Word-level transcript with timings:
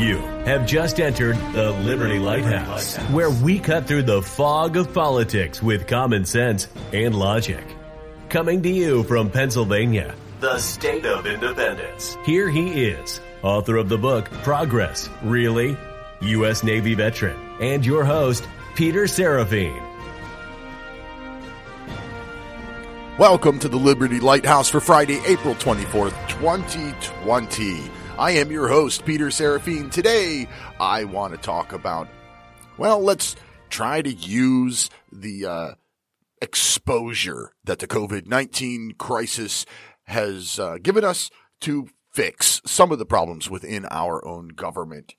You 0.00 0.16
have 0.46 0.66
just 0.66 0.98
entered 0.98 1.36
the 1.52 1.72
Liberty 1.72 2.18
Lighthouse, 2.18 2.96
where 3.10 3.28
we 3.28 3.58
cut 3.58 3.86
through 3.86 4.04
the 4.04 4.22
fog 4.22 4.78
of 4.78 4.94
politics 4.94 5.62
with 5.62 5.86
common 5.86 6.24
sense 6.24 6.68
and 6.94 7.14
logic. 7.14 7.62
Coming 8.30 8.62
to 8.62 8.70
you 8.70 9.02
from 9.02 9.28
Pennsylvania, 9.28 10.14
the 10.40 10.56
state 10.56 11.04
of 11.04 11.26
independence. 11.26 12.16
Here 12.24 12.48
he 12.48 12.86
is, 12.86 13.20
author 13.42 13.76
of 13.76 13.90
the 13.90 13.98
book 13.98 14.30
Progress, 14.42 15.10
Really? 15.22 15.76
U.S. 16.22 16.64
Navy 16.64 16.94
veteran, 16.94 17.38
and 17.60 17.84
your 17.84 18.02
host, 18.02 18.48
Peter 18.76 19.06
Seraphine. 19.06 19.82
Welcome 23.18 23.58
to 23.58 23.68
the 23.68 23.76
Liberty 23.76 24.18
Lighthouse 24.18 24.70
for 24.70 24.80
Friday, 24.80 25.20
April 25.26 25.54
24th, 25.56 26.28
2020. 26.30 27.99
I 28.20 28.32
am 28.32 28.50
your 28.50 28.68
host, 28.68 29.06
Peter 29.06 29.30
Seraphine. 29.30 29.88
Today, 29.88 30.46
I 30.78 31.04
want 31.04 31.32
to 31.32 31.40
talk 31.40 31.72
about, 31.72 32.06
well, 32.76 33.00
let's 33.00 33.34
try 33.70 34.02
to 34.02 34.12
use 34.12 34.90
the 35.10 35.46
uh, 35.46 35.70
exposure 36.42 37.52
that 37.64 37.78
the 37.78 37.86
COVID 37.86 38.26
19 38.26 38.96
crisis 38.98 39.64
has 40.02 40.58
uh, 40.58 40.76
given 40.82 41.02
us 41.02 41.30
to 41.62 41.88
fix 42.12 42.60
some 42.66 42.92
of 42.92 42.98
the 42.98 43.06
problems 43.06 43.48
within 43.48 43.86
our 43.86 44.22
own 44.28 44.48
government. 44.48 45.14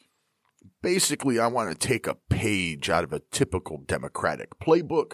Basically, 0.84 1.40
I 1.40 1.48
want 1.48 1.72
to 1.72 1.88
take 1.88 2.06
a 2.06 2.18
page 2.30 2.88
out 2.88 3.04
of 3.04 3.14
a 3.14 3.24
typical 3.32 3.80
Democratic 3.80 4.60
playbook 4.60 5.14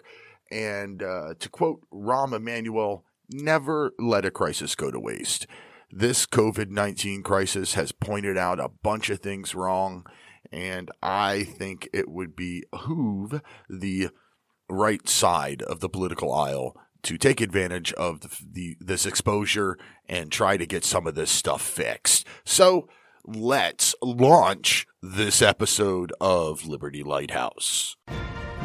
and, 0.52 1.02
uh, 1.02 1.36
to 1.40 1.48
quote 1.48 1.80
Rahm 1.94 2.36
Emanuel, 2.36 3.06
never 3.32 3.94
let 3.98 4.26
a 4.26 4.32
crisis 4.32 4.76
go 4.76 4.92
to 4.92 5.00
waste. 5.00 5.48
This 5.90 6.26
COVID 6.26 6.70
19 6.70 7.24
crisis 7.24 7.76
has 7.76 7.94
pointed 7.94 8.38
out 8.38 8.60
a 8.60 8.68
bunch 8.68 9.10
of 9.10 9.20
things 9.20 9.56
wrong, 9.56 10.06
and 10.52 10.92
I 11.02 11.44
think 11.44 11.88
it 11.94 12.10
would 12.10 12.36
be 12.36 12.66
behoove 12.72 13.42
the 13.70 14.10
right 14.70 15.08
side 15.08 15.62
of 15.62 15.80
the 15.80 15.88
political 15.88 16.34
aisle 16.34 16.76
to 17.04 17.18
take 17.18 17.40
advantage 17.40 17.94
of 17.94 18.20
the, 18.20 18.30
the, 18.52 18.78
this 18.82 19.06
exposure 19.06 19.78
and 20.10 20.30
try 20.30 20.58
to 20.58 20.66
get 20.66 20.84
some 20.84 21.08
of 21.08 21.16
this 21.16 21.32
stuff 21.32 21.62
fixed. 21.62 22.28
So 22.44 22.90
let's 23.26 23.96
launch 24.02 24.88
this 25.02 25.42
episode 25.42 26.12
of 26.20 26.66
Liberty 26.66 27.02
Lighthouse. 27.02 27.96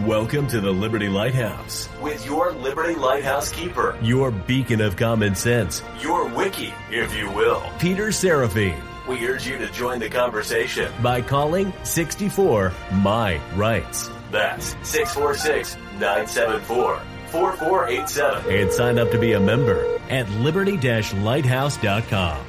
Welcome 0.06 0.48
to 0.48 0.60
the 0.60 0.72
Liberty 0.72 1.08
Lighthouse 1.08 1.88
with 2.00 2.26
your 2.26 2.50
Liberty 2.54 2.96
Lighthouse 2.96 3.52
keeper, 3.52 3.96
your 4.02 4.32
beacon 4.32 4.80
of 4.80 4.96
common 4.96 5.36
sense, 5.36 5.80
your 6.00 6.26
wiki, 6.26 6.74
if 6.90 7.14
you 7.14 7.30
will, 7.30 7.62
Peter 7.78 8.10
Seraphine. 8.10 8.82
We 9.08 9.24
urge 9.28 9.46
you 9.46 9.58
to 9.58 9.70
join 9.70 10.00
the 10.00 10.08
conversation 10.08 10.90
by 11.02 11.22
calling 11.22 11.72
64 11.84 12.72
My 12.94 13.40
Rights. 13.54 14.10
That's 14.32 14.74
646 14.82 15.76
974 16.00 17.00
4487 17.26 18.52
and 18.52 18.72
sign 18.72 18.98
up 18.98 19.12
to 19.12 19.20
be 19.20 19.34
a 19.34 19.40
member 19.40 20.00
at 20.10 20.28
liberty 20.30 20.78
lighthouse.com. 20.78 22.44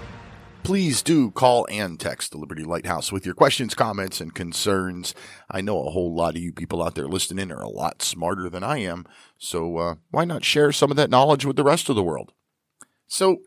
Please 0.63 1.01
do 1.01 1.29
call 1.29 1.67
and 1.69 1.99
text 1.99 2.31
the 2.31 2.37
Liberty 2.37 2.63
Lighthouse 2.63 3.11
with 3.11 3.25
your 3.25 3.35
questions, 3.35 3.75
comments, 3.75 4.21
and 4.21 4.33
concerns. 4.33 5.13
I 5.51 5.59
know 5.59 5.85
a 5.85 5.91
whole 5.91 6.15
lot 6.15 6.37
of 6.37 6.41
you 6.41 6.53
people 6.53 6.81
out 6.81 6.95
there 6.95 7.07
listening 7.07 7.51
are 7.51 7.61
a 7.61 7.67
lot 7.67 8.01
smarter 8.01 8.49
than 8.49 8.63
I 8.63 8.77
am, 8.77 9.05
so 9.37 9.77
uh, 9.77 9.95
why 10.09 10.23
not 10.23 10.45
share 10.45 10.71
some 10.71 10.89
of 10.89 10.95
that 10.95 11.09
knowledge 11.09 11.43
with 11.43 11.57
the 11.57 11.65
rest 11.65 11.89
of 11.89 11.97
the 11.97 12.03
world? 12.03 12.31
So, 13.07 13.39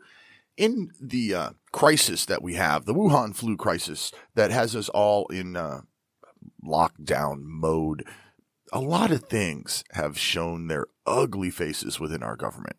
in 0.57 0.91
the 1.01 1.33
uh, 1.33 1.49
crisis 1.71 2.23
that 2.25 2.43
we 2.43 2.53
have, 2.53 2.85
the 2.85 2.93
Wuhan 2.93 3.35
flu 3.35 3.57
crisis 3.57 4.11
that 4.35 4.51
has 4.51 4.75
us 4.75 4.87
all 4.89 5.25
in 5.29 5.55
uh, 5.55 5.81
lockdown 6.63 7.39
mode, 7.41 8.05
a 8.71 8.79
lot 8.79 9.09
of 9.09 9.23
things 9.23 9.83
have 9.93 10.19
shown 10.19 10.67
their 10.67 10.85
ugly 11.07 11.49
faces 11.49 11.99
within 11.99 12.21
our 12.21 12.35
government. 12.35 12.77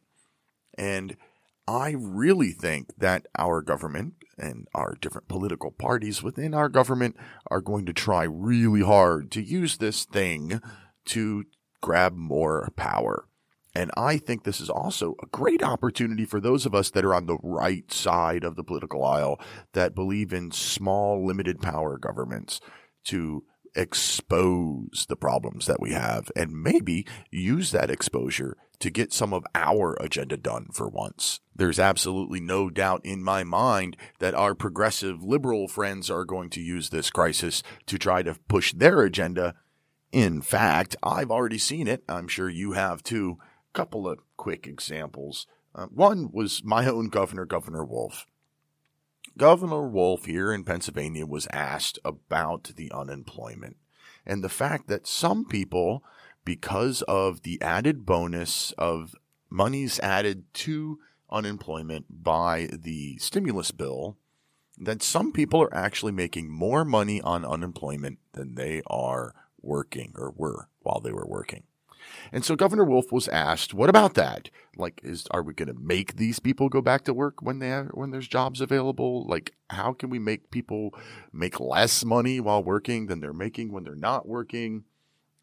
And 0.77 1.17
I 1.67 1.91
really 1.99 2.53
think 2.53 2.97
that 2.97 3.27
our 3.37 3.61
government 3.63 4.15
and 4.39 4.69
our 4.75 4.97
different 5.01 5.29
political 5.29 5.71
parties 5.71 6.23
within 6.23 6.55
our 6.55 6.69
government 6.69 7.17
are 7.49 7.61
going 7.61 7.87
to 7.87 7.93
try 7.93 8.25
really 8.25 8.83
hard 8.83 9.31
to 9.33 9.43
use 9.43 9.77
this 9.77 10.05
thing 10.05 10.61
to 11.07 11.45
grab 11.81 12.15
more 12.17 12.71
power. 12.77 13.25
And 13.75 13.91
I 13.97 14.17
think 14.17 14.43
this 14.43 14.61
is 14.61 14.71
also 14.71 15.15
a 15.23 15.27
great 15.27 15.63
opportunity 15.63 16.25
for 16.25 16.41
those 16.41 16.67
of 16.67 16.75
us 16.75 16.91
that 16.91 17.05
are 17.05 17.15
on 17.15 17.27
the 17.27 17.39
right 17.43 17.93
side 17.93 18.43
of 18.43 18.57
the 18.57 18.65
political 18.65 19.05
aisle 19.05 19.41
that 19.73 19.95
believe 19.95 20.33
in 20.33 20.51
small, 20.51 21.25
limited 21.25 21.61
power 21.61 21.99
governments 21.99 22.61
to 23.05 23.45
expose 23.79 25.07
the 25.09 25.17
problems 25.17 25.67
that 25.67 25.81
we 25.81 25.93
have 25.93 26.31
and 26.35 26.63
maybe 26.63 27.07
use 27.31 27.71
that 27.71 27.91
exposure 27.91 28.57
to 28.81 28.91
get 28.91 29.13
some 29.13 29.33
of 29.33 29.45
our 29.55 29.97
agenda 30.01 30.37
done 30.37 30.69
for 30.73 30.89
once. 30.89 31.41
There's 31.55 31.79
absolutely 31.79 32.41
no 32.41 32.71
doubt 32.71 33.01
in 33.05 33.23
my 33.23 33.45
mind 33.45 33.97
that 34.19 34.35
our 34.35 34.55
progressive 34.55 35.23
liberal 35.23 35.69
friends 35.69 36.11
are 36.11 36.25
going 36.25 36.51
to 36.51 36.61
use 36.61 36.91
this 36.91 37.11
crisis 37.11 37.63
to 37.87 37.99
try 37.99 38.23
to 38.23 38.37
push 38.49 38.73
their 38.73 39.03
agenda. 39.03 39.55
In 40.13 40.43
fact, 40.43 40.97
I've 41.03 41.31
already 41.31 41.59
seen 41.59 41.89
it. 41.89 42.03
I'm 42.09 42.29
sure 42.29 42.49
you 42.49 42.73
have 42.73 43.03
too. 43.03 43.39
Couple 43.73 44.09
of 44.09 44.19
quick 44.37 44.67
examples. 44.67 45.47
Uh, 45.75 45.87
one 45.87 46.31
was 46.33 46.63
my 46.65 46.87
own 46.87 47.09
governor, 47.09 47.45
Governor 47.45 47.85
Wolf. 47.85 48.27
Governor 49.39 49.87
Wolf 49.87 50.25
here 50.25 50.53
in 50.53 50.65
Pennsylvania 50.65 51.25
was 51.25 51.47
asked 51.53 51.97
about 52.05 52.73
the 52.75 52.91
unemployment 52.91 53.77
and 54.27 54.43
the 54.43 54.49
fact 54.49 54.89
that 54.89 55.07
some 55.07 55.45
people, 55.45 56.03
because 56.45 57.03
of 57.03 57.43
the 57.43 57.63
added 57.63 58.05
bonus 58.05 58.73
of 58.73 59.15
monies 59.49 60.01
added 60.01 60.53
to 60.55 60.99
unemployment 61.31 62.07
by 62.11 62.69
the 62.73 63.17
stimulus 63.19 63.71
bill, 63.71 64.17
that 64.77 65.05
some 65.05 65.31
people 65.31 65.63
are 65.63 65.75
actually 65.75 66.13
making 66.13 66.51
more 66.51 66.85
money 66.85 67.21
on 67.21 67.45
unemployment 67.45 68.19
than 68.33 68.57
they 68.57 68.83
are 68.89 69.37
working 69.63 70.15
or 70.17 70.33
were 70.37 70.69
while 70.81 70.99
they 70.99 71.13
were 71.13 71.27
working. 71.29 71.63
And 72.33 72.45
so 72.45 72.57
Governor 72.57 72.85
Wolf 72.85 73.13
was 73.13 73.29
asked, 73.29 73.75
"What 73.75 73.91
about 73.91 74.15
that? 74.15 74.51
Like, 74.77 75.01
is 75.03 75.27
are 75.31 75.43
we 75.43 75.55
going 75.55 75.69
to 75.69 75.81
make 75.81 76.17
these 76.17 76.39
people 76.39 76.69
go 76.69 76.81
back 76.81 77.05
to 77.05 77.15
work 77.15 77.43
when 77.43 77.59
they 77.59 77.69
have, 77.69 77.89
when 77.89 78.11
there's 78.11 78.29
jobs 78.29 78.61
available? 78.61 79.27
Like, 79.27 79.55
how 79.71 79.93
can 79.93 80.11
we 80.11 80.19
make 80.19 80.51
people 80.51 80.95
make 81.33 81.61
less 81.61 82.05
money 82.05 82.41
while 82.41 82.63
working 82.63 83.07
than 83.07 83.21
they're 83.21 83.33
making 83.33 83.73
when 83.73 83.85
they're 83.85 83.95
not 83.95 84.29
working?" 84.29 84.85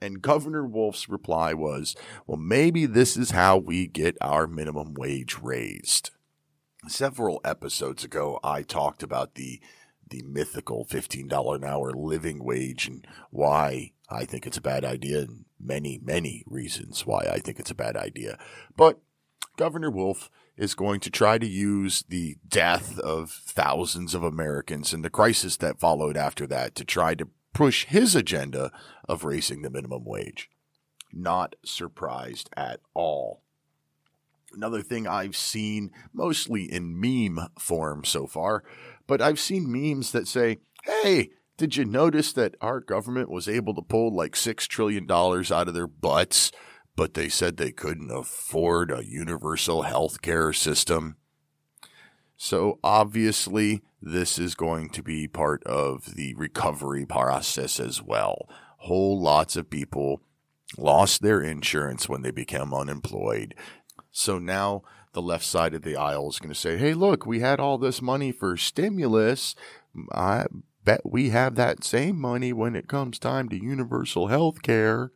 And 0.01 0.21
Governor 0.21 0.65
Wolf's 0.65 1.09
reply 1.09 1.53
was, 1.53 1.95
"Well, 2.27 2.37
maybe 2.37 2.85
this 2.85 3.17
is 3.17 3.31
how 3.31 3.57
we 3.57 3.87
get 3.87 4.17
our 4.21 4.45
minimum 4.45 4.93
wage 4.93 5.37
raised." 5.41 6.11
Several 6.87 7.41
episodes 7.43 8.03
ago, 8.03 8.39
I 8.43 8.61
talked 8.61 9.01
about 9.01 9.35
the 9.35 9.59
the 10.07 10.21
mythical 10.21 10.85
$15 10.85 11.55
an 11.55 11.63
hour 11.63 11.91
living 11.91 12.43
wage 12.43 12.87
and 12.87 13.07
why 13.31 13.91
I 14.09 14.25
think 14.25 14.45
it's 14.45 14.57
a 14.57 14.61
bad 14.61 14.85
idea 14.85 15.19
and 15.19 15.45
many, 15.59 15.99
many 16.03 16.43
reasons 16.45 17.05
why 17.05 17.27
I 17.31 17.39
think 17.39 17.59
it's 17.59 17.71
a 17.71 17.75
bad 17.75 17.97
idea. 17.97 18.37
But 18.75 18.99
Governor 19.57 19.89
Wolf 19.89 20.29
is 20.57 20.75
going 20.75 20.99
to 21.01 21.09
try 21.09 21.37
to 21.37 21.47
use 21.47 22.03
the 22.07 22.37
death 22.47 22.99
of 22.99 23.31
thousands 23.31 24.13
of 24.13 24.23
Americans 24.23 24.93
and 24.93 25.03
the 25.03 25.09
crisis 25.09 25.57
that 25.57 25.79
followed 25.79 26.17
after 26.17 26.47
that 26.47 26.75
to 26.75 26.85
try 26.85 27.15
to 27.15 27.27
push 27.53 27.85
his 27.85 28.15
agenda 28.15 28.71
of 29.07 29.23
raising 29.23 29.61
the 29.61 29.69
minimum 29.69 30.05
wage. 30.05 30.49
Not 31.11 31.55
surprised 31.63 32.49
at 32.55 32.81
all. 32.93 33.41
Another 34.53 34.81
thing 34.81 35.07
I've 35.07 35.35
seen 35.35 35.91
mostly 36.13 36.63
in 36.63 36.99
meme 36.99 37.47
form 37.59 38.05
so 38.05 38.27
far, 38.27 38.63
but 39.07 39.21
I've 39.21 39.39
seen 39.39 39.71
memes 39.71 40.11
that 40.11 40.27
say, 40.27 40.59
hey, 40.83 41.31
did 41.57 41.77
you 41.77 41.85
notice 41.85 42.33
that 42.33 42.55
our 42.61 42.79
government 42.79 43.29
was 43.29 43.47
able 43.47 43.73
to 43.75 43.81
pull 43.81 44.13
like 44.13 44.33
$6 44.33 44.67
trillion 44.67 45.09
out 45.09 45.67
of 45.67 45.73
their 45.73 45.87
butts, 45.87 46.51
but 46.95 47.13
they 47.13 47.29
said 47.29 47.57
they 47.57 47.71
couldn't 47.71 48.11
afford 48.11 48.91
a 48.91 49.05
universal 49.05 49.83
health 49.83 50.21
care 50.21 50.51
system? 50.51 51.15
So 52.37 52.79
obviously, 52.83 53.81
this 54.01 54.37
is 54.37 54.55
going 54.55 54.89
to 54.89 55.01
be 55.01 55.27
part 55.27 55.63
of 55.63 56.15
the 56.15 56.33
recovery 56.35 57.05
process 57.05 57.79
as 57.79 58.01
well. 58.01 58.49
Whole 58.79 59.19
lots 59.21 59.55
of 59.55 59.69
people 59.69 60.21
lost 60.77 61.21
their 61.21 61.41
insurance 61.41 62.09
when 62.09 62.21
they 62.21 62.31
became 62.31 62.73
unemployed. 62.73 63.55
So 64.11 64.37
now 64.37 64.83
the 65.13 65.21
left 65.21 65.45
side 65.45 65.73
of 65.73 65.83
the 65.83 65.95
aisle 65.95 66.29
is 66.29 66.39
going 66.39 66.53
to 66.53 66.59
say, 66.59 66.77
hey, 66.77 66.93
look, 66.93 67.25
we 67.25 67.39
had 67.39 67.59
all 67.59 67.77
this 67.77 68.01
money 68.01 68.31
for 68.31 68.57
stimulus. 68.57 69.55
I 70.11 70.45
bet 70.85 71.01
we 71.03 71.31
have 71.31 71.55
that 71.55 71.83
same 71.83 72.19
money 72.19 72.53
when 72.53 72.75
it 72.75 72.87
comes 72.87 73.19
time 73.19 73.49
to 73.49 73.61
universal 73.61 74.27
health 74.27 74.61
care. 74.61 75.11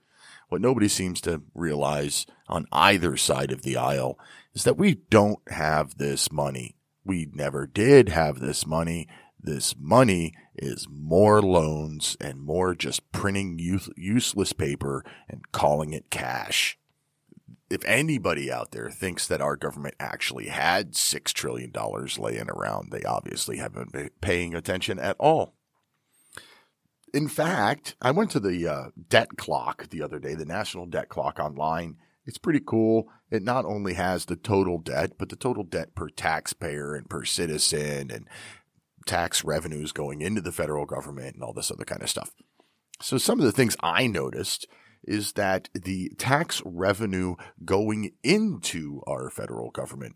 What 0.50 0.62
nobody 0.62 0.88
seems 0.88 1.22
to 1.22 1.44
realize 1.54 2.26
on 2.48 2.66
either 2.72 3.16
side 3.16 3.52
of 3.52 3.62
the 3.62 3.78
aisle 3.78 4.18
is 4.54 4.64
that 4.64 4.78
we 4.78 4.96
don't 4.96 5.40
have 5.50 5.98
this 5.98 6.32
money. 6.32 6.76
We 7.06 7.30
never 7.34 7.68
did 7.68 8.10
have 8.10 8.40
this 8.40 8.66
money. 8.66 9.08
This 9.40 9.76
money 9.78 10.34
is 10.56 10.88
more 10.90 11.42
loans 11.42 12.18
and 12.20 12.42
more 12.42 12.76
just 12.76 13.12
printing 13.12 13.58
useless 13.60 14.52
paper 14.52 15.06
and 15.30 15.52
calling 15.52 15.94
it 15.94 16.10
cash. 16.10 16.78
If 17.70 17.86
anybody 17.86 18.52
out 18.52 18.72
there 18.72 18.90
thinks 18.90 19.28
that 19.28 19.42
our 19.42 19.56
government 19.56 19.94
actually 20.00 20.48
had 20.48 20.94
$6 20.94 21.24
trillion 21.34 21.72
laying 22.18 22.50
around, 22.50 22.92
they 22.92 23.04
obviously 23.04 23.58
haven't 23.58 23.92
been 23.92 24.10
paying 24.20 24.56
attention 24.56 24.98
at 24.98 25.16
all. 25.20 25.54
In 27.14 27.28
fact, 27.28 27.96
I 28.02 28.12
went 28.12 28.32
to 28.32 28.40
the 28.40 28.68
uh, 28.68 28.84
debt 29.10 29.38
clock 29.38 29.90
the 29.90 30.02
other 30.02 30.20
day, 30.20 30.36
the 30.36 30.46
national 30.46 30.86
debt 30.86 31.10
clock 31.10 31.40
online. 31.40 31.98
It's 32.26 32.38
pretty 32.38 32.62
cool. 32.64 33.08
It 33.32 33.44
not 33.44 33.66
only 33.66 33.94
has 33.94 34.26
the 34.26 34.36
total 34.36 34.78
debt, 34.78 35.14
but 35.18 35.30
the 35.30 35.36
total 35.36 35.64
debt 35.64 35.96
per 35.96 36.10
taxpayer 36.10 36.96
and 36.96 37.10
per 37.10 37.26
citizen 37.26 38.12
and 38.12 38.28
tax 39.06 39.44
revenues 39.44 39.92
going 39.92 40.22
into 40.22 40.42
the 40.42 40.52
federal 40.52 40.86
government 40.86 41.36
and 41.36 41.44
all 41.44 41.54
this 41.54 41.72
other 41.72 41.86
kind 41.86 42.04
of 42.04 42.10
stuff. 42.10 42.32
So 43.02 43.18
some 43.18 43.40
of 43.40 43.46
the 43.46 43.52
things 43.52 43.76
I 43.82 44.08
noticed 44.08 44.68
is 45.04 45.34
that 45.34 45.70
the 45.74 46.12
tax 46.18 46.62
revenue 46.66 47.36
going 47.66 48.12
into 48.24 49.02
our 49.08 49.30
federal 49.30 49.72
government 49.72 50.16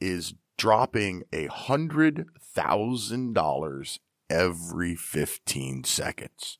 is 0.00 0.34
dropping 0.56 1.24
a 1.32 1.46
hundred 1.46 2.26
thousand 2.40 3.34
dollars 3.34 3.98
every 4.32 4.94
15 4.94 5.84
seconds. 5.84 6.58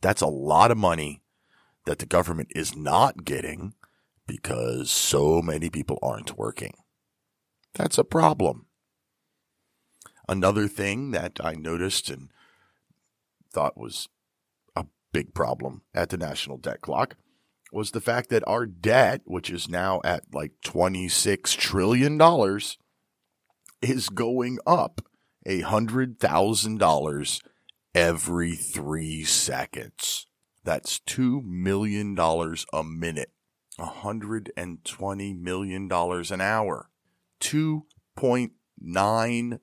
That's 0.00 0.22
a 0.22 0.28
lot 0.28 0.70
of 0.70 0.78
money 0.78 1.22
that 1.86 1.98
the 1.98 2.06
government 2.06 2.52
is 2.54 2.76
not 2.76 3.24
getting 3.24 3.74
because 4.26 4.90
so 4.90 5.42
many 5.42 5.68
people 5.68 5.98
aren't 6.00 6.38
working. 6.38 6.74
That's 7.74 7.98
a 7.98 8.04
problem. 8.04 8.66
Another 10.28 10.68
thing 10.68 11.10
that 11.10 11.40
I 11.42 11.54
noticed 11.54 12.08
and 12.08 12.28
thought 13.52 13.76
was 13.76 14.08
a 14.76 14.86
big 15.12 15.34
problem 15.34 15.82
at 15.92 16.10
the 16.10 16.16
national 16.16 16.58
debt 16.58 16.80
clock 16.80 17.16
was 17.72 17.90
the 17.90 18.00
fact 18.00 18.30
that 18.30 18.46
our 18.46 18.66
debt, 18.66 19.22
which 19.24 19.50
is 19.50 19.68
now 19.68 20.00
at 20.04 20.22
like 20.32 20.52
$26 20.64 21.56
trillion, 21.56 22.20
is 23.80 24.08
going 24.10 24.58
up 24.64 25.00
$100,000 25.46 27.40
every 27.94 28.54
three 28.54 29.24
seconds. 29.24 30.26
That's 30.64 31.00
$2 31.00 31.44
million 31.44 32.16
a 32.18 32.84
minute, 32.84 33.32
$120 33.78 35.40
million 35.40 35.92
an 35.92 36.40
hour, 36.40 36.90
$2.9 37.40 39.58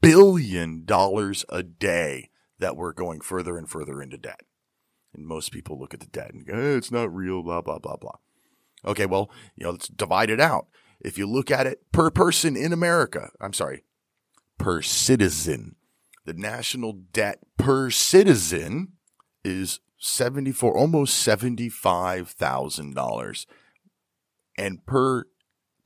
billion 0.00 0.86
a 1.48 1.62
day 1.62 2.30
that 2.58 2.76
we're 2.76 2.92
going 2.92 3.20
further 3.20 3.58
and 3.58 3.68
further 3.68 4.00
into 4.00 4.16
debt. 4.16 4.40
And 5.12 5.26
most 5.26 5.50
people 5.50 5.78
look 5.78 5.94
at 5.94 6.00
the 6.00 6.06
debt 6.06 6.32
and 6.32 6.46
go, 6.46 6.54
eh, 6.54 6.76
it's 6.76 6.92
not 6.92 7.14
real, 7.14 7.42
blah, 7.42 7.60
blah, 7.60 7.78
blah, 7.78 7.96
blah. 7.96 8.16
Okay, 8.84 9.06
well, 9.06 9.30
you 9.56 9.64
know, 9.64 9.72
let's 9.72 9.88
divide 9.88 10.30
it 10.30 10.40
out. 10.40 10.68
If 11.00 11.18
you 11.18 11.26
look 11.26 11.50
at 11.50 11.66
it 11.66 11.80
per 11.92 12.10
person 12.10 12.56
in 12.56 12.72
America, 12.72 13.30
I'm 13.40 13.52
sorry, 13.52 13.82
per 14.58 14.82
citizen. 14.82 15.76
The 16.24 16.34
national 16.34 16.92
debt 17.12 17.38
per 17.56 17.90
citizen 17.90 18.94
is 19.44 19.78
74 19.98 20.76
almost 20.76 21.26
$75,000 21.26 23.46
and 24.58 24.86
per 24.86 25.24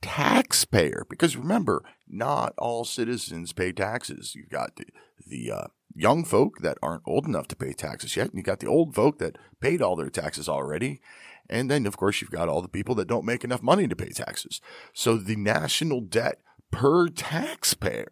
taxpayer 0.01 1.05
because 1.09 1.37
remember 1.37 1.83
not 2.07 2.53
all 2.57 2.83
citizens 2.83 3.53
pay 3.53 3.71
taxes. 3.71 4.33
You've 4.35 4.49
got 4.49 4.75
the, 4.75 4.85
the 5.25 5.51
uh, 5.51 5.67
young 5.95 6.25
folk 6.25 6.59
that 6.59 6.77
aren't 6.81 7.03
old 7.05 7.27
enough 7.27 7.47
to 7.49 7.55
pay 7.55 7.73
taxes 7.73 8.15
yet 8.15 8.29
and 8.29 8.35
you've 8.35 8.45
got 8.45 8.59
the 8.59 8.67
old 8.67 8.95
folk 8.95 9.19
that 9.19 9.37
paid 9.59 9.81
all 9.81 9.95
their 9.95 10.09
taxes 10.09 10.49
already. 10.49 11.01
And 11.49 11.69
then 11.69 11.85
of 11.85 11.97
course 11.97 12.21
you've 12.21 12.31
got 12.31 12.49
all 12.49 12.61
the 12.61 12.67
people 12.67 12.95
that 12.95 13.07
don't 13.07 13.25
make 13.25 13.43
enough 13.43 13.61
money 13.61 13.87
to 13.87 13.95
pay 13.95 14.09
taxes. 14.09 14.59
So 14.93 15.17
the 15.17 15.35
national 15.35 16.01
debt 16.01 16.41
per 16.71 17.09
taxpayer 17.09 18.11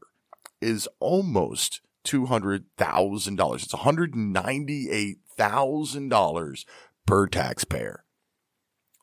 is 0.61 0.87
almost 0.99 1.81
$200,000. 2.05 3.63
It's 3.63 3.73
$198,000 3.73 6.65
per 7.05 7.27
taxpayer. 7.27 8.05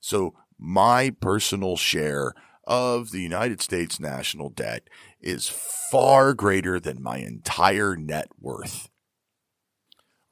So 0.01 0.35
my 0.59 1.11
personal 1.21 1.77
share 1.77 2.33
of 2.67 3.11
the 3.11 3.21
United 3.21 3.61
States 3.61 4.01
national 4.01 4.49
debt 4.51 4.89
is 5.21 5.49
far 5.49 6.35
greater 6.35 6.81
than 6.81 7.03
my 7.03 7.19
entire 7.19 7.97
net 7.97 8.29
worth. 8.41 8.89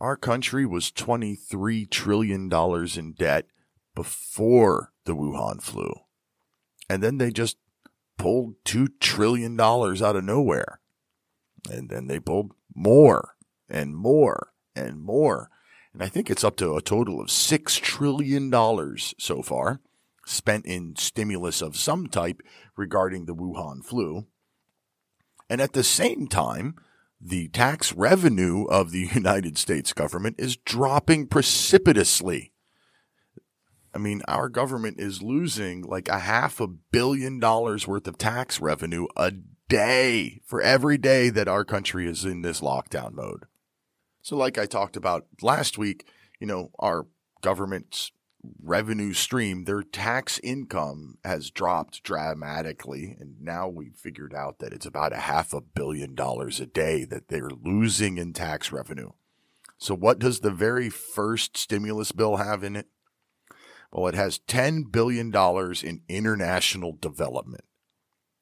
Our 0.01 0.17
country 0.17 0.67
was 0.67 0.91
$23 0.91 1.89
trillion 1.91 2.51
in 2.53 3.13
debt 3.13 3.47
before 3.95 4.93
the 5.05 5.15
Wuhan 5.15 5.63
flu. 5.63 5.93
And 6.91 7.03
then 7.03 7.19
they 7.19 7.31
just 7.31 7.57
pulled 8.19 8.57
$2 8.65 8.89
trillion 9.01 9.61
out 9.61 10.17
of 10.17 10.25
nowhere. 10.25 10.81
And 11.71 11.89
then 11.89 12.07
they 12.07 12.21
pulled 12.21 12.53
more 12.75 13.37
and 13.69 13.97
more 13.97 14.53
and 14.77 15.01
more. 15.01 15.51
And 15.93 16.03
I 16.03 16.09
think 16.09 16.31
it's 16.31 16.45
up 16.45 16.57
to 16.57 16.77
a 16.77 16.83
total 16.83 17.21
of 17.21 17.29
$6 17.29 17.81
trillion 17.81 18.53
so 19.19 19.43
far 19.43 19.81
spent 20.27 20.67
in 20.67 20.97
stimulus 20.97 21.63
of 21.63 21.77
some 21.77 22.07
type 22.07 22.41
regarding 22.77 23.27
the 23.27 23.35
Wuhan 23.35 23.85
flu. 23.85 24.27
And 25.49 25.61
at 25.61 25.73
the 25.73 25.85
same 25.85 26.27
time, 26.27 26.77
the 27.21 27.49
tax 27.49 27.93
revenue 27.93 28.65
of 28.65 28.91
the 28.91 29.09
United 29.15 29.59
States 29.59 29.93
government 29.93 30.37
is 30.39 30.57
dropping 30.57 31.27
precipitously. 31.29 32.53
I 33.95 33.99
mean, 33.99 34.23
our 34.27 34.49
government 34.49 34.99
is 34.99 35.23
losing 35.23 35.83
like 35.83 36.09
a 36.09 36.19
half 36.19 36.61
a 36.61 36.67
billion 36.67 37.39
dollars 37.39 37.87
worth 37.87 38.09
of 38.09 38.19
tax 38.19 38.61
revenue 38.61 39.07
a 39.17 39.33
day 39.69 40.41
for 40.45 40.61
every 40.61 40.99
day 40.99 41.31
that 41.31 41.49
our 41.49 41.65
country 41.65 42.09
is 42.09 42.25
in 42.25 42.43
this 42.43 42.61
lockdown 42.61 43.13
mode. 43.13 43.45
So, 44.23 44.37
like 44.37 44.59
I 44.59 44.67
talked 44.67 44.97
about 44.97 45.27
last 45.43 45.77
week, 45.79 46.07
you 46.41 46.47
know, 46.47 46.71
our 46.79 47.07
government's 47.43 48.13
revenue 48.63 49.13
stream, 49.13 49.65
their 49.65 49.83
tax 49.83 50.39
income 50.43 51.19
has 51.25 51.51
dropped 51.51 52.03
dramatically. 52.03 53.17
And 53.19 53.41
now 53.41 53.69
we've 53.69 53.97
figured 53.97 54.35
out 54.35 54.59
that 54.59 54.73
it's 54.73 54.87
about 54.87 55.13
a 55.13 55.19
half 55.19 55.53
a 55.53 55.61
billion 55.61 56.15
dollars 56.15 56.61
a 56.61 56.67
day 56.67 57.05
that 57.05 57.29
they're 57.29 57.51
losing 57.51 58.19
in 58.19 58.33
tax 58.33 58.73
revenue. 58.73 59.11
So, 59.79 59.95
what 59.95 60.19
does 60.19 60.41
the 60.41 60.51
very 60.51 60.89
first 60.89 61.57
stimulus 61.57 62.13
bill 62.13 62.37
have 62.37 62.63
in 62.63 62.77
it? 62.77 62.87
Well, 63.93 64.09
it 64.09 64.15
has 64.15 64.41
$10 64.41 64.91
billion 64.91 65.33
in 65.85 66.03
international 66.09 66.97
development. 67.01 67.65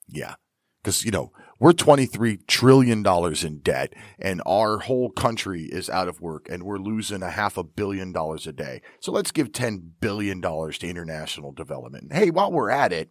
Yeah, 0.08 0.36
because, 0.82 1.04
you 1.04 1.10
know, 1.10 1.32
we're 1.58 1.72
$23 1.72 2.44
trillion 2.48 3.06
in 3.06 3.58
debt 3.60 3.94
and 4.18 4.42
our 4.44 4.78
whole 4.78 5.10
country 5.10 5.62
is 5.62 5.88
out 5.88 6.08
of 6.08 6.20
work 6.20 6.48
and 6.50 6.64
we're 6.64 6.78
losing 6.78 7.22
a 7.22 7.30
half 7.30 7.56
a 7.56 7.62
billion 7.62 8.10
dollars 8.10 8.48
a 8.48 8.52
day. 8.52 8.82
So 8.98 9.12
let's 9.12 9.30
give 9.30 9.52
$10 9.52 9.82
billion 10.00 10.42
to 10.42 10.88
international 10.88 11.52
development. 11.52 12.12
hey, 12.12 12.30
while 12.30 12.50
we're 12.50 12.70
at 12.70 12.92
it, 12.92 13.10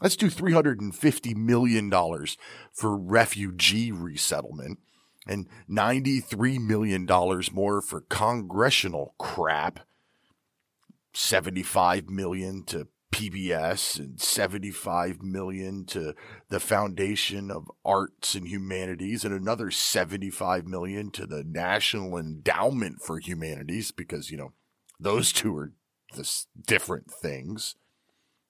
let's 0.00 0.16
do 0.16 0.28
$350 0.28 1.36
million 1.36 1.92
for 2.72 2.96
refugee 2.96 3.92
resettlement 3.92 4.80
and 5.28 5.46
$93 5.70 6.60
million 6.60 7.06
more 7.52 7.80
for 7.80 8.00
congressional 8.00 9.14
crap. 9.18 9.78
75 11.14 12.08
million 12.08 12.64
to 12.64 12.88
PBS 13.12 13.98
and 13.98 14.20
75 14.20 15.22
million 15.22 15.84
to 15.86 16.14
the 16.48 16.58
Foundation 16.58 17.50
of 17.50 17.70
Arts 17.84 18.34
and 18.34 18.48
Humanities 18.48 19.24
and 19.24 19.34
another 19.34 19.70
75 19.70 20.66
million 20.66 21.10
to 21.12 21.26
the 21.26 21.44
National 21.46 22.16
Endowment 22.16 23.02
for 23.02 23.18
Humanities 23.18 23.92
because, 23.92 24.30
you 24.30 24.38
know, 24.38 24.52
those 24.98 25.32
two 25.32 25.56
are 25.56 25.72
this 26.16 26.46
different 26.66 27.10
things. 27.10 27.76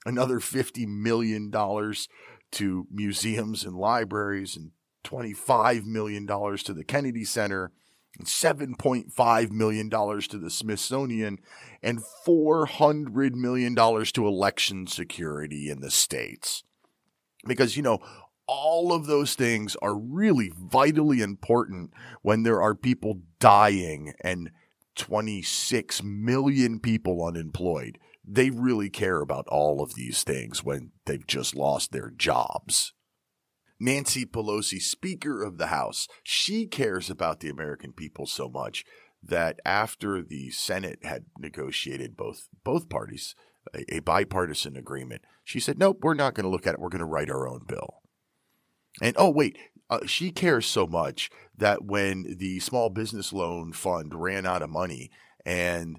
Another 0.06 0.40
50 0.40 0.86
million 0.86 1.50
dollars 1.50 2.08
to 2.52 2.86
museums 2.90 3.64
and 3.64 3.76
libraries 3.76 4.56
and 4.56 4.70
25 5.04 5.86
million 5.86 6.24
dollars 6.24 6.62
to 6.62 6.72
the 6.72 6.84
Kennedy 6.84 7.24
Center 7.24 7.72
$7.5 8.20 9.50
million 9.50 9.90
to 9.90 10.38
the 10.38 10.50
Smithsonian, 10.50 11.38
and 11.82 12.02
$400 12.26 13.32
million 13.34 13.74
to 13.74 14.26
election 14.26 14.86
security 14.86 15.70
in 15.70 15.80
the 15.80 15.90
states. 15.90 16.62
Because, 17.46 17.76
you 17.76 17.82
know, 17.82 17.98
all 18.46 18.92
of 18.92 19.06
those 19.06 19.34
things 19.34 19.76
are 19.82 19.96
really 19.96 20.52
vitally 20.54 21.20
important 21.20 21.92
when 22.20 22.42
there 22.42 22.60
are 22.60 22.74
people 22.74 23.22
dying 23.40 24.12
and 24.22 24.50
26 24.96 26.02
million 26.02 26.78
people 26.78 27.24
unemployed. 27.24 27.98
They 28.24 28.50
really 28.50 28.90
care 28.90 29.20
about 29.20 29.46
all 29.48 29.82
of 29.82 29.94
these 29.94 30.22
things 30.22 30.62
when 30.62 30.92
they've 31.06 31.26
just 31.26 31.56
lost 31.56 31.92
their 31.92 32.10
jobs. 32.10 32.92
Nancy 33.82 34.24
Pelosi, 34.24 34.80
Speaker 34.80 35.42
of 35.42 35.58
the 35.58 35.66
House, 35.66 36.06
she 36.22 36.66
cares 36.66 37.10
about 37.10 37.40
the 37.40 37.48
American 37.48 37.92
people 37.92 38.26
so 38.26 38.48
much 38.48 38.84
that 39.20 39.58
after 39.64 40.22
the 40.22 40.50
Senate 40.50 41.00
had 41.02 41.24
negotiated 41.36 42.16
both 42.16 42.48
both 42.62 42.88
parties 42.88 43.34
a, 43.74 43.96
a 43.96 44.00
bipartisan 44.00 44.76
agreement, 44.76 45.22
she 45.42 45.58
said, 45.58 45.80
"Nope, 45.80 45.98
we're 46.00 46.14
not 46.14 46.34
going 46.34 46.44
to 46.44 46.50
look 46.50 46.64
at 46.64 46.74
it. 46.74 46.80
We're 46.80 46.90
going 46.90 47.00
to 47.00 47.04
write 47.04 47.28
our 47.28 47.48
own 47.48 47.62
bill." 47.66 48.02
And 49.02 49.16
oh 49.18 49.30
wait, 49.30 49.58
uh, 49.90 50.06
she 50.06 50.30
cares 50.30 50.64
so 50.64 50.86
much 50.86 51.28
that 51.58 51.84
when 51.84 52.36
the 52.38 52.60
small 52.60 52.88
business 52.88 53.32
loan 53.32 53.72
fund 53.72 54.14
ran 54.14 54.46
out 54.46 54.62
of 54.62 54.70
money 54.70 55.10
and 55.44 55.98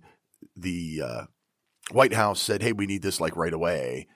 the 0.56 1.02
uh, 1.04 1.24
White 1.92 2.14
House 2.14 2.42
said, 2.42 2.64
"Hey, 2.64 2.72
we 2.72 2.86
need 2.86 3.02
this 3.02 3.20
like 3.20 3.36
right 3.36 3.54
away," 3.54 4.08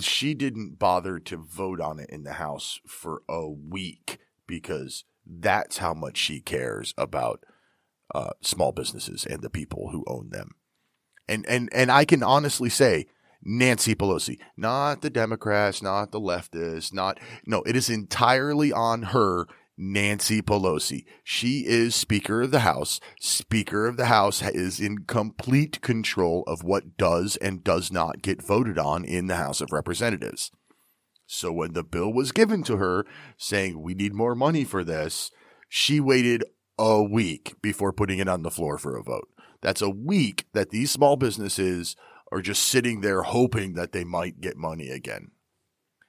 she 0.00 0.34
didn't 0.34 0.78
bother 0.78 1.18
to 1.18 1.36
vote 1.36 1.80
on 1.80 1.98
it 1.98 2.10
in 2.10 2.24
the 2.24 2.34
House 2.34 2.80
for 2.86 3.22
a 3.28 3.48
week 3.48 4.18
because 4.46 5.04
that's 5.26 5.78
how 5.78 5.94
much 5.94 6.16
she 6.16 6.40
cares 6.40 6.94
about 6.96 7.44
uh, 8.14 8.30
small 8.40 8.72
businesses 8.72 9.26
and 9.26 9.42
the 9.42 9.50
people 9.50 9.90
who 9.90 10.04
own 10.06 10.30
them. 10.30 10.52
And 11.28 11.46
and 11.48 11.68
and 11.72 11.90
I 11.90 12.04
can 12.04 12.22
honestly 12.22 12.68
say 12.68 13.06
Nancy 13.42 13.94
Pelosi, 13.94 14.38
not 14.56 15.02
the 15.02 15.10
Democrats, 15.10 15.82
not 15.82 16.10
the 16.10 16.20
leftists, 16.20 16.92
not 16.92 17.18
no, 17.46 17.62
it 17.62 17.76
is 17.76 17.88
entirely 17.88 18.72
on 18.72 19.02
her 19.02 19.46
Nancy 19.82 20.40
Pelosi. 20.40 21.04
She 21.24 21.66
is 21.66 21.94
Speaker 21.96 22.42
of 22.42 22.52
the 22.52 22.60
House. 22.60 23.00
Speaker 23.18 23.88
of 23.88 23.96
the 23.96 24.06
House 24.06 24.40
is 24.40 24.78
in 24.78 25.04
complete 25.06 25.80
control 25.80 26.44
of 26.46 26.62
what 26.62 26.96
does 26.96 27.36
and 27.36 27.64
does 27.64 27.90
not 27.90 28.22
get 28.22 28.40
voted 28.40 28.78
on 28.78 29.04
in 29.04 29.26
the 29.26 29.36
House 29.36 29.60
of 29.60 29.72
Representatives. 29.72 30.52
So 31.26 31.52
when 31.52 31.72
the 31.72 31.82
bill 31.82 32.12
was 32.12 32.30
given 32.30 32.62
to 32.64 32.76
her 32.76 33.04
saying 33.36 33.82
we 33.82 33.94
need 33.94 34.14
more 34.14 34.36
money 34.36 34.62
for 34.62 34.84
this, 34.84 35.32
she 35.68 35.98
waited 35.98 36.44
a 36.78 37.02
week 37.02 37.56
before 37.60 37.92
putting 37.92 38.20
it 38.20 38.28
on 38.28 38.42
the 38.42 38.50
floor 38.52 38.78
for 38.78 38.96
a 38.96 39.02
vote. 39.02 39.28
That's 39.62 39.82
a 39.82 39.90
week 39.90 40.46
that 40.52 40.70
these 40.70 40.92
small 40.92 41.16
businesses 41.16 41.96
are 42.30 42.40
just 42.40 42.62
sitting 42.62 43.00
there 43.00 43.22
hoping 43.22 43.74
that 43.74 43.90
they 43.90 44.04
might 44.04 44.40
get 44.40 44.56
money 44.56 44.90
again. 44.90 45.32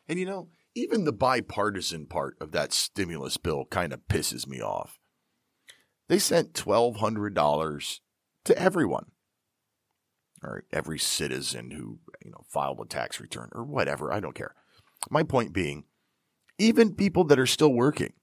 And 0.07 0.19
you 0.19 0.25
know, 0.25 0.49
even 0.75 1.03
the 1.03 1.13
bipartisan 1.13 2.05
part 2.05 2.35
of 2.39 2.51
that 2.51 2.73
stimulus 2.73 3.37
bill 3.37 3.65
kind 3.65 3.93
of 3.93 4.07
pisses 4.07 4.47
me 4.47 4.61
off. 4.61 4.99
They 6.09 6.19
sent 6.19 6.53
$1,200 6.53 7.99
to 8.45 8.57
everyone, 8.57 9.05
or 10.43 10.63
every 10.71 10.99
citizen 10.99 11.71
who 11.71 11.99
you 12.23 12.31
know 12.31 12.43
filed 12.49 12.79
a 12.81 12.85
tax 12.85 13.19
return 13.19 13.49
or 13.53 13.63
whatever. 13.63 14.11
I 14.11 14.19
don't 14.19 14.35
care. 14.35 14.53
My 15.09 15.23
point 15.23 15.53
being, 15.53 15.85
even 16.57 16.95
people 16.95 17.23
that 17.25 17.39
are 17.39 17.45
still 17.45 17.73
working 17.73 18.13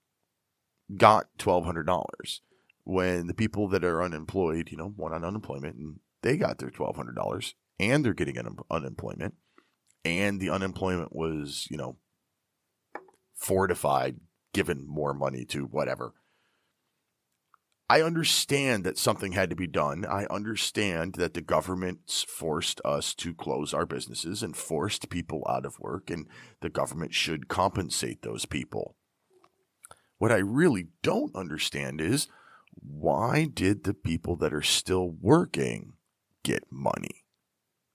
got 0.96 1.26
$1,200 1.38 2.40
when 2.84 3.26
the 3.26 3.34
people 3.34 3.68
that 3.68 3.84
are 3.84 4.02
unemployed, 4.02 4.70
you 4.70 4.76
know, 4.76 4.92
went 4.96 5.14
on 5.14 5.24
unemployment 5.24 5.76
and 5.76 6.00
they 6.22 6.36
got 6.36 6.58
their 6.58 6.70
$1,200 6.70 7.54
and 7.78 8.04
they're 8.04 8.14
getting 8.14 8.38
un- 8.38 8.56
unemployment 8.70 9.34
and 10.04 10.40
the 10.40 10.50
unemployment 10.50 11.14
was, 11.14 11.66
you 11.70 11.76
know, 11.76 11.96
fortified, 13.40 14.16
given 14.52 14.86
more 14.86 15.14
money 15.14 15.44
to 15.46 15.64
whatever. 15.64 16.12
I 17.88 18.02
understand 18.02 18.84
that 18.84 18.98
something 18.98 19.32
had 19.32 19.50
to 19.50 19.56
be 19.56 19.66
done. 19.66 20.06
I 20.08 20.26
understand 20.26 21.14
that 21.14 21.34
the 21.34 21.40
government 21.40 22.24
forced 22.28 22.80
us 22.84 23.14
to 23.14 23.34
close 23.34 23.74
our 23.74 23.86
businesses 23.86 24.44
and 24.44 24.56
forced 24.56 25.10
people 25.10 25.44
out 25.48 25.66
of 25.66 25.80
work, 25.80 26.08
and 26.10 26.28
the 26.60 26.68
government 26.68 27.14
should 27.14 27.48
compensate 27.48 28.22
those 28.22 28.46
people. 28.46 28.94
What 30.18 30.30
I 30.30 30.36
really 30.36 30.88
don't 31.02 31.34
understand 31.34 32.00
is 32.00 32.28
why 32.74 33.48
did 33.52 33.82
the 33.82 33.94
people 33.94 34.36
that 34.36 34.54
are 34.54 34.62
still 34.62 35.16
working 35.20 35.94
get 36.44 36.64
money? 36.70 37.24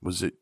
Was 0.02 0.22
it 0.22 0.34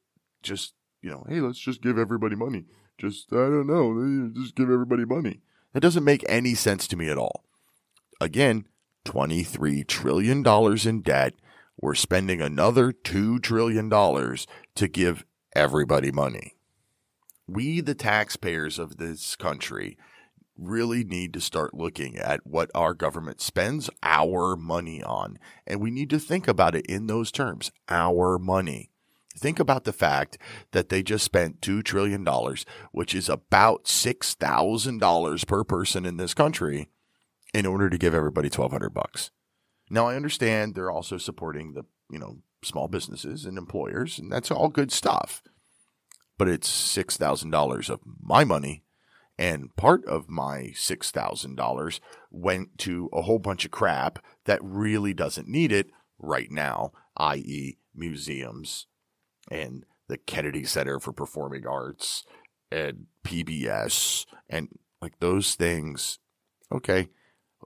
just, 0.41 0.74
you 1.01 1.12
know, 1.12 1.25
hey, 1.29 1.41
let's 1.41 1.60
just 1.60 1.83
give 1.83 2.00
everybody 2.00 2.36
money? 2.36 2.65
Just, 2.98 3.34
I 3.34 3.36
don't 3.36 3.68
know, 3.68 4.32
just 4.34 4.56
give 4.56 4.70
everybody 4.70 5.06
money. 5.06 5.42
That 5.74 5.82
doesn't 5.82 6.04
make 6.04 6.24
any 6.30 6.54
sense 6.54 6.88
to 6.88 6.96
me 6.96 7.10
at 7.10 7.18
all. 7.18 7.44
Again, 8.22 8.68
$23 9.06 9.86
trillion 9.88 10.46
in 10.88 11.02
debt. 11.02 11.34
We're 11.82 11.96
spending 11.96 12.42
another 12.42 12.92
$2 12.92 13.42
trillion 13.42 13.90
to 13.90 14.88
give 14.88 15.26
everybody 15.56 16.12
money. 16.12 16.56
We, 17.48 17.82
the 17.82 17.96
taxpayers 17.96 18.80
of 18.80 18.98
this 18.98 19.36
country, 19.36 19.98
really 20.58 21.04
need 21.04 21.34
to 21.34 21.42
start 21.42 21.74
looking 21.74 22.18
at 22.18 22.46
what 22.46 22.70
our 22.76 22.94
government 22.94 23.42
spends 23.42 23.90
our 24.04 24.56
money 24.56 25.04
on. 25.04 25.38
And 25.66 25.82
we 25.82 25.92
need 25.92 26.10
to 26.12 26.20
think 26.20 26.48
about 26.48 26.76
it 26.76 26.86
in 26.86 27.08
those 27.08 27.32
terms 27.32 27.72
our 27.90 28.38
money. 28.38 28.92
Think 29.38 29.60
about 29.60 29.84
the 29.84 29.94
fact 29.94 30.38
that 30.72 30.90
they 30.90 31.02
just 31.02 31.25
spent 31.25 31.62
$2 31.62 31.84
trillion, 31.84 32.25
which 32.92 33.16
is 33.16 33.30
about 33.30 33.86
$6,000 33.86 35.48
per 35.48 35.63
person 35.63 36.06
in 36.06 36.18
this 36.18 36.34
country, 36.34 36.90
in 37.54 37.66
order 37.66 37.90
to 37.90 37.98
give 37.98 38.13
everybody 38.13 38.48
1200 38.48 38.90
bucks. 38.90 39.32
Now, 39.90 40.08
I 40.08 40.16
understand 40.16 40.75
they're 40.75 40.92
also 40.92 41.18
supporting 41.18 41.74
the, 41.74 41.86
you 42.10 42.20
know, 42.20 42.40
small 42.63 42.88
businesses 42.88 43.46
and 43.46 43.58
employers, 43.58 44.18
and 44.18 44.32
that's 44.32 44.52
all 44.52 44.70
good 44.70 44.92
stuff. 44.92 45.44
But 46.38 46.48
it's 46.48 46.70
$6,000 46.70 47.90
of 47.90 48.00
my 48.22 48.44
money 48.44 48.84
and 49.38 49.75
part 49.75 50.06
of 50.06 50.30
my 50.30 50.74
$6,000 50.75 52.00
went 52.32 52.78
to 52.80 53.10
a 53.12 53.24
whole 53.24 53.40
bunch 53.40 53.66
of 53.66 53.72
crap 53.72 54.24
that 54.46 54.60
really 54.63 55.13
doesn't 55.13 55.48
need 55.48 55.72
it 55.72 55.88
right 56.20 56.52
now, 56.52 56.92
i.e., 57.18 57.78
museums 57.96 58.88
and 59.50 59.86
the 60.08 60.18
Kennedy 60.18 60.64
Center 60.64 61.00
for 61.00 61.14
Performing 61.14 61.66
Arts 61.66 62.24
and 62.72 63.06
PBS 63.26 64.26
and 64.50 64.70
like 65.02 65.20
those 65.20 65.56
things. 65.56 66.20
Okay, 66.72 67.10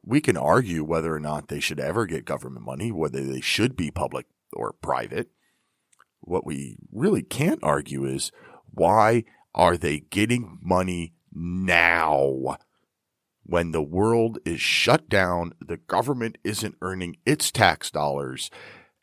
we 0.03 0.21
can 0.21 0.37
argue 0.37 0.83
whether 0.83 1.13
or 1.13 1.19
not 1.19 1.47
they 1.47 1.59
should 1.59 1.79
ever 1.79 2.05
get 2.05 2.25
government 2.25 2.65
money, 2.65 2.91
whether 2.91 3.23
they 3.23 3.41
should 3.41 3.75
be 3.75 3.91
public 3.91 4.25
or 4.53 4.73
private. 4.73 5.29
What 6.21 6.45
we 6.45 6.77
really 6.91 7.21
can't 7.21 7.59
argue 7.63 8.05
is 8.05 8.31
why 8.71 9.23
are 9.53 9.77
they 9.77 9.99
getting 9.99 10.59
money 10.61 11.13
now. 11.33 12.57
When 13.43 13.71
the 13.71 13.81
world 13.81 14.39
is 14.45 14.59
shut 14.59 15.07
down, 15.07 15.53
the 15.65 15.77
government 15.77 16.37
isn't 16.43 16.75
earning 16.81 17.17
its 17.25 17.49
tax 17.49 17.89
dollars, 17.89 18.51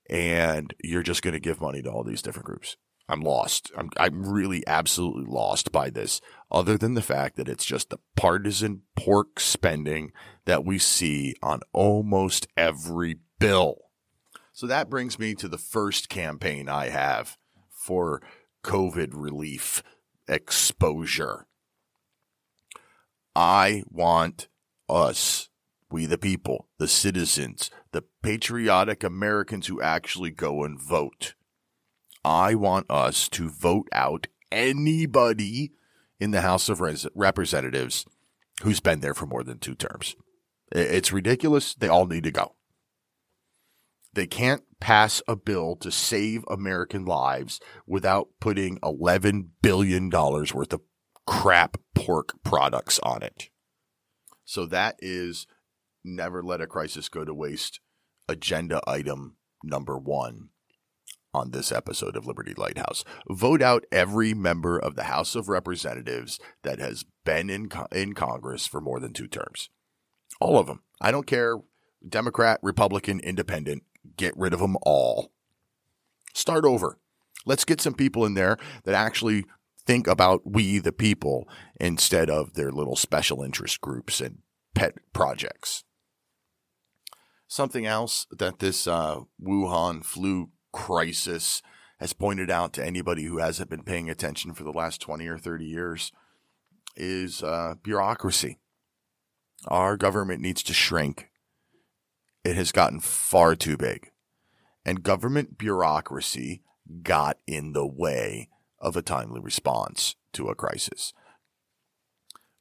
and 0.09 0.75
you're 0.83 1.03
just 1.03 1.23
going 1.23 1.35
to 1.35 1.41
give 1.41 1.61
money 1.61 1.83
to 1.83 1.91
all 1.91 2.05
these 2.05 2.23
different 2.23 2.47
groups. 2.47 2.77
I'm 3.09 3.21
lost. 3.21 3.71
I'm, 3.77 3.91
I'm 3.99 4.27
really 4.27 4.67
absolutely 4.67 5.31
lost 5.31 5.73
by 5.73 5.91
this, 5.91 6.21
other 6.51 6.79
than 6.79 6.95
the 6.95 7.03
fact 7.03 7.37
that 7.37 7.49
it's 7.49 7.65
just 7.65 7.91
the 7.91 7.99
partisan 8.17 8.83
pork 8.97 9.41
spending 9.41 10.13
that 10.47 10.65
we 10.65 10.79
see 10.79 11.35
on 11.43 11.61
almost 11.73 12.47
every 12.57 13.19
bill. 13.39 13.77
So 14.53 14.67
that 14.67 14.89
brings 14.89 15.19
me 15.19 15.35
to 15.35 15.49
the 15.49 15.59
first 15.59 16.09
campaign 16.09 16.69
I 16.69 16.89
have 16.89 17.37
for 17.71 18.23
COVID 18.63 19.11
relief 19.13 19.83
exposure. 20.27 21.47
I 23.37 23.83
want 23.91 24.49
us, 24.89 25.49
we 25.91 26.07
the 26.07 26.17
people, 26.17 26.69
the 26.79 26.89
citizens, 26.89 27.71
the 27.95 28.05
patriotic 28.25 29.05
Americans 29.05 29.69
who 29.69 29.81
actually 29.81 30.33
go 30.33 30.65
and 30.65 30.83
vote. 30.83 31.35
I 32.25 32.57
want 32.57 32.87
us 32.91 33.29
to 33.31 33.49
vote 33.49 33.89
out 33.93 34.27
anybody 34.51 35.71
in 36.19 36.33
the 36.33 36.41
House 36.41 36.69
of 36.69 36.83
Representatives 37.15 38.05
who's 38.63 38.81
been 38.81 38.99
there 38.99 39.15
for 39.15 39.27
more 39.27 39.45
than 39.45 39.61
two 39.61 39.77
terms. 39.77 40.17
It's 40.73 41.13
ridiculous. 41.13 41.73
They 41.75 41.87
all 41.87 42.07
need 42.07 42.25
to 42.25 42.33
go. 42.33 42.57
They 44.13 44.27
can't 44.27 44.65
pass 44.81 45.23
a 45.29 45.37
bill 45.37 45.77
to 45.77 45.93
save 45.93 46.45
American 46.49 47.05
lives 47.05 47.61
without 47.87 48.29
putting 48.41 48.79
$11 48.81 49.51
billion 49.63 50.11
worth 50.11 50.73
of 50.73 50.81
crap 51.29 51.77
pork 51.95 52.33
products 52.43 52.99
on 53.05 53.23
it. 53.23 53.51
So 54.45 54.67
that 54.67 54.97
is 54.99 55.47
never 56.05 56.43
let 56.43 56.61
a 56.61 56.67
crisis 56.67 57.09
go 57.09 57.25
to 57.25 57.33
waste 57.33 57.79
agenda 58.29 58.81
item 58.87 59.37
number 59.63 59.99
one 59.99 60.51
on 61.33 61.51
this 61.51 61.73
episode 61.73 62.17
of 62.17 62.27
Liberty 62.27 62.55
Lighthouse. 62.57 63.05
Vote 63.29 63.61
out 63.61 63.85
every 63.91 64.33
member 64.33 64.79
of 64.79 64.95
the 64.95 65.05
House 65.05 65.35
of 65.35 65.49
Representatives 65.49 66.39
that 66.63 66.79
has 66.79 67.05
been 67.25 67.51
in, 67.51 67.69
in 67.93 68.15
Congress 68.15 68.67
for 68.67 68.81
more 68.81 69.01
than 69.01 69.13
two 69.13 69.27
terms. 69.27 69.69
All 70.41 70.59
of 70.59 70.67
them. 70.67 70.83
I 71.01 71.11
don't 71.11 71.27
care. 71.27 71.57
Democrat, 72.09 72.61
Republican, 72.63 73.21
Independent. 73.21 73.83
Get 74.17 74.37
rid 74.37 74.53
of 74.53 74.61
them 74.61 74.77
all. 74.83 75.33
Start 76.35 76.65
over. 76.65 76.99
Let's 77.47 77.65
get 77.65 77.81
some 77.81 77.95
people 77.95 78.25
in 78.25 78.35
there 78.35 78.57
that 78.85 78.95
actually 78.95 79.45
think 79.87 80.07
about 80.07 80.43
we, 80.45 80.79
the 80.79 80.93
people, 80.93 81.49
instead 81.81 82.31
of 82.31 82.55
their 82.55 82.71
little 82.71 82.97
special 82.97 83.43
interest 83.43 83.81
groups 83.81 84.21
and 84.21 84.39
pet 84.75 84.95
projects. 85.13 85.85
Something 87.47 87.87
else 87.87 88.27
that 88.31 88.59
this 88.59 88.87
uh, 88.87 89.21
Wuhan 89.43 90.05
flu 90.05 90.51
crisis 90.73 91.63
has 92.01 92.13
pointed 92.13 92.51
out 92.51 92.73
to 92.75 92.85
anybody 92.85 93.25
who 93.25 93.39
hasn't 93.39 93.71
been 93.71 93.83
paying 93.83 94.11
attention 94.11 94.53
for 94.53 94.65
the 94.65 94.73
last 94.73 95.01
20 95.01 95.27
or 95.27 95.39
30 95.39 95.65
years 95.65 96.13
is 96.97 97.43
uh, 97.43 97.75
bureaucracy. 97.83 98.59
Our 99.69 99.97
government 99.97 100.41
needs 100.41 100.63
to 100.65 100.75
shrink. 100.75 101.31
It 102.45 102.57
has 102.57 102.73
gotten 102.73 103.01
far 103.01 103.55
too 103.55 103.77
big. 103.77 104.11
And 104.85 105.03
government 105.03 105.57
bureaucracy 105.57 106.63
got 107.03 107.39
in 107.47 107.73
the 107.73 107.87
way 107.87 108.49
of 108.79 108.97
a 108.97 109.03
timely 109.03 109.41
response 109.41 110.17
to 110.35 110.49
a 110.49 110.55
crisis. 110.55 111.15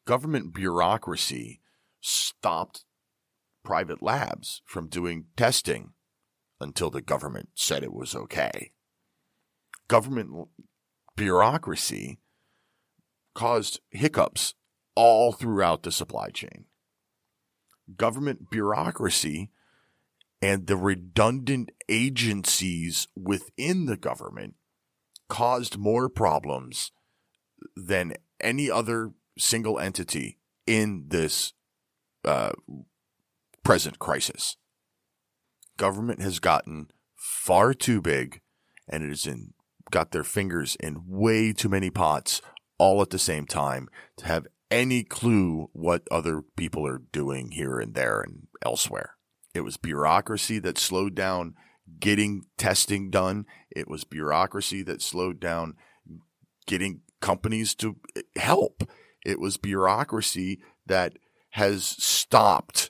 Government 0.06 0.54
bureaucracy 0.54 1.60
stopped 2.00 2.86
private 3.64 4.02
labs 4.02 4.62
from 4.66 4.88
doing 4.88 5.26
testing 5.36 5.94
until 6.60 6.90
the 6.90 7.02
government 7.02 7.50
said 7.56 7.84
it 7.84 7.94
was 7.94 8.16
okay. 8.16 8.72
Government 9.88 10.48
bureaucracy 11.16 12.20
caused 13.34 13.80
hiccups 13.92 14.54
all 14.96 15.32
throughout 15.32 15.84
the 15.84 15.92
supply 15.92 16.30
chain. 16.30 16.66
Government 17.98 18.50
bureaucracy 18.50 19.52
and 20.42 20.68
the 20.68 20.78
redundant 20.78 21.72
agencies 21.90 23.08
within 23.16 23.86
the 23.86 23.98
government 23.98 24.56
caused 25.30 25.78
more 25.78 26.10
problems 26.10 26.92
than 27.76 28.14
any 28.40 28.70
other 28.70 29.12
single 29.38 29.80
entity 29.80 30.38
in 30.68 31.06
this 31.08 31.54
uh, 32.26 32.52
present 33.64 34.00
crisis. 34.00 34.58
Government 35.78 36.22
has 36.22 36.40
gotten 36.40 36.88
far 37.16 37.74
too 37.74 38.02
big 38.02 38.42
and 38.88 39.04
it 39.04 39.10
has 39.10 39.26
in, 39.26 39.54
got 39.92 40.12
their 40.12 40.24
fingers 40.24 40.76
in 40.80 41.04
way 41.08 41.54
too 41.54 41.70
many 41.70 41.90
pots 41.90 42.42
all 42.78 43.02
at 43.02 43.10
the 43.10 43.20
same 43.20 43.46
time 43.46 43.88
to 44.18 44.26
have 44.26 44.48
any 44.70 45.04
clue 45.04 45.70
what 45.74 46.04
other 46.12 46.42
people 46.58 46.86
are 46.86 47.02
doing 47.12 47.52
here 47.52 47.80
and 47.80 47.94
there 47.94 48.20
and 48.22 48.48
elsewhere. 48.66 49.16
It 49.54 49.62
was 49.62 49.78
bureaucracy 49.78 50.60
that 50.60 50.78
slowed 50.78 51.16
down 51.16 51.56
getting 52.00 52.46
testing 52.58 53.10
done. 53.10 53.46
It 53.70 53.88
was 53.88 54.04
bureaucracy 54.04 54.82
that 54.84 55.02
slowed 55.02 55.40
down 55.40 55.76
getting 56.66 57.02
companies 57.22 57.76
to 57.76 57.98
eh, 58.16 58.22
help. 58.36 58.84
It 59.26 59.40
was 59.40 59.58
bureaucracy 59.58 60.60
that 60.86 61.18
has 61.52 61.86
stopped 61.86 62.90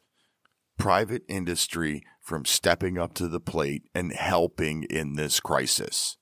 private 0.78 1.24
industry 1.28 2.04
from 2.22 2.46
stepping 2.46 2.98
up 2.98 3.14
to 3.16 3.28
the 3.28 3.40
plate 3.40 3.84
and 3.94 4.14
helping 4.14 4.84
in 4.84 5.16
this 5.16 5.40
crisis 5.40 6.18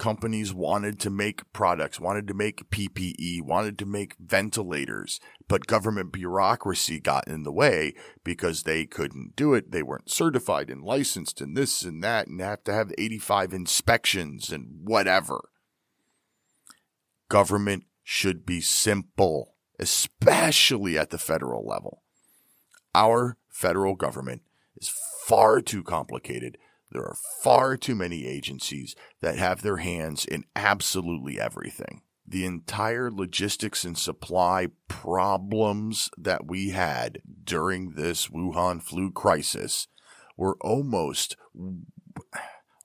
companies 0.00 0.52
wanted 0.52 0.98
to 0.98 1.10
make 1.10 1.52
products, 1.52 2.00
wanted 2.00 2.26
to 2.26 2.34
make 2.34 2.70
PPE, 2.70 3.42
wanted 3.42 3.78
to 3.78 3.86
make 3.86 4.16
ventilators, 4.18 5.20
but 5.46 5.66
government 5.66 6.10
bureaucracy 6.10 6.98
got 6.98 7.28
in 7.28 7.44
the 7.44 7.52
way 7.52 7.92
because 8.24 8.62
they 8.62 8.86
couldn't 8.86 9.36
do 9.36 9.52
it. 9.52 9.70
They 9.70 9.82
weren't 9.82 10.10
certified 10.10 10.70
and 10.70 10.82
licensed 10.82 11.40
and 11.40 11.54
this 11.54 11.82
and 11.82 12.02
that 12.02 12.26
and 12.26 12.40
have 12.40 12.64
to 12.64 12.72
have 12.72 12.92
85 12.96 13.52
inspections 13.52 14.50
and 14.50 14.80
whatever. 14.82 15.50
Government 17.28 17.84
should 18.02 18.46
be 18.46 18.62
simple, 18.62 19.54
especially 19.78 20.98
at 20.98 21.10
the 21.10 21.18
federal 21.18 21.64
level. 21.64 22.02
Our 22.94 23.36
federal 23.60 23.94
government 23.94 24.42
is 24.76 24.90
far 25.26 25.60
too 25.60 25.82
complicated 25.82 26.56
there 26.90 27.04
are 27.04 27.16
far 27.42 27.76
too 27.76 27.94
many 27.94 28.26
agencies 28.26 28.96
that 29.20 29.38
have 29.38 29.62
their 29.62 29.76
hands 29.76 30.24
in 30.24 30.44
absolutely 30.56 31.40
everything. 31.40 32.02
The 32.26 32.44
entire 32.44 33.10
logistics 33.10 33.84
and 33.84 33.96
supply 33.96 34.68
problems 34.88 36.10
that 36.18 36.46
we 36.46 36.70
had 36.70 37.20
during 37.44 37.92
this 37.92 38.28
Wuhan 38.28 38.82
flu 38.82 39.10
crisis 39.12 39.88
were 40.36 40.56
almost, 40.60 41.36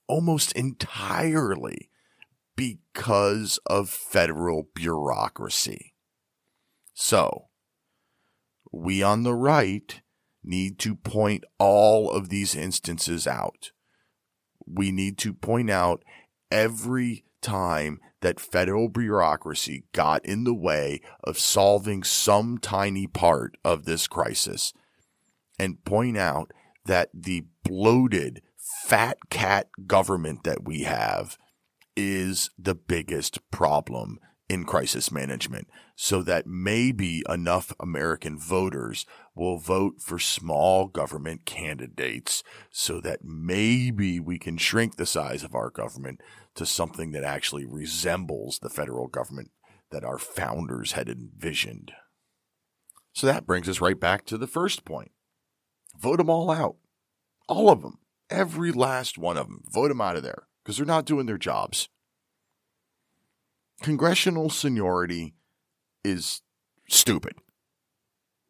almost 0.07 0.51
entirely 0.53 1.89
because 2.55 3.59
of 3.65 3.89
federal 3.89 4.69
bureaucracy. 4.73 5.93
So, 6.93 7.47
we 8.71 9.03
on 9.03 9.23
the 9.23 9.33
right 9.33 10.01
need 10.45 10.79
to 10.79 10.95
point 10.95 11.43
all 11.60 12.10
of 12.12 12.29
these 12.29 12.55
instances 12.55 13.27
out. 13.27 13.71
We 14.65 14.91
need 14.91 15.17
to 15.19 15.34
point 15.34 15.69
out 15.69 16.03
every 16.51 17.25
time 17.41 17.99
that 18.21 18.39
federal 18.39 18.89
bureaucracy 18.89 19.84
got 19.93 20.25
in 20.25 20.45
the 20.45 20.53
way 20.53 21.01
of 21.23 21.38
solving 21.38 22.03
some 22.03 22.58
tiny 22.58 23.05
part 23.05 23.55
of 23.63 23.86
this 23.86 24.08
crisis 24.08 24.73
and 25.60 25.84
point 25.86 26.17
out 26.17 26.51
that 26.86 27.10
the 27.13 27.45
bloated 27.63 28.41
fat 28.88 29.17
cat 29.29 29.67
government 29.86 30.43
that 30.43 30.63
we 30.63 30.84
have 30.84 31.38
is 31.95 32.49
the 32.58 32.75
biggest 32.75 33.39
problem 33.51 34.19
in 34.47 34.63
crisis 34.63 35.12
management 35.12 35.67
so 35.95 36.21
that 36.21 36.45
maybe 36.45 37.23
enough 37.27 37.73
American 37.79 38.38
voters 38.38 39.05
will 39.34 39.58
vote 39.58 40.01
for 40.01 40.19
small 40.19 40.88
government 40.88 41.45
candidates 41.45 42.43
so 42.69 43.01
that 43.01 43.23
maybe 43.23 44.19
we 44.19 44.38
can 44.38 44.58
shrink 44.58 44.95
the 44.95 45.05
size 45.05 45.43
of 45.43 45.55
our 45.55 45.69
government 45.69 46.21
to 46.53 46.65
something 46.65 47.12
that 47.12 47.23
actually 47.23 47.65
resembles 47.65 48.60
the 48.60 48.69
federal 48.69 49.08
government 49.08 49.51
that 49.91 50.03
our 50.03 50.17
founders 50.17 50.93
had 50.93 51.10
envisioned. 51.10 51.91
So 53.13 53.27
that 53.27 53.45
brings 53.45 53.67
us 53.67 53.81
right 53.81 53.99
back 53.99 54.25
to 54.25 54.38
the 54.38 54.47
first 54.47 54.86
point. 54.86 55.12
Vote 55.97 56.17
them 56.17 56.29
all 56.29 56.51
out. 56.51 56.75
All 57.47 57.69
of 57.69 57.81
them. 57.81 57.99
Every 58.29 58.71
last 58.71 59.17
one 59.17 59.38
of 59.38 59.47
them. 59.47 59.63
Vote 59.71 59.88
them 59.88 60.01
out 60.01 60.17
of 60.17 60.23
there 60.23 60.47
because 60.63 60.77
they're 60.77 60.86
not 60.86 61.05
doing 61.05 61.25
their 61.25 61.38
jobs 61.38 61.89
congressional 63.81 64.49
seniority 64.49 65.35
is 66.03 66.41
stupid. 66.88 67.33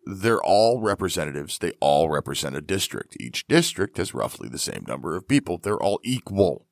They're 0.06 0.44
all 0.44 0.82
representatives. 0.82 1.58
They 1.58 1.72
all 1.80 2.10
represent 2.10 2.56
a 2.56 2.62
district. 2.62 3.18
Each 3.20 3.48
district 3.48 3.98
has 3.98 4.14
roughly 4.14 4.50
the 4.50 4.60
same 4.60 4.86
number 4.88 5.16
of 5.16 5.28
people. 5.28 5.58
They're 5.58 5.82
all 5.82 6.00
equal. 6.04 6.68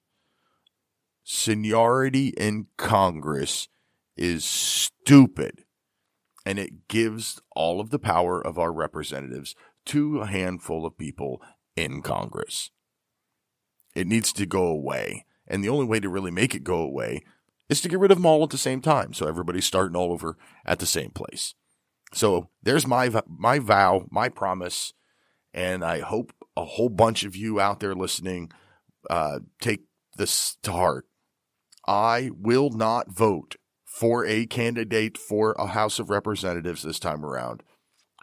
Seniority 1.23 2.29
in 2.29 2.67
Congress 2.77 3.69
is 4.15 4.45
stupid. 4.45 5.63
And 6.45 6.59
it 6.59 6.87
gives 6.87 7.41
all 7.55 7.79
of 7.79 7.89
the 7.89 7.99
power 7.99 8.45
of 8.45 8.59
our 8.59 8.71
representatives 8.71 9.55
to 9.85 10.19
a 10.19 10.27
handful 10.27 10.85
of 10.85 10.97
people 10.97 11.41
in 11.75 12.01
Congress. 12.01 12.69
It 13.95 14.07
needs 14.07 14.31
to 14.33 14.45
go 14.45 14.67
away. 14.67 15.25
And 15.47 15.63
the 15.63 15.69
only 15.69 15.85
way 15.85 15.99
to 15.99 16.09
really 16.09 16.31
make 16.31 16.53
it 16.53 16.63
go 16.63 16.77
away 16.77 17.21
is 17.77 17.81
to 17.81 17.89
get 17.89 17.99
rid 17.99 18.11
of 18.11 18.17
them 18.17 18.25
all 18.25 18.43
at 18.43 18.49
the 18.49 18.57
same 18.57 18.81
time. 18.81 19.13
So 19.13 19.27
everybody's 19.27 19.65
starting 19.65 19.95
all 19.95 20.11
over 20.11 20.37
at 20.65 20.79
the 20.79 20.85
same 20.85 21.11
place. 21.11 21.55
So 22.13 22.49
there's 22.61 22.85
my 22.85 23.09
my 23.27 23.59
vow, 23.59 24.05
my 24.11 24.29
promise, 24.29 24.93
and 25.53 25.83
I 25.83 25.99
hope 25.99 26.33
a 26.55 26.65
whole 26.65 26.89
bunch 26.89 27.23
of 27.23 27.35
you 27.35 27.59
out 27.59 27.79
there 27.79 27.95
listening 27.95 28.51
uh, 29.09 29.39
take 29.59 29.81
this 30.17 30.57
to 30.63 30.71
heart. 30.71 31.07
I 31.87 32.29
will 32.37 32.69
not 32.69 33.11
vote 33.11 33.55
for 33.83 34.25
a 34.25 34.45
candidate 34.45 35.17
for 35.17 35.53
a 35.53 35.67
House 35.67 35.99
of 35.99 36.09
Representatives 36.09 36.83
this 36.83 36.99
time 36.99 37.25
around 37.25 37.63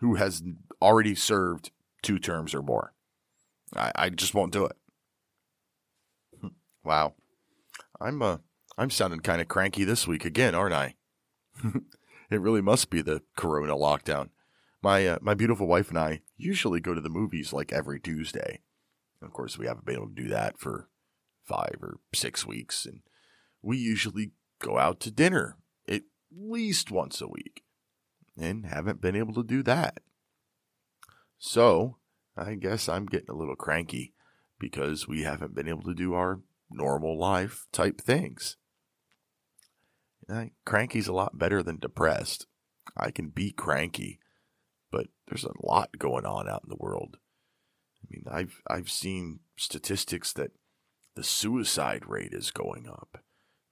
who 0.00 0.14
has 0.14 0.42
already 0.80 1.14
served 1.14 1.70
two 2.02 2.18
terms 2.18 2.54
or 2.54 2.62
more. 2.62 2.94
I, 3.76 3.92
I 3.94 4.08
just 4.10 4.34
won't 4.34 4.52
do 4.52 4.64
it. 4.64 4.76
Wow, 6.84 7.14
I'm 8.00 8.22
a 8.22 8.40
I'm 8.78 8.90
sounding 8.90 9.20
kind 9.20 9.40
of 9.40 9.48
cranky 9.48 9.84
this 9.84 10.06
week 10.06 10.24
again, 10.24 10.54
aren't 10.54 10.74
I? 10.74 10.94
it 12.30 12.40
really 12.40 12.62
must 12.62 12.90
be 12.90 13.02
the 13.02 13.22
corona 13.36 13.74
lockdown. 13.74 14.30
My 14.82 15.06
uh, 15.06 15.18
my 15.20 15.34
beautiful 15.34 15.66
wife 15.66 15.90
and 15.90 15.98
I 15.98 16.22
usually 16.36 16.80
go 16.80 16.94
to 16.94 17.00
the 17.00 17.10
movies 17.10 17.52
like 17.52 17.72
every 17.72 18.00
Tuesday. 18.00 18.60
And 19.20 19.28
Of 19.28 19.34
course, 19.34 19.58
we 19.58 19.66
haven't 19.66 19.84
been 19.84 19.96
able 19.96 20.08
to 20.08 20.22
do 20.22 20.28
that 20.28 20.58
for 20.58 20.88
five 21.44 21.76
or 21.82 21.98
six 22.14 22.46
weeks, 22.46 22.86
and 22.86 23.00
we 23.60 23.76
usually 23.76 24.32
go 24.60 24.78
out 24.78 25.00
to 25.00 25.10
dinner 25.10 25.58
at 25.86 26.02
least 26.34 26.90
once 26.90 27.20
a 27.20 27.28
week, 27.28 27.64
and 28.38 28.66
haven't 28.66 29.02
been 29.02 29.16
able 29.16 29.34
to 29.34 29.44
do 29.44 29.62
that. 29.64 29.98
So, 31.38 31.96
I 32.36 32.54
guess 32.54 32.88
I'm 32.88 33.06
getting 33.06 33.30
a 33.30 33.36
little 33.36 33.56
cranky 33.56 34.14
because 34.58 35.08
we 35.08 35.22
haven't 35.22 35.54
been 35.54 35.68
able 35.68 35.82
to 35.82 35.94
do 35.94 36.14
our 36.14 36.40
normal 36.70 37.18
life 37.18 37.66
type 37.72 38.00
things 38.00 38.56
cranky's 40.64 41.08
a 41.08 41.12
lot 41.12 41.38
better 41.38 41.62
than 41.62 41.78
depressed. 41.78 42.46
I 42.96 43.10
can 43.10 43.28
be 43.28 43.52
cranky, 43.52 44.18
but 44.90 45.08
there's 45.28 45.44
a 45.44 45.52
lot 45.62 45.98
going 45.98 46.24
on 46.24 46.48
out 46.48 46.62
in 46.64 46.70
the 46.70 46.76
world. 46.76 47.18
I 48.02 48.06
mean, 48.10 48.24
I've 48.30 48.62
I've 48.68 48.90
seen 48.90 49.40
statistics 49.56 50.32
that 50.34 50.52
the 51.16 51.24
suicide 51.24 52.04
rate 52.06 52.32
is 52.32 52.50
going 52.50 52.88
up, 52.88 53.18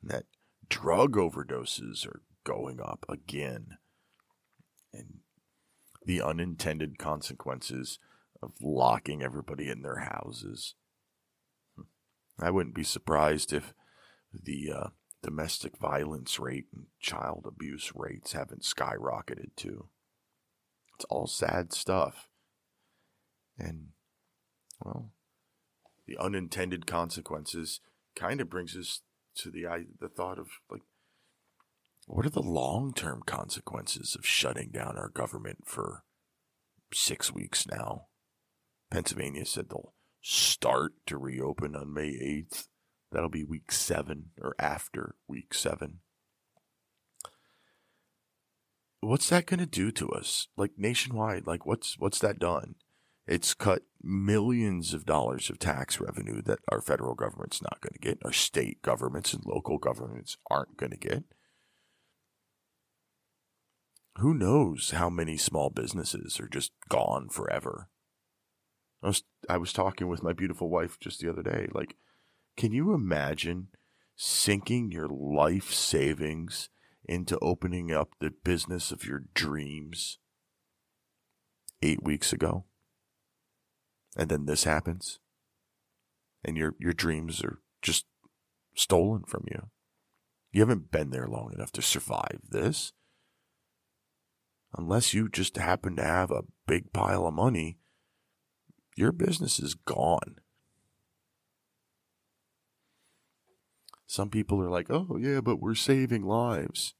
and 0.02 0.10
that 0.10 0.24
drug 0.68 1.16
overdoses 1.16 2.06
are 2.06 2.22
going 2.44 2.80
up 2.80 3.04
again, 3.08 3.78
and 4.92 5.20
the 6.04 6.22
unintended 6.22 6.98
consequences 6.98 7.98
of 8.42 8.52
locking 8.60 9.22
everybody 9.22 9.68
in 9.68 9.82
their 9.82 10.00
houses. 10.00 10.74
Hmm. 11.76 11.82
I 12.40 12.50
wouldn't 12.50 12.74
be 12.74 12.84
surprised 12.84 13.52
if 13.52 13.74
the 14.32 14.72
uh, 14.74 14.88
domestic 15.22 15.76
violence 15.78 16.38
rate 16.38 16.66
and 16.72 16.86
child 17.00 17.44
abuse 17.46 17.92
rates 17.94 18.32
haven't 18.32 18.62
skyrocketed 18.62 19.50
too. 19.56 19.88
It's 20.94 21.04
all 21.10 21.26
sad 21.26 21.72
stuff. 21.72 22.28
And, 23.58 23.88
well, 24.80 25.12
the 26.06 26.16
unintended 26.18 26.86
consequences 26.86 27.80
kind 28.16 28.40
of 28.40 28.50
brings 28.50 28.76
us 28.76 29.02
to 29.36 29.50
the 29.50 29.66
the 30.00 30.08
thought 30.08 30.38
of 30.38 30.48
like 30.70 30.82
what 32.06 32.26
are 32.26 32.30
the 32.30 32.42
long-term 32.42 33.22
consequences 33.26 34.16
of 34.18 34.26
shutting 34.26 34.70
down 34.70 34.96
our 34.96 35.10
government 35.10 35.58
for 35.66 36.02
6 36.92 37.32
weeks 37.32 37.66
now 37.68 38.06
Pennsylvania 38.90 39.44
said 39.44 39.68
they'll 39.68 39.92
start 40.20 40.94
to 41.06 41.18
reopen 41.18 41.76
on 41.76 41.92
May 41.92 42.10
8th 42.10 42.66
that'll 43.12 43.28
be 43.28 43.44
week 43.44 43.72
7 43.72 44.30
or 44.40 44.54
after 44.58 45.14
week 45.26 45.54
7 45.54 46.00
what's 49.00 49.28
that 49.28 49.46
going 49.46 49.60
to 49.60 49.66
do 49.66 49.90
to 49.90 50.08
us 50.10 50.48
like 50.56 50.72
nationwide 50.76 51.46
like 51.46 51.64
what's 51.64 51.96
what's 51.98 52.18
that 52.18 52.38
done 52.38 52.74
it's 53.28 53.52
cut 53.52 53.82
millions 54.02 54.94
of 54.94 55.04
dollars 55.04 55.50
of 55.50 55.58
tax 55.58 56.00
revenue 56.00 56.40
that 56.42 56.60
our 56.72 56.80
federal 56.80 57.14
government's 57.14 57.60
not 57.60 57.78
going 57.82 57.92
to 57.92 57.98
get, 57.98 58.18
our 58.24 58.32
state 58.32 58.80
governments 58.80 59.34
and 59.34 59.44
local 59.44 59.76
governments 59.76 60.38
aren't 60.50 60.78
going 60.78 60.92
to 60.92 60.96
get. 60.96 61.24
Who 64.16 64.32
knows 64.32 64.92
how 64.92 65.10
many 65.10 65.36
small 65.36 65.68
businesses 65.68 66.40
are 66.40 66.48
just 66.48 66.72
gone 66.88 67.28
forever? 67.28 67.90
I 69.02 69.08
was, 69.08 69.22
I 69.46 69.58
was 69.58 69.74
talking 69.74 70.08
with 70.08 70.22
my 70.22 70.32
beautiful 70.32 70.70
wife 70.70 70.98
just 70.98 71.20
the 71.20 71.28
other 71.28 71.42
day. 71.42 71.68
Like, 71.72 71.96
can 72.58 72.72
you 72.72 72.92
imagine 72.92 73.68
sinking 74.14 74.90
your 74.90 75.08
life 75.08 75.72
savings 75.72 76.68
into 77.06 77.38
opening 77.38 77.90
up 77.90 78.10
the 78.20 78.30
business 78.44 78.92
of 78.92 79.06
your 79.06 79.22
dreams 79.32 80.18
eight 81.80 82.02
weeks 82.02 82.34
ago? 82.34 82.66
and 84.18 84.28
then 84.28 84.46
this 84.46 84.64
happens 84.64 85.20
and 86.44 86.56
your 86.56 86.74
your 86.78 86.92
dreams 86.92 87.42
are 87.42 87.60
just 87.80 88.04
stolen 88.74 89.22
from 89.26 89.44
you. 89.48 89.68
You 90.52 90.62
haven't 90.62 90.90
been 90.90 91.10
there 91.10 91.28
long 91.28 91.52
enough 91.54 91.72
to 91.72 91.82
survive 91.82 92.40
this. 92.48 92.92
Unless 94.76 95.14
you 95.14 95.28
just 95.28 95.56
happen 95.56 95.96
to 95.96 96.04
have 96.04 96.30
a 96.30 96.44
big 96.66 96.92
pile 96.92 97.26
of 97.26 97.34
money, 97.34 97.78
your 98.96 99.12
business 99.12 99.58
is 99.58 99.74
gone. 99.74 100.36
Some 104.08 104.30
people 104.30 104.60
are 104.62 104.70
like, 104.70 104.90
oh, 104.90 105.18
yeah, 105.20 105.42
but 105.42 105.60
we're 105.60 105.74
saving 105.74 106.24
lives. 106.24 106.94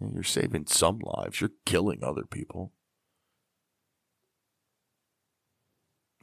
And 0.00 0.14
you're 0.14 0.22
saving 0.22 0.66
some 0.68 1.00
lives, 1.00 1.40
you're 1.40 1.50
killing 1.66 2.02
other 2.02 2.24
people. 2.24 2.72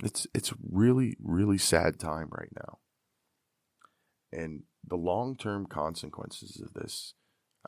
It's 0.02 0.26
it's 0.34 0.54
really 0.62 1.18
really 1.22 1.58
sad 1.58 2.00
time 2.00 2.30
right 2.32 2.52
now. 2.56 2.80
And 4.32 4.64
the 4.88 4.96
long-term 4.96 5.66
consequences 5.66 6.62
of 6.62 6.74
this 6.74 7.14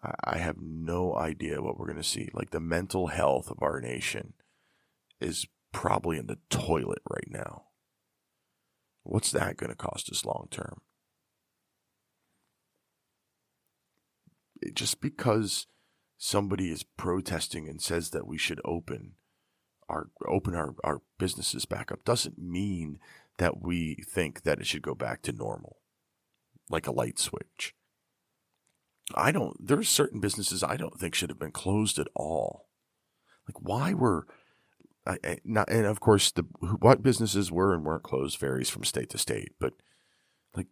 I, 0.01 0.13
I 0.23 0.37
have 0.37 0.55
no 0.61 1.15
idea 1.15 1.61
what 1.61 1.77
we're 1.77 1.87
going 1.87 1.97
to 1.97 2.03
see. 2.03 2.29
Like 2.33 2.51
the 2.51 2.61
mental 2.61 3.07
health 3.07 3.49
of 3.49 3.57
our 3.61 3.81
nation 3.81 4.33
is 5.19 5.45
probably 5.73 6.17
in 6.17 6.27
the 6.27 6.39
toilet 6.49 7.01
right 7.09 7.29
now. 7.29 7.63
What's 9.03 9.31
that 9.31 9.57
going 9.57 9.71
to 9.71 9.75
cost 9.75 10.09
us 10.09 10.25
long 10.25 10.47
term? 10.49 10.81
Just 14.73 15.01
because 15.01 15.67
somebody 16.17 16.69
is 16.69 16.83
protesting 16.83 17.67
and 17.67 17.81
says 17.81 18.11
that 18.11 18.27
we 18.27 18.37
should 18.37 18.61
open 18.63 19.13
our 19.89 20.09
open 20.27 20.55
our, 20.55 20.75
our 20.83 21.01
businesses 21.17 21.65
back 21.65 21.91
up 21.91 22.03
doesn't 22.05 22.37
mean 22.37 22.99
that 23.37 23.61
we 23.61 24.03
think 24.07 24.43
that 24.43 24.59
it 24.59 24.67
should 24.67 24.81
go 24.81 24.95
back 24.95 25.21
to 25.23 25.31
normal, 25.31 25.77
like 26.69 26.87
a 26.87 26.91
light 26.91 27.19
switch. 27.19 27.73
I 29.15 29.31
don't. 29.31 29.55
There 29.59 29.79
are 29.79 29.83
certain 29.83 30.19
businesses 30.19 30.63
I 30.63 30.77
don't 30.77 30.97
think 30.99 31.15
should 31.15 31.29
have 31.29 31.39
been 31.39 31.51
closed 31.51 31.99
at 31.99 32.07
all. 32.15 32.67
Like 33.47 33.61
why 33.61 33.93
were 33.93 34.27
I, 35.05 35.17
I, 35.23 35.37
not, 35.43 35.69
and 35.69 35.85
of 35.85 35.99
course 35.99 36.31
the 36.31 36.43
what 36.79 37.01
businesses 37.01 37.51
were 37.51 37.73
and 37.73 37.83
weren't 37.83 38.03
closed 38.03 38.39
varies 38.39 38.69
from 38.69 38.83
state 38.83 39.09
to 39.11 39.17
state. 39.17 39.53
But 39.59 39.73
like, 40.55 40.67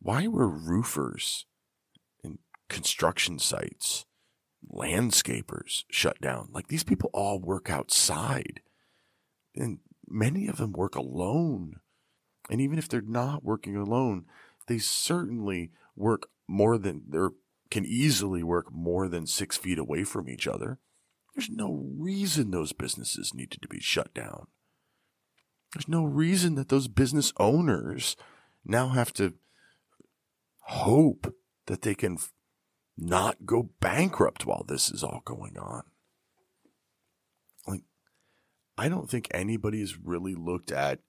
why 0.00 0.26
were 0.26 0.48
roofers 0.48 1.46
construction 2.68 3.38
sites 3.38 4.06
landscapers 4.72 5.84
shut 5.90 6.20
down. 6.20 6.48
Like 6.52 6.68
these 6.68 6.84
people 6.84 7.10
all 7.12 7.40
work 7.40 7.70
outside. 7.70 8.60
And 9.54 9.78
many 10.08 10.48
of 10.48 10.56
them 10.56 10.72
work 10.72 10.94
alone. 10.94 11.80
And 12.50 12.60
even 12.60 12.78
if 12.78 12.88
they're 12.88 13.00
not 13.00 13.44
working 13.44 13.76
alone, 13.76 14.26
they 14.66 14.78
certainly 14.78 15.70
work 15.94 16.28
more 16.48 16.78
than 16.78 17.02
they 17.08 17.18
can 17.70 17.84
easily 17.84 18.42
work 18.42 18.72
more 18.72 19.08
than 19.08 19.26
six 19.26 19.56
feet 19.56 19.78
away 19.78 20.04
from 20.04 20.28
each 20.28 20.46
other. 20.46 20.78
There's 21.34 21.50
no 21.50 21.90
reason 21.98 22.50
those 22.50 22.72
businesses 22.72 23.34
needed 23.34 23.60
to 23.62 23.68
be 23.68 23.80
shut 23.80 24.14
down. 24.14 24.46
There's 25.74 25.88
no 25.88 26.04
reason 26.04 26.54
that 26.54 26.68
those 26.68 26.88
business 26.88 27.32
owners 27.38 28.16
now 28.64 28.88
have 28.88 29.12
to 29.14 29.34
hope 30.60 31.34
that 31.66 31.82
they 31.82 31.94
can 31.94 32.18
not 32.96 33.44
go 33.44 33.70
bankrupt 33.80 34.46
while 34.46 34.64
this 34.66 34.90
is 34.90 35.02
all 35.02 35.22
going 35.24 35.58
on. 35.58 35.82
Like, 37.66 37.82
I 38.78 38.88
don't 38.88 39.10
think 39.10 39.28
anybody 39.30 39.80
has 39.80 39.98
really 39.98 40.34
looked 40.34 40.72
at 40.72 41.00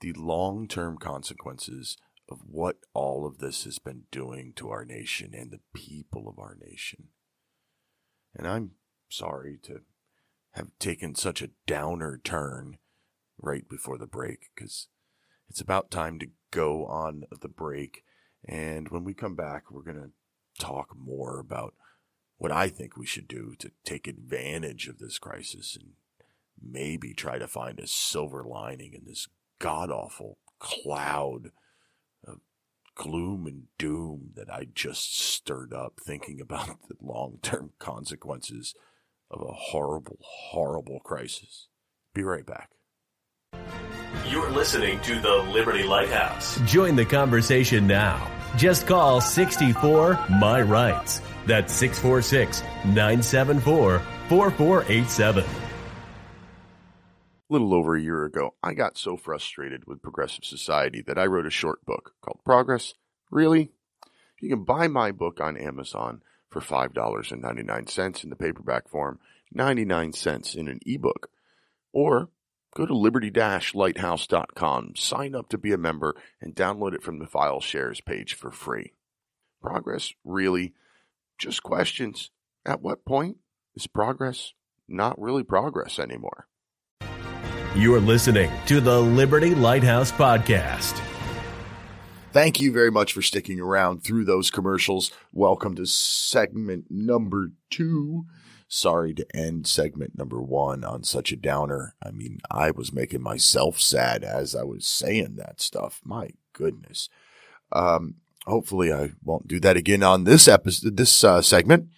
the 0.00 0.12
long 0.12 0.68
term 0.68 0.98
consequences 0.98 1.96
of 2.28 2.38
what 2.46 2.76
all 2.92 3.26
of 3.26 3.38
this 3.38 3.64
has 3.64 3.78
been 3.78 4.02
doing 4.10 4.52
to 4.56 4.70
our 4.70 4.84
nation 4.84 5.32
and 5.34 5.50
the 5.50 5.60
people 5.72 6.28
of 6.28 6.38
our 6.38 6.56
nation. 6.60 7.08
And 8.34 8.46
I'm 8.46 8.72
sorry 9.08 9.58
to 9.62 9.82
have 10.52 10.70
taken 10.78 11.14
such 11.14 11.42
a 11.42 11.50
downer 11.66 12.20
turn 12.22 12.78
right 13.38 13.68
before 13.68 13.98
the 13.98 14.06
break 14.06 14.50
because 14.54 14.88
it's 15.48 15.60
about 15.60 15.90
time 15.90 16.18
to 16.18 16.28
go 16.50 16.86
on 16.86 17.24
the 17.40 17.48
break. 17.48 18.02
And 18.48 18.88
when 18.88 19.04
we 19.04 19.14
come 19.14 19.36
back, 19.36 19.70
we're 19.70 19.82
going 19.82 19.96
to 19.96 20.10
talk 20.58 20.96
more 20.96 21.38
about 21.38 21.74
what 22.38 22.52
I 22.52 22.68
think 22.68 22.96
we 22.96 23.06
should 23.06 23.28
do 23.28 23.54
to 23.58 23.70
take 23.84 24.06
advantage 24.06 24.88
of 24.88 24.98
this 24.98 25.18
crisis 25.18 25.76
and 25.80 25.92
maybe 26.60 27.14
try 27.14 27.38
to 27.38 27.48
find 27.48 27.78
a 27.78 27.86
silver 27.86 28.44
lining 28.44 28.92
in 28.94 29.04
this 29.06 29.28
god 29.58 29.90
awful 29.90 30.38
cloud 30.58 31.50
of 32.26 32.38
gloom 32.94 33.46
and 33.46 33.64
doom 33.78 34.30
that 34.34 34.50
I 34.50 34.66
just 34.74 35.18
stirred 35.18 35.72
up 35.72 36.00
thinking 36.04 36.40
about 36.40 36.78
the 36.88 36.96
long 37.00 37.38
term 37.42 37.72
consequences 37.78 38.74
of 39.30 39.40
a 39.42 39.52
horrible, 39.52 40.18
horrible 40.22 41.00
crisis. 41.00 41.68
Be 42.14 42.22
right 42.22 42.46
back. 42.46 42.70
You're 44.28 44.50
listening 44.50 45.00
to 45.00 45.20
the 45.20 45.36
Liberty 45.52 45.82
Lighthouse. 45.82 46.58
Join 46.60 46.96
the 46.96 47.04
conversation 47.04 47.86
now 47.86 48.30
just 48.56 48.86
call 48.86 49.20
64 49.20 50.18
My 50.40 50.62
Rights. 50.62 51.20
That's 51.46 51.72
646 51.72 52.62
974 52.84 53.98
4487. 54.28 55.44
A 57.48 57.52
little 57.52 57.74
over 57.74 57.94
a 57.94 58.02
year 58.02 58.24
ago, 58.24 58.54
I 58.62 58.74
got 58.74 58.98
so 58.98 59.16
frustrated 59.16 59.86
with 59.86 60.02
progressive 60.02 60.44
society 60.44 61.02
that 61.06 61.18
I 61.18 61.26
wrote 61.26 61.46
a 61.46 61.50
short 61.50 61.84
book 61.84 62.14
called 62.20 62.40
Progress. 62.44 62.94
Really? 63.30 63.70
You 64.40 64.48
can 64.48 64.64
buy 64.64 64.88
my 64.88 65.12
book 65.12 65.40
on 65.40 65.56
Amazon 65.56 66.22
for 66.50 66.60
$5.99 66.60 68.24
in 68.24 68.30
the 68.30 68.36
paperback 68.36 68.88
form, 68.88 69.20
99 69.52 70.12
cents 70.12 70.54
in 70.54 70.66
an 70.66 70.80
ebook. 70.84 71.30
Or 71.92 72.30
Go 72.76 72.84
to 72.84 72.94
liberty-lighthouse.com, 72.94 74.96
sign 74.96 75.34
up 75.34 75.48
to 75.48 75.56
be 75.56 75.72
a 75.72 75.78
member, 75.78 76.14
and 76.42 76.54
download 76.54 76.92
it 76.92 77.02
from 77.02 77.18
the 77.18 77.26
file 77.26 77.58
shares 77.58 78.02
page 78.02 78.34
for 78.34 78.50
free. 78.50 78.92
Progress 79.62 80.12
really 80.24 80.74
just 81.38 81.62
questions. 81.62 82.30
At 82.66 82.82
what 82.82 83.06
point 83.06 83.38
is 83.74 83.86
progress 83.86 84.52
not 84.86 85.18
really 85.18 85.42
progress 85.42 85.98
anymore? 85.98 86.48
You're 87.74 87.98
listening 87.98 88.50
to 88.66 88.82
the 88.82 89.00
Liberty 89.00 89.54
Lighthouse 89.54 90.12
Podcast. 90.12 91.00
Thank 92.32 92.60
you 92.60 92.72
very 92.72 92.90
much 92.90 93.14
for 93.14 93.22
sticking 93.22 93.58
around 93.58 94.04
through 94.04 94.26
those 94.26 94.50
commercials. 94.50 95.12
Welcome 95.32 95.76
to 95.76 95.86
segment 95.86 96.90
number 96.90 97.52
two. 97.70 98.26
Sorry 98.68 99.14
to 99.14 99.26
end 99.36 99.66
segment 99.66 100.18
number 100.18 100.40
one 100.42 100.82
on 100.84 101.04
such 101.04 101.30
a 101.30 101.36
downer. 101.36 101.94
I 102.02 102.10
mean, 102.10 102.40
I 102.50 102.72
was 102.72 102.92
making 102.92 103.22
myself 103.22 103.80
sad 103.80 104.24
as 104.24 104.56
I 104.56 104.64
was 104.64 104.86
saying 104.86 105.36
that 105.36 105.60
stuff. 105.60 106.00
My 106.04 106.30
goodness. 106.52 107.08
Um, 107.72 108.16
hopefully, 108.46 108.92
I 108.92 109.12
won't 109.22 109.46
do 109.46 109.60
that 109.60 109.76
again 109.76 110.02
on 110.02 110.24
this 110.24 110.48
episode, 110.48 110.96
this 110.96 111.22
uh, 111.22 111.42
segment. 111.42 111.88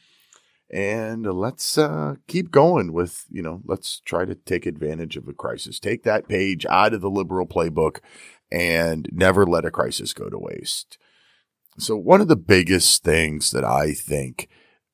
And 0.70 1.24
let's 1.24 1.78
uh, 1.78 2.16
keep 2.26 2.50
going 2.50 2.92
with, 2.92 3.24
you 3.30 3.40
know, 3.40 3.62
let's 3.64 4.00
try 4.00 4.26
to 4.26 4.34
take 4.34 4.66
advantage 4.66 5.16
of 5.16 5.26
a 5.26 5.32
crisis. 5.32 5.80
Take 5.80 6.02
that 6.02 6.28
page 6.28 6.66
out 6.66 6.92
of 6.92 7.00
the 7.00 7.08
liberal 7.08 7.46
playbook 7.46 8.00
and 8.52 9.08
never 9.10 9.46
let 9.46 9.64
a 9.64 9.70
crisis 9.70 10.12
go 10.12 10.28
to 10.28 10.38
waste. 10.38 10.98
So, 11.78 11.96
one 11.96 12.20
of 12.20 12.28
the 12.28 12.36
biggest 12.36 13.02
things 13.02 13.50
that 13.52 13.64
I 13.64 13.94
think 13.94 14.48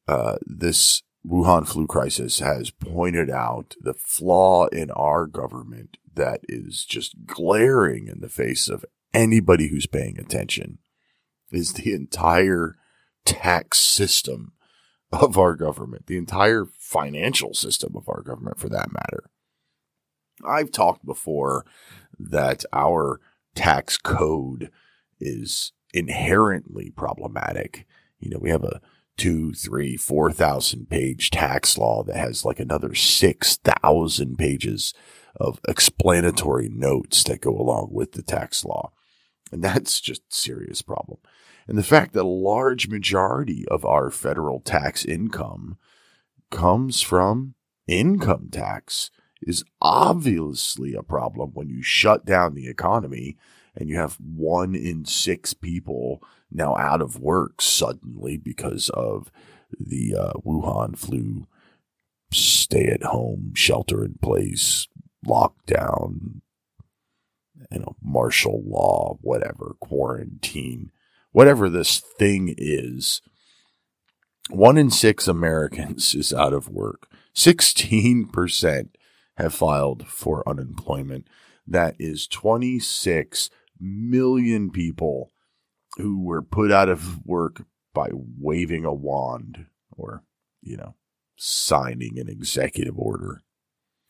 uh, 0.06 0.36
this 0.46 1.02
Wuhan 1.26 1.66
flu 1.66 1.86
crisis 1.86 2.40
has 2.40 2.70
pointed 2.70 3.30
out 3.30 3.74
the 3.80 3.94
flaw 3.94 4.66
in 4.66 4.90
our 4.90 5.26
government 5.26 5.96
that 6.14 6.40
is 6.48 6.84
just 6.84 7.26
glaring 7.26 8.08
in 8.08 8.20
the 8.20 8.28
face 8.28 8.68
of 8.68 8.84
anybody 9.12 9.68
who's 9.68 9.86
paying 9.86 10.18
attention 10.18 10.78
is 11.50 11.72
the 11.72 11.92
entire 11.92 12.76
tax 13.24 13.78
system 13.78 14.52
of 15.12 15.38
our 15.38 15.54
government, 15.54 16.06
the 16.06 16.16
entire 16.16 16.66
financial 16.78 17.54
system 17.54 17.94
of 17.96 18.08
our 18.08 18.20
government 18.20 18.58
for 18.58 18.68
that 18.68 18.92
matter. 18.92 19.30
I've 20.46 20.72
talked 20.72 21.06
before 21.06 21.64
that 22.18 22.64
our 22.72 23.20
tax 23.54 23.96
code 23.96 24.70
is 25.20 25.72
inherently 25.92 26.90
problematic. 26.90 27.86
You 28.18 28.30
know, 28.30 28.38
we 28.38 28.50
have 28.50 28.64
a 28.64 28.80
two, 29.16 29.52
three, 29.52 29.96
four 29.96 30.32
thousand 30.32 30.88
page 30.88 31.30
tax 31.30 31.78
law 31.78 32.02
that 32.04 32.16
has 32.16 32.44
like 32.44 32.60
another 32.60 32.94
six 32.94 33.56
thousand 33.56 34.36
pages 34.36 34.94
of 35.36 35.60
explanatory 35.68 36.68
notes 36.68 37.24
that 37.24 37.40
go 37.40 37.50
along 37.50 37.88
with 37.90 38.12
the 38.12 38.22
tax 38.22 38.64
law. 38.64 38.92
And 39.52 39.62
that's 39.62 40.00
just 40.00 40.22
a 40.30 40.34
serious 40.34 40.82
problem. 40.82 41.18
And 41.66 41.78
the 41.78 41.82
fact 41.82 42.12
that 42.12 42.22
a 42.22 42.28
large 42.28 42.88
majority 42.88 43.64
of 43.68 43.84
our 43.84 44.10
federal 44.10 44.60
tax 44.60 45.04
income 45.04 45.78
comes 46.50 47.00
from 47.00 47.54
income 47.86 48.48
tax 48.50 49.10
is 49.42 49.64
obviously 49.80 50.94
a 50.94 51.02
problem 51.02 51.50
when 51.54 51.68
you 51.68 51.82
shut 51.82 52.24
down 52.24 52.54
the 52.54 52.68
economy 52.68 53.36
and 53.76 53.88
you 53.88 53.96
have 53.96 54.14
one 54.14 54.74
in 54.74 55.04
six 55.04 55.54
people 55.54 56.22
now 56.50 56.76
out 56.76 57.00
of 57.00 57.18
work 57.18 57.60
suddenly 57.60 58.36
because 58.36 58.88
of 58.90 59.30
the 59.78 60.14
uh, 60.14 60.32
Wuhan 60.44 60.96
flu 60.96 61.46
stay 62.32 62.86
at 62.86 63.02
home, 63.02 63.52
shelter 63.54 64.04
in 64.04 64.14
place, 64.20 64.88
lockdown, 65.26 66.40
you 67.70 67.78
know, 67.78 67.96
martial 68.02 68.62
law, 68.64 69.18
whatever, 69.20 69.76
quarantine, 69.80 70.90
whatever 71.32 71.68
this 71.68 72.00
thing 72.00 72.54
is. 72.56 73.20
One 74.50 74.76
in 74.76 74.90
six 74.90 75.26
Americans 75.26 76.14
is 76.14 76.32
out 76.32 76.52
of 76.52 76.68
work. 76.68 77.08
16% 77.34 78.88
have 79.36 79.54
filed 79.54 80.06
for 80.06 80.48
unemployment. 80.48 81.26
That 81.66 81.96
is 81.98 82.26
26 82.26 83.50
million 83.80 84.70
people 84.70 85.32
who 85.96 86.22
were 86.22 86.42
put 86.42 86.72
out 86.72 86.88
of 86.88 87.24
work 87.24 87.62
by 87.92 88.08
waving 88.12 88.84
a 88.84 88.92
wand 88.92 89.66
or, 89.96 90.22
you 90.60 90.76
know, 90.76 90.94
signing 91.36 92.18
an 92.18 92.28
executive 92.28 92.98
order. 92.98 93.42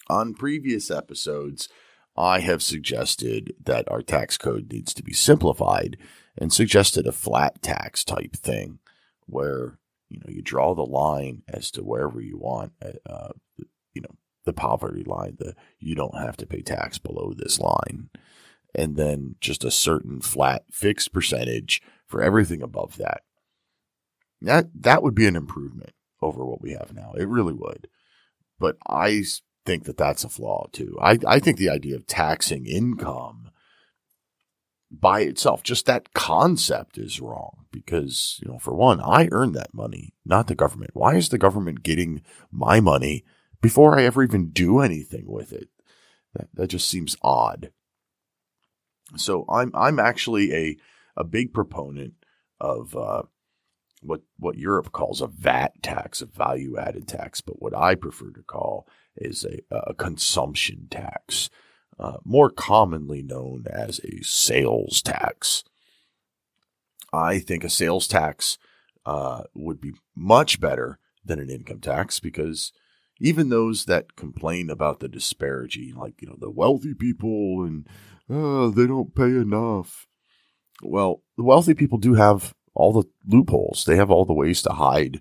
On 0.09 0.35
previous 0.35 0.91
episodes, 0.91 1.69
I 2.17 2.41
have 2.41 2.63
suggested 2.63 3.55
that 3.63 3.91
our 3.91 4.03
tax 4.03 4.39
code 4.39 4.71
needs 4.73 4.95
to 4.95 5.03
be 5.03 5.13
simplified 5.13 5.97
and 6.39 6.53
suggested 6.53 7.07
a 7.07 7.13
flat 7.13 7.63
tax 7.63 8.05
type 8.05 8.35
thing 8.37 8.79
where, 9.27 9.79
you 10.09 10.19
know, 10.21 10.29
you 10.29 10.43
draw 10.43 10.75
the 10.75 10.83
line 10.83 11.43
as 11.49 11.71
to 11.73 11.83
wherever 11.83 12.21
you 12.21 12.39
want, 12.39 12.73
uh, 12.83 12.93
uh 13.11 13.33
you 13.95 14.03
know, 14.03 14.15
the 14.45 14.53
poverty 14.53 15.05
line, 15.05 15.37
the 15.39 15.55
you 15.79 15.95
don't 15.95 16.19
have 16.19 16.37
to 16.37 16.47
pay 16.47 16.61
tax 16.61 16.99
below 16.99 17.33
this 17.35 17.59
line 17.59 18.11
and 18.75 18.97
then 18.97 19.37
just 19.41 19.65
a 19.65 19.71
certain 19.71 20.21
flat 20.21 20.65
fixed 20.71 21.13
percentage 21.13 21.83
for 22.07 22.23
everything 22.23 22.63
above 22.63 22.97
that. 22.99 23.23
That 24.41 24.67
that 24.83 25.03
would 25.03 25.15
be 25.15 25.27
an 25.27 25.37
improvement 25.37 25.93
over 26.21 26.45
what 26.45 26.61
we 26.61 26.73
have 26.73 26.93
now. 26.95 27.13
It 27.17 27.29
really 27.29 27.55
would. 27.55 27.89
But 28.59 28.77
I 28.87 29.25
think 29.65 29.85
that 29.85 29.97
that's 29.97 30.25
a 30.25 30.29
flaw 30.29 30.67
too. 30.73 30.97
I, 31.01 31.19
I 31.27 31.39
think 31.39 31.59
the 31.59 31.71
idea 31.71 31.97
of 31.97 32.07
taxing 32.07 32.67
income 32.67 33.51
by 34.91 35.21
itself, 35.21 35.63
just 35.63 35.87
that 35.87 36.13
concept 36.15 36.99
is 36.99 37.21
wrong 37.21 37.65
because, 37.73 38.39
you 38.43 38.51
know, 38.51 38.59
for 38.59 38.75
one, 38.75 39.01
I 39.01 39.29
earn 39.33 39.53
that 39.53 39.75
money, 39.75 40.15
not 40.25 40.47
the 40.47 40.55
government. 40.55 40.91
Why 40.95 41.17
is 41.17 41.31
the 41.31 41.39
government 41.39 41.83
getting 41.83 42.23
my 42.53 42.81
money 42.81 43.25
before 43.61 43.99
I 43.99 44.05
ever 44.05 44.23
even 44.23 44.51
do 44.51 44.81
anything 44.81 45.25
with 45.27 45.53
it? 45.53 45.69
That, 46.35 46.49
that 46.55 46.67
just 46.69 46.89
seems 46.89 47.17
odd. 47.23 47.73
So 49.17 49.45
I'm 49.49 49.71
I'm 49.75 49.99
actually 49.99 50.53
a 50.55 50.77
a 51.17 51.25
big 51.25 51.53
proponent 51.53 52.15
of 52.61 52.97
uh, 52.97 53.23
what 54.03 54.23
what 54.39 54.57
Europe 54.57 54.93
calls 54.93 55.21
a 55.21 55.27
VAT 55.27 55.83
tax, 55.83 56.23
a 56.23 56.27
value 56.27 56.77
added 56.79 57.09
tax, 57.09 57.41
but 57.41 57.61
what 57.61 57.77
I 57.77 57.95
prefer 57.95 58.31
to 58.31 58.43
call 58.43 58.87
is 59.17 59.45
a, 59.45 59.61
a 59.71 59.95
consumption 59.95 60.89
tax, 60.91 61.51
uh, 61.99 62.19
more 62.25 62.51
commonly 62.51 63.23
known 63.23 63.65
as 63.71 64.01
a 64.01 64.23
sales 64.23 65.03
tax. 65.03 65.65
I 67.13 67.39
think 67.39 67.63
a 67.63 67.71
sales 67.71 68.09
tax 68.09 68.59
uh, 69.07 69.45
would 69.55 69.81
be 69.81 69.93
much 70.17 70.61
better 70.61 70.99
than 71.25 71.39
an 71.39 71.49
income 71.51 71.81
tax 71.81 72.21
because 72.21 72.73
even 73.21 73.49
those 73.49 73.85
that 73.85 74.17
complain 74.17 74.69
about 74.69 75.01
the 75.01 75.09
disparity, 75.09 75.93
like 75.93 76.21
you 76.21 76.29
know 76.29 76.37
the 76.39 76.51
wealthy 76.51 76.95
people 76.95 77.63
and 77.63 77.89
oh, 78.31 78.71
they 78.71 78.87
don't 78.87 79.15
pay 79.15 79.25
enough. 79.25 80.07
Well, 80.83 81.23
the 81.37 81.45
wealthy 81.45 81.75
people 81.75 81.99
do 81.99 82.15
have 82.15 82.55
all 82.75 82.93
the 82.93 83.09
loopholes. 83.27 83.85
They 83.85 83.97
have 83.97 84.11
all 84.11 84.25
the 84.25 84.33
ways 84.33 84.63
to 84.63 84.73
hide 84.73 85.21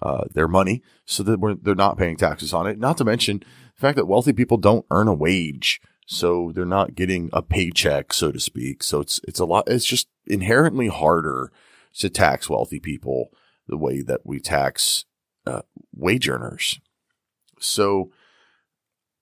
uh, 0.00 0.24
their 0.32 0.48
money 0.48 0.82
so 1.04 1.22
that 1.22 1.60
they're 1.62 1.74
not 1.74 1.98
paying 1.98 2.16
taxes 2.16 2.54
on 2.54 2.66
it. 2.66 2.78
Not 2.78 2.98
to 2.98 3.04
mention 3.04 3.40
the 3.40 3.80
fact 3.80 3.96
that 3.96 4.06
wealthy 4.06 4.32
people 4.32 4.56
don't 4.56 4.86
earn 4.90 5.08
a 5.08 5.14
wage, 5.14 5.80
so 6.06 6.52
they're 6.54 6.64
not 6.64 6.94
getting 6.94 7.30
a 7.32 7.42
paycheck, 7.42 8.12
so 8.12 8.32
to 8.32 8.40
speak. 8.40 8.82
So 8.82 9.00
it's 9.00 9.20
it's 9.26 9.40
a 9.40 9.44
lot. 9.44 9.64
It's 9.66 9.84
just 9.84 10.08
inherently 10.26 10.88
harder 10.88 11.52
to 11.98 12.08
tax 12.08 12.48
wealthy 12.48 12.80
people 12.80 13.30
the 13.68 13.76
way 13.76 14.02
that 14.02 14.20
we 14.24 14.40
tax 14.40 15.04
uh, 15.46 15.62
wage 15.94 16.28
earners. 16.28 16.80
So 17.60 18.10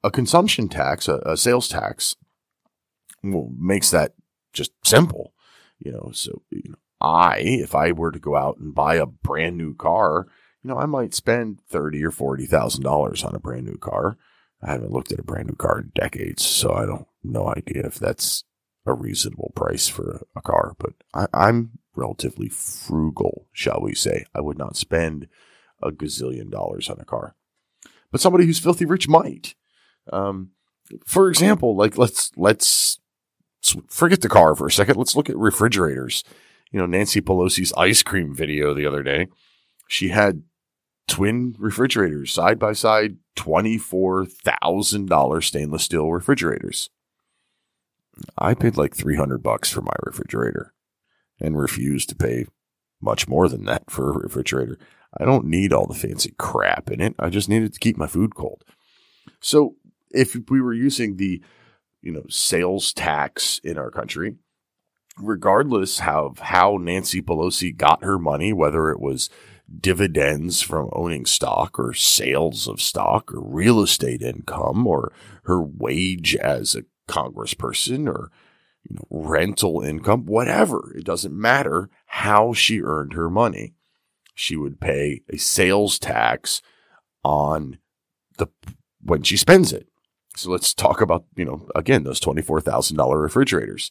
a 0.03 0.11
consumption 0.11 0.69
tax, 0.69 1.09
a, 1.09 1.17
a 1.27 1.37
sales 1.37 1.69
tax, 1.69 2.17
well, 3.23 3.51
makes 3.59 3.91
that 3.91 4.15
just 4.53 4.73
simple. 4.85 5.33
You 5.79 5.93
know, 5.93 6.11
so 6.13 6.43
you 6.51 6.71
know, 6.71 6.79
I, 7.01 7.39
if 7.39 7.75
I 7.75 7.93
were 7.93 8.13
to 8.13 8.19
go 8.19 8.37
out 8.37 8.59
and 8.59 8.75
buy 8.75 8.97
a 8.97 9.07
brand 9.07 9.57
new 9.57 9.75
car, 9.75 10.27
you 10.63 10.69
know, 10.69 10.79
I 10.79 10.87
might 10.87 11.15
spend 11.15 11.61
thirty 11.69 12.05
or 12.05 12.11
forty 12.11 12.47
thousand 12.47 12.85
dollars 12.85 13.25
on 13.25 13.35
a 13.35 13.41
brand 13.41 13.65
new 13.65 13.79
car. 13.79 14.17
I 14.63 14.73
haven't 14.73 14.93
looked 14.93 15.11
at 15.11 15.19
a 15.19 15.25
brand 15.25 15.49
new 15.49 15.57
car 15.57 15.79
in 15.79 15.93
decades, 15.95 16.45
so 16.45 16.75
I 16.75 16.85
don't 16.85 17.07
no 17.23 17.49
idea 17.49 17.87
if 17.87 17.99
that's 17.99 18.45
a 18.87 18.93
reasonable 18.93 19.53
price 19.55 19.89
for 19.89 20.27
a 20.37 20.43
car. 20.43 20.75
But 20.79 20.93
I, 21.15 21.27
I'm 21.33 21.79
relatively 21.95 22.49
frugal, 22.49 23.47
shall 23.53 23.81
we 23.81 23.95
say. 23.95 24.27
I 24.35 24.41
would 24.41 24.59
not 24.59 24.77
spend 24.77 25.29
a 25.83 25.91
gazillion 25.91 26.51
dollars 26.51 26.91
on 26.91 27.01
a 27.01 27.05
car, 27.05 27.35
but 28.11 28.21
somebody 28.21 28.45
who's 28.45 28.59
filthy 28.59 28.85
rich 28.85 29.09
might. 29.09 29.55
Um, 30.13 30.51
for 31.07 31.29
example, 31.31 31.77
like 31.77 31.97
let's 31.97 32.33
let's 32.37 32.99
forget 33.89 34.21
the 34.21 34.29
car 34.29 34.55
for 34.55 34.67
a 34.67 34.73
second. 34.73 34.97
Let's 34.97 35.17
look 35.17 35.31
at 35.31 35.37
refrigerators. 35.37 36.25
You 36.71 36.79
know, 36.79 36.87
Nancy 36.87 37.21
Pelosi's 37.21 37.75
ice 37.75 38.03
cream 38.03 38.35
video 38.35 38.73
the 38.75 38.87
other 38.87 39.03
day, 39.03 39.29
she 39.89 40.09
had 40.09 40.43
twin 41.09 41.55
refrigerators 41.59 42.33
side 42.33 42.59
by 42.59 42.73
side, 42.73 43.19
$24,000 43.37 45.45
stainless 45.45 45.83
steel 45.83 46.11
refrigerators. 46.13 46.89
I 48.39 48.55
paid 48.55 48.77
like 48.77 48.95
300 48.95 49.43
bucks 49.43 49.71
for 49.71 49.83
my 49.83 49.97
refrigerator 50.05 50.73
and 51.41 51.59
refused 51.59 52.09
to 52.11 52.15
pay 52.15 52.47
much 53.01 53.27
more 53.27 53.49
than 53.49 53.65
that 53.65 53.91
for 53.91 54.11
a 54.11 54.19
refrigerator. 54.19 54.79
I 55.19 55.25
don't 55.25 55.47
need 55.47 55.73
all 55.73 55.87
the 55.87 55.95
fancy 55.95 56.35
crap 56.39 56.89
in 56.91 57.01
it. 57.01 57.17
I 57.19 57.31
just 57.31 57.49
need 57.49 57.63
it 57.63 57.73
to 57.73 57.81
keep 57.81 57.97
my 57.97 58.07
food 58.07 58.37
cold. 58.37 58.63
So 59.41 59.75
if 60.11 60.37
we 60.49 60.61
were 60.61 60.75
using 60.75 61.17
the, 61.17 61.43
you 62.03 62.13
know, 62.13 62.25
sales 62.29 62.93
tax 62.93 63.61
in 63.63 63.79
our 63.79 63.91
country, 63.91 64.37
regardless 65.19 66.01
of 66.07 66.39
how 66.39 66.79
Nancy 66.81 67.21
Pelosi 67.21 67.77
got 67.77 68.05
her 68.05 68.19
money, 68.19 68.53
whether 68.53 68.91
it 68.91 69.01
was 69.01 69.31
dividends 69.81 70.61
from 70.61 70.91
owning 70.93 71.25
stock 71.25 71.79
or 71.79 71.95
sales 71.95 72.67
of 72.67 72.81
stock 72.81 73.33
or 73.33 73.41
real 73.41 73.81
estate 73.81 74.23
income 74.23 74.87
or 74.87 75.13
her 75.45 75.63
wage 75.63 76.35
as 76.37 76.75
a 76.75 76.85
congressperson 77.09 78.09
or 78.09 78.31
you 78.89 78.97
know, 78.97 79.07
rental 79.11 79.81
income, 79.83 80.27
whatever. 80.27 80.93
It 80.97 81.05
doesn't 81.05 81.39
matter 81.39 81.91
how 82.07 82.53
she 82.53 82.83
earned 82.83 83.13
her 83.13 83.31
money. 83.31 83.75
She 84.35 84.57
would 84.57 84.81
pay 84.81 85.23
a 85.29 85.37
sales 85.37 85.99
tax 85.99 86.63
on 87.23 87.79
the 88.39 88.49
when 89.03 89.23
she 89.23 89.37
spends 89.37 89.73
it. 89.73 89.87
So 90.37 90.51
let's 90.51 90.73
talk 90.73 91.01
about, 91.01 91.25
you 91.37 91.45
know, 91.45 91.69
again, 91.75 92.05
those 92.05 92.21
$24,000 92.21 93.21
refrigerators. 93.21 93.91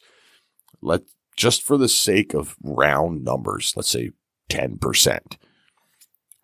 Let 0.80 1.02
just 1.36 1.62
for 1.62 1.76
the 1.76 1.88
sake 1.88 2.34
of 2.34 2.56
round 2.62 3.24
numbers, 3.24 3.74
let's 3.76 3.90
say 3.90 4.10
10%. 4.50 5.36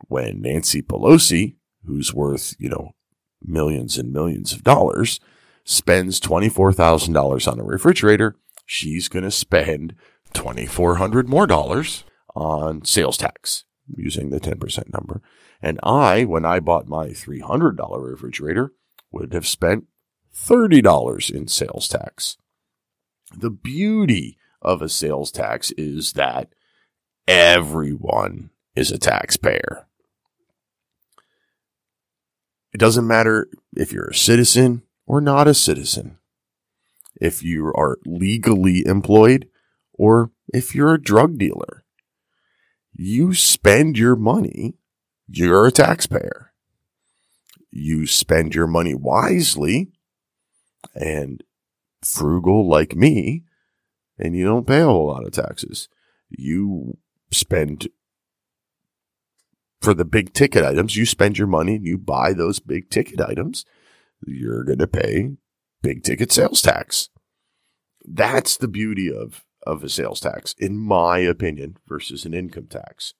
When 0.08 0.40
Nancy 0.40 0.82
Pelosi, 0.82 1.56
who's 1.84 2.14
worth, 2.14 2.54
you 2.58 2.68
know, 2.68 2.94
millions 3.42 3.98
and 3.98 4.12
millions 4.12 4.52
of 4.52 4.62
dollars, 4.62 5.20
spends 5.64 6.20
$24,000 6.20 7.50
on 7.50 7.58
a 7.58 7.64
refrigerator, 7.64 8.36
she's 8.64 9.08
going 9.08 9.24
to 9.24 9.30
spend 9.30 9.94
2400 10.34 11.28
more 11.28 11.46
dollars 11.46 12.04
on 12.34 12.84
sales 12.84 13.16
tax 13.16 13.64
using 13.94 14.30
the 14.30 14.40
10% 14.40 14.92
number. 14.92 15.22
And 15.62 15.80
I, 15.82 16.24
when 16.24 16.44
I 16.44 16.60
bought 16.60 16.86
my 16.86 17.08
$300 17.08 17.76
refrigerator, 18.10 18.72
would 19.16 19.32
have 19.32 19.46
spent 19.46 19.84
$30 20.34 21.34
in 21.34 21.48
sales 21.48 21.88
tax. 21.88 22.36
The 23.36 23.50
beauty 23.50 24.36
of 24.60 24.82
a 24.82 24.88
sales 24.88 25.32
tax 25.32 25.70
is 25.72 26.12
that 26.12 26.52
everyone 27.26 28.50
is 28.74 28.90
a 28.90 28.98
taxpayer. 28.98 29.86
It 32.72 32.78
doesn't 32.78 33.06
matter 33.06 33.48
if 33.74 33.92
you're 33.92 34.08
a 34.08 34.14
citizen 34.14 34.82
or 35.06 35.20
not 35.20 35.48
a 35.48 35.54
citizen, 35.54 36.18
if 37.20 37.42
you 37.42 37.68
are 37.74 37.98
legally 38.04 38.86
employed 38.86 39.48
or 39.94 40.30
if 40.52 40.74
you're 40.74 40.94
a 40.94 41.02
drug 41.02 41.38
dealer. 41.38 41.84
You 42.92 43.32
spend 43.34 43.96
your 43.96 44.16
money, 44.16 44.74
you're 45.26 45.66
a 45.66 45.72
taxpayer. 45.72 46.45
You 47.78 48.06
spend 48.06 48.54
your 48.54 48.66
money 48.66 48.94
wisely 48.94 49.92
and 50.94 51.44
frugal 52.02 52.66
like 52.66 52.96
me, 52.96 53.44
and 54.18 54.34
you 54.34 54.46
don't 54.46 54.66
pay 54.66 54.80
a 54.80 54.86
whole 54.86 55.08
lot 55.08 55.26
of 55.26 55.32
taxes. 55.32 55.88
You 56.30 56.96
spend 57.30 57.88
for 59.82 59.92
the 59.92 60.06
big 60.06 60.32
ticket 60.32 60.64
items, 60.64 60.96
you 60.96 61.04
spend 61.04 61.36
your 61.36 61.46
money 61.46 61.76
and 61.76 61.84
you 61.84 61.98
buy 61.98 62.32
those 62.32 62.60
big 62.60 62.88
ticket 62.88 63.20
items, 63.20 63.66
you're 64.26 64.64
going 64.64 64.78
to 64.78 64.86
pay 64.86 65.32
big 65.82 66.02
ticket 66.02 66.32
sales 66.32 66.62
tax. 66.62 67.10
That's 68.06 68.56
the 68.56 68.68
beauty 68.68 69.12
of, 69.12 69.44
of 69.66 69.84
a 69.84 69.90
sales 69.90 70.20
tax, 70.20 70.54
in 70.58 70.78
my 70.78 71.18
opinion, 71.18 71.76
versus 71.86 72.24
an 72.24 72.32
income 72.32 72.68
tax. 72.68 73.12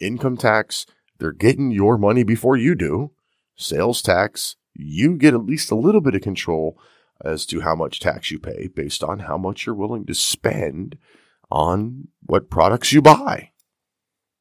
Income 0.00 0.38
tax, 0.38 0.86
they're 1.18 1.30
getting 1.30 1.70
your 1.70 1.96
money 1.96 2.24
before 2.24 2.56
you 2.56 2.74
do. 2.74 3.12
Sales 3.60 4.02
tax, 4.02 4.56
you 4.74 5.16
get 5.16 5.34
at 5.34 5.44
least 5.44 5.70
a 5.70 5.76
little 5.76 6.00
bit 6.00 6.14
of 6.14 6.22
control 6.22 6.78
as 7.22 7.44
to 7.46 7.60
how 7.60 7.74
much 7.74 8.00
tax 8.00 8.30
you 8.30 8.38
pay 8.38 8.68
based 8.68 9.04
on 9.04 9.20
how 9.20 9.36
much 9.36 9.66
you're 9.66 9.74
willing 9.74 10.06
to 10.06 10.14
spend 10.14 10.96
on 11.50 12.08
what 12.24 12.48
products 12.50 12.92
you 12.92 13.02
buy. 13.02 13.50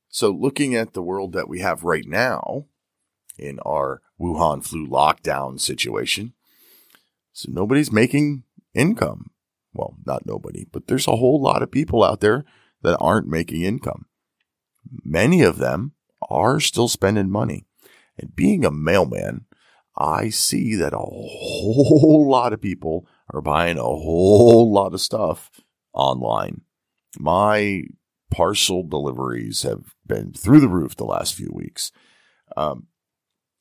So, 0.07 0.31
looking 0.31 0.73
at 0.75 0.93
the 0.93 1.03
world 1.03 1.33
that 1.33 1.49
we 1.49 1.59
have 1.59 1.83
right 1.83 2.05
now 2.07 2.65
in 3.37 3.59
our 3.59 4.01
Wuhan 4.19 4.63
flu 4.63 4.87
lockdown 4.87 5.59
situation, 5.59 6.33
so 7.31 7.51
nobody's 7.51 7.91
making 7.91 8.43
income. 8.73 9.31
Well, 9.73 9.97
not 10.05 10.25
nobody, 10.25 10.65
but 10.71 10.87
there's 10.87 11.07
a 11.07 11.17
whole 11.17 11.41
lot 11.41 11.61
of 11.61 11.71
people 11.71 12.03
out 12.03 12.21
there 12.21 12.43
that 12.81 12.97
aren't 12.97 13.27
making 13.27 13.61
income. 13.61 14.05
Many 15.03 15.43
of 15.43 15.57
them 15.57 15.93
are 16.29 16.59
still 16.59 16.87
spending 16.87 17.29
money. 17.29 17.67
And 18.19 18.35
being 18.35 18.65
a 18.65 18.71
mailman, 18.71 19.45
I 19.97 20.29
see 20.29 20.75
that 20.75 20.93
a 20.93 20.97
whole 20.97 22.27
lot 22.29 22.53
of 22.53 22.61
people 22.61 23.07
are 23.33 23.41
buying 23.41 23.77
a 23.77 23.83
whole 23.83 24.71
lot 24.71 24.93
of 24.93 25.01
stuff 25.01 25.49
online. 25.93 26.61
My 27.17 27.83
parcel 28.31 28.83
deliveries 28.83 29.63
have 29.63 29.95
been 30.05 30.33
through 30.33 30.59
the 30.59 30.67
roof 30.67 30.95
the 30.95 31.05
last 31.05 31.33
few 31.33 31.49
weeks. 31.51 31.91
Um, 32.55 32.87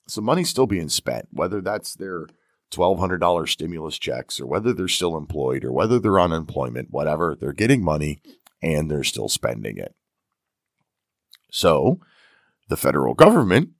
so 0.07 0.21
money's 0.21 0.49
still 0.49 0.67
being 0.67 0.89
spent, 0.89 1.29
whether 1.31 1.61
that's 1.61 1.95
their 1.95 2.27
$1,200 2.71 3.49
stimulus 3.49 3.99
checks 3.99 4.41
or 4.41 4.47
whether 4.47 4.73
they're 4.73 4.89
still 4.89 5.17
employed 5.17 5.65
or 5.65 5.73
whether 5.73 5.99
they're 5.99 6.19
on 6.19 6.33
unemployment, 6.33 6.91
whatever, 6.91 7.37
they're 7.39 7.53
getting 7.53 7.83
money 7.83 8.21
and 8.63 8.91
they're 8.91 9.05
still 9.05 9.29
spending 9.29 9.79
it. 9.79 9.95
So 11.51 12.01
the 12.69 12.77
federal 12.77 13.15
government, 13.15 13.71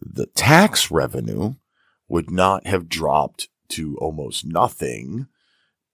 the 0.00 0.26
tax 0.26 0.90
revenue 0.90 1.54
would 2.08 2.30
not 2.30 2.66
have 2.66 2.88
dropped 2.88 3.48
to 3.68 3.96
almost 3.98 4.44
nothing 4.44 5.26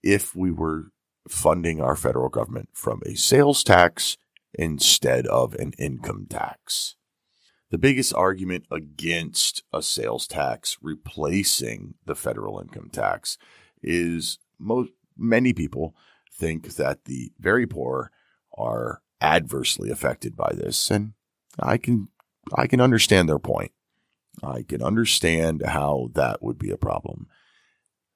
if 0.03 0.35
we 0.35 0.51
were 0.51 0.91
funding 1.27 1.81
our 1.81 1.95
federal 1.95 2.29
government 2.29 2.69
from 2.73 3.01
a 3.05 3.15
sales 3.15 3.63
tax 3.63 4.17
instead 4.53 5.27
of 5.27 5.53
an 5.55 5.73
income 5.77 6.25
tax. 6.29 6.95
The 7.69 7.77
biggest 7.77 8.13
argument 8.13 8.65
against 8.71 9.63
a 9.73 9.81
sales 9.81 10.25
tax 10.25 10.77
replacing 10.81 11.95
the 12.05 12.15
federal 12.15 12.59
income 12.59 12.89
tax 12.89 13.37
is 13.83 14.39
most 14.57 14.91
many 15.17 15.51
people 15.51 15.93
think 16.31 16.75
that 16.75 17.05
the 17.05 17.31
very 17.39 17.67
poor 17.67 18.11
are 18.57 19.01
adversely 19.21 19.89
affected 19.89 20.35
by 20.35 20.51
this 20.55 20.89
and 20.89 21.13
I 21.59 21.77
can 21.77 22.07
I 22.55 22.67
can 22.67 22.79
understand 22.79 23.27
their 23.27 23.39
point. 23.39 23.71
I 24.43 24.63
can 24.63 24.81
understand 24.83 25.63
how 25.65 26.09
that 26.13 26.43
would 26.43 26.57
be 26.57 26.71
a 26.71 26.77
problem. 26.77 27.27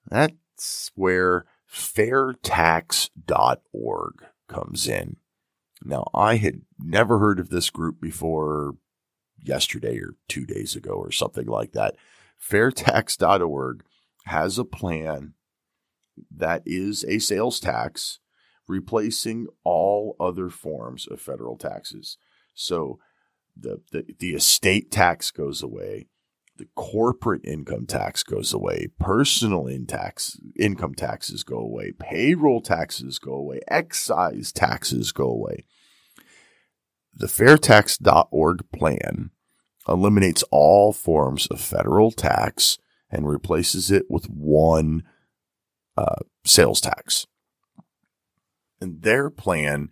That's 0.10 0.91
where 0.95 1.45
fairtax.org 1.71 3.10
comes 4.47 4.88
in. 4.88 5.17
Now, 5.84 6.07
I 6.13 6.36
had 6.36 6.62
never 6.79 7.17
heard 7.19 7.39
of 7.39 7.49
this 7.49 7.69
group 7.69 7.99
before 7.99 8.75
yesterday 9.41 9.97
or 9.99 10.15
two 10.27 10.45
days 10.45 10.75
ago 10.75 10.91
or 10.91 11.12
something 11.12 11.47
like 11.47 11.71
that. 11.71 11.95
Fairtax.org 12.39 13.84
has 14.25 14.60
a 14.60 14.65
plan 14.65 15.34
that 16.29 16.62
is 16.65 17.03
a 17.05 17.19
sales 17.19 17.60
tax 17.60 18.19
replacing 18.67 19.47
all 19.63 20.15
other 20.19 20.49
forms 20.49 21.07
of 21.07 21.19
federal 21.19 21.57
taxes. 21.57 22.17
So 22.53 22.99
the, 23.55 23.81
the, 23.91 24.05
the 24.19 24.29
estate 24.31 24.91
tax 24.91 25.31
goes 25.31 25.61
away, 25.61 26.07
the 26.57 26.67
corporate 26.75 27.43
income 27.43 27.85
tax 27.85 28.23
goes 28.23 28.53
away, 28.53 28.87
personal 28.99 29.67
in 29.67 29.85
tax, 29.85 30.39
income 30.59 30.93
taxes 30.93 31.43
go 31.43 31.57
away, 31.57 31.91
payroll 31.97 32.61
taxes 32.61 33.19
go 33.19 33.33
away, 33.33 33.61
excise 33.67 34.51
taxes 34.51 35.11
go 35.11 35.25
away. 35.25 35.65
The 37.13 37.27
fairtax.org 37.27 38.71
plan 38.71 39.31
eliminates 39.87 40.43
all 40.52 40.93
forms 40.93 41.47
of 41.47 41.60
federal 41.60 42.12
tax 42.12 42.77
and 43.10 43.27
replaces 43.27 43.91
it 43.91 44.06
with 44.10 44.29
one 44.29 45.04
uh, 45.97 46.21
sales 46.45 46.79
tax. 46.79 47.27
And 48.79 49.02
their 49.02 49.29
plan 49.29 49.89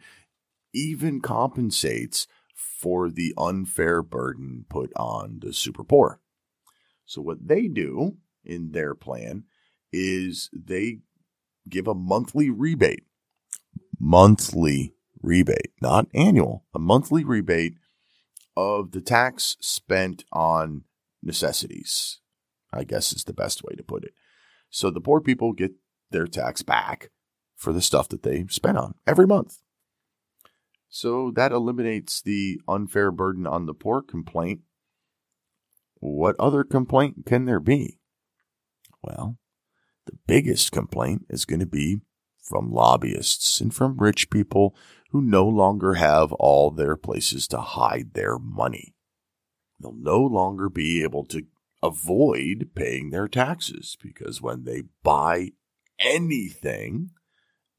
even 0.74 1.20
compensates 1.22 2.28
for 2.80 3.10
the 3.10 3.34
unfair 3.38 4.02
burden 4.02 4.66
put 4.70 4.90
on 4.96 5.40
the 5.42 5.54
super 5.54 5.84
poor. 5.84 6.22
So, 7.06 7.22
what 7.22 7.46
they 7.46 7.68
do 7.68 8.18
in 8.46 8.72
their 8.72 8.96
plan 8.96 9.44
is 9.92 10.50
they 10.54 11.00
give 11.68 11.88
a 11.88 11.94
monthly 11.94 12.50
rebate, 12.50 13.04
monthly 14.00 14.94
rebate, 15.22 15.74
not 15.82 16.08
annual, 16.14 16.64
a 16.74 16.80
monthly 16.80 17.26
rebate 17.26 17.74
of 18.56 18.92
the 18.92 19.02
tax 19.02 19.58
spent 19.60 20.24
on 20.32 20.84
necessities, 21.22 22.20
I 22.72 22.86
guess 22.86 23.12
is 23.12 23.26
the 23.26 23.34
best 23.34 23.62
way 23.62 23.76
to 23.76 23.84
put 23.84 24.06
it. 24.06 24.14
So 24.70 24.90
the 24.90 25.02
poor 25.02 25.20
people 25.20 25.52
get 25.52 25.74
their 26.12 26.28
tax 26.28 26.62
back 26.62 27.10
for 27.58 27.74
the 27.74 27.82
stuff 27.82 28.08
that 28.10 28.24
they 28.24 28.46
spent 28.48 28.78
on 28.78 28.94
every 29.06 29.28
month. 29.28 29.58
So 30.90 31.32
that 31.36 31.52
eliminates 31.52 32.22
the 32.22 32.60
unfair 32.68 33.12
burden 33.12 33.46
on 33.46 33.68
the 33.68 33.74
poor 33.74 34.02
complaint. 34.02 34.62
What 36.00 36.36
other 36.40 36.64
complaint 36.64 37.26
can 37.26 37.46
there 37.46 37.60
be? 37.60 38.00
Well, 39.04 39.38
the 40.08 40.18
biggest 40.28 40.72
complaint 40.72 41.26
is 41.30 41.46
going 41.46 41.60
to 41.60 41.68
be 41.68 42.02
from 42.42 42.72
lobbyists 42.72 43.62
and 43.62 43.74
from 43.74 43.98
rich 43.98 44.30
people 44.30 44.76
who 45.12 45.22
no 45.22 45.48
longer 45.48 45.96
have 45.96 46.32
all 46.34 46.72
their 46.72 46.96
places 46.96 47.48
to 47.50 47.60
hide 47.60 48.14
their 48.14 48.40
money. 48.40 48.96
They'll 49.80 49.94
no 49.94 50.20
longer 50.20 50.70
be 50.70 51.04
able 51.04 51.26
to 51.26 51.44
avoid 51.84 52.72
paying 52.76 53.10
their 53.12 53.28
taxes 53.28 53.98
because 54.02 54.42
when 54.42 54.64
they 54.64 54.84
buy 55.04 55.52
anything, 56.00 57.12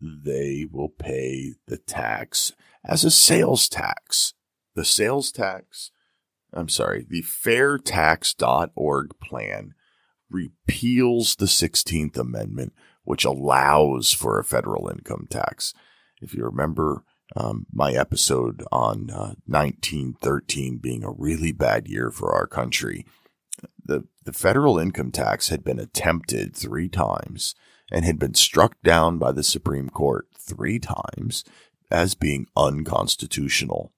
they 0.01 0.67
will 0.71 0.89
pay 0.89 1.55
the 1.67 1.77
tax 1.77 2.53
as 2.85 3.05
a 3.05 3.11
sales 3.11 3.69
tax. 3.69 4.35
The 4.75 4.85
sales 4.85 5.33
tax, 5.33 5.91
I'm 6.53 6.69
sorry, 6.69 7.05
the 7.09 7.23
fairtax.org 7.23 9.11
plan 9.21 9.75
repeals 10.31 11.37
the 11.37 11.47
16th 11.47 12.17
Amendment, 12.17 12.73
which 13.05 13.25
allows 13.25 14.13
for 14.13 14.39
a 14.39 14.45
federal 14.45 14.89
income 14.89 15.27
tax. 15.29 15.75
If 16.23 16.35
you 16.35 16.45
remember 16.45 17.05
um, 17.37 17.67
my 17.73 17.93
episode 17.93 18.63
on 18.73 19.11
uh, 19.11 19.35
1913 19.47 20.79
being 20.79 21.05
a 21.05 21.11
really 21.11 21.53
bad 21.53 21.89
year 21.89 22.11
for 22.11 22.33
our 22.33 22.47
country, 22.47 23.07
the, 23.85 24.05
the 24.25 24.33
federal 24.33 24.79
income 24.79 25.11
tax 25.11 25.49
had 25.49 25.65
been 25.65 25.79
attempted 25.79 26.55
three 26.55 26.89
times 26.89 27.55
and 27.91 28.05
had 28.05 28.19
been 28.19 28.35
struck 28.35 28.81
down 28.83 29.19
by 29.19 29.33
the 29.33 29.43
Supreme 29.43 29.91
Court 29.91 30.29
three 30.39 30.79
times 30.79 31.45
as 31.91 32.15
being 32.15 32.47
unconstitutional 32.57 33.93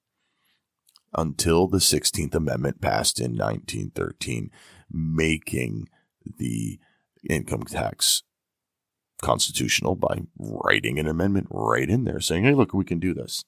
until 1.14 1.66
the 1.66 1.78
16th 1.78 2.34
Amendment 2.34 2.80
passed 2.80 3.20
in 3.20 3.36
1913, 3.36 4.51
making 4.90 5.88
the 6.38 6.78
income 7.28 7.64
tax 7.64 8.22
constitutional 9.20 9.95
by 9.95 10.22
writing 10.38 10.99
an 10.99 11.07
amendment 11.07 11.47
right 11.51 11.88
in 11.88 12.05
there 12.05 12.20
saying, 12.20 12.45
hey, 12.45 12.55
look, 12.55 12.74
we 12.74 12.84
can 12.84 12.99
do 12.99 13.14
this. 13.14 13.45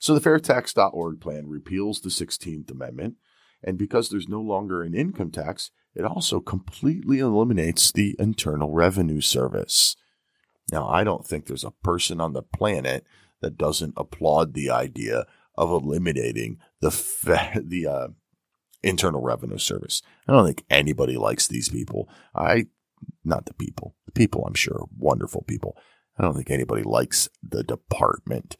So 0.00 0.14
the 0.14 0.20
fairtax.org 0.20 1.20
plan 1.20 1.48
repeals 1.48 2.00
the 2.00 2.08
16th 2.08 2.70
Amendment. 2.70 3.16
And 3.62 3.76
because 3.76 4.08
there's 4.08 4.28
no 4.28 4.40
longer 4.40 4.82
an 4.82 4.94
income 4.94 5.32
tax, 5.32 5.72
it 5.94 6.04
also 6.04 6.38
completely 6.40 7.18
eliminates 7.18 7.90
the 7.90 8.14
Internal 8.18 8.72
Revenue 8.72 9.20
Service. 9.20 9.96
Now, 10.70 10.88
I 10.88 11.02
don't 11.02 11.26
think 11.26 11.46
there's 11.46 11.64
a 11.64 11.72
person 11.82 12.20
on 12.20 12.34
the 12.34 12.42
planet 12.42 13.04
that 13.40 13.56
doesn't 13.58 13.94
applaud 13.96 14.54
the 14.54 14.70
idea 14.70 15.26
of 15.56 15.70
eliminating 15.70 16.58
the 16.80 16.90
fe- 16.90 17.58
the 17.64 17.86
uh, 17.86 18.08
Internal 18.82 19.20
Revenue 19.20 19.58
Service. 19.58 20.02
I 20.26 20.32
don't 20.32 20.46
think 20.46 20.64
anybody 20.70 21.16
likes 21.16 21.46
these 21.46 21.68
people. 21.68 22.08
I 22.34 22.66
not 23.24 23.46
the 23.46 23.54
people. 23.54 23.94
The 24.06 24.12
people, 24.12 24.44
I'm 24.44 24.54
sure, 24.54 24.86
wonderful 24.96 25.42
people. 25.42 25.76
I 26.18 26.22
don't 26.22 26.34
think 26.34 26.50
anybody 26.50 26.82
likes 26.82 27.28
the 27.42 27.62
department. 27.62 28.56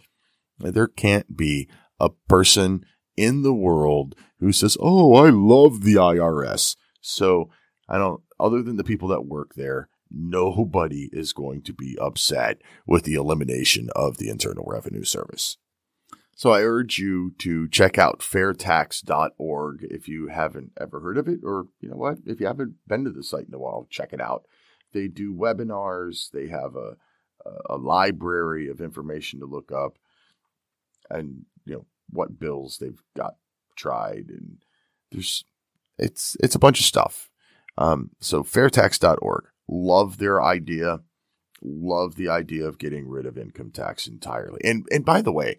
There 0.58 0.86
can't 0.86 1.36
be 1.36 1.68
a 1.98 2.10
person 2.28 2.84
in 3.16 3.42
the 3.42 3.54
world 3.54 4.14
who 4.38 4.52
says, 4.52 4.76
"Oh, 4.80 5.14
I 5.14 5.30
love 5.30 5.82
the 5.82 5.94
IRS." 5.94 6.76
So 7.00 7.50
I 7.88 7.98
don't. 7.98 8.22
Other 8.40 8.62
than 8.62 8.76
the 8.76 8.84
people 8.84 9.08
that 9.08 9.26
work 9.26 9.54
there, 9.56 9.88
nobody 10.10 11.08
is 11.12 11.32
going 11.32 11.62
to 11.62 11.72
be 11.72 11.96
upset 12.00 12.62
with 12.86 13.04
the 13.04 13.14
elimination 13.14 13.88
of 13.94 14.18
the 14.18 14.28
Internal 14.28 14.64
Revenue 14.66 15.04
Service. 15.04 15.56
So 16.38 16.52
I 16.52 16.62
urge 16.62 16.98
you 16.98 17.32
to 17.38 17.68
check 17.68 17.98
out 17.98 18.20
fairtax.org 18.20 19.86
if 19.90 20.06
you 20.06 20.28
haven't 20.28 20.70
ever 20.80 21.00
heard 21.00 21.18
of 21.18 21.26
it, 21.26 21.40
or 21.42 21.66
you 21.80 21.88
know 21.88 21.96
what, 21.96 22.18
if 22.26 22.40
you 22.40 22.46
haven't 22.46 22.76
been 22.86 23.04
to 23.04 23.10
the 23.10 23.24
site 23.24 23.48
in 23.48 23.54
a 23.54 23.58
while, 23.58 23.88
check 23.90 24.12
it 24.12 24.20
out. 24.20 24.44
They 24.92 25.08
do 25.08 25.34
webinars, 25.34 26.30
they 26.30 26.46
have 26.46 26.76
a, 26.76 26.96
a 27.68 27.76
library 27.76 28.68
of 28.68 28.80
information 28.80 29.40
to 29.40 29.46
look 29.46 29.72
up, 29.72 29.98
and 31.10 31.44
you 31.64 31.74
know 31.74 31.86
what 32.10 32.38
bills 32.38 32.78
they've 32.78 33.02
got 33.16 33.34
tried, 33.74 34.26
and 34.28 34.58
there's 35.10 35.44
it's 35.98 36.36
it's 36.40 36.54
a 36.54 36.60
bunch 36.60 36.78
of 36.78 36.86
stuff. 36.86 37.30
Um, 37.76 38.10
so 38.20 38.42
fairtax.org, 38.42 39.46
love 39.68 40.18
their 40.18 40.42
idea, 40.42 41.00
love 41.62 42.16
the 42.16 42.28
idea 42.28 42.66
of 42.66 42.78
getting 42.78 43.08
rid 43.08 43.26
of 43.26 43.36
income 43.36 43.70
tax 43.70 44.06
entirely. 44.06 44.60
And 44.64 44.86
and 44.90 45.04
by 45.04 45.22
the 45.22 45.32
way, 45.32 45.58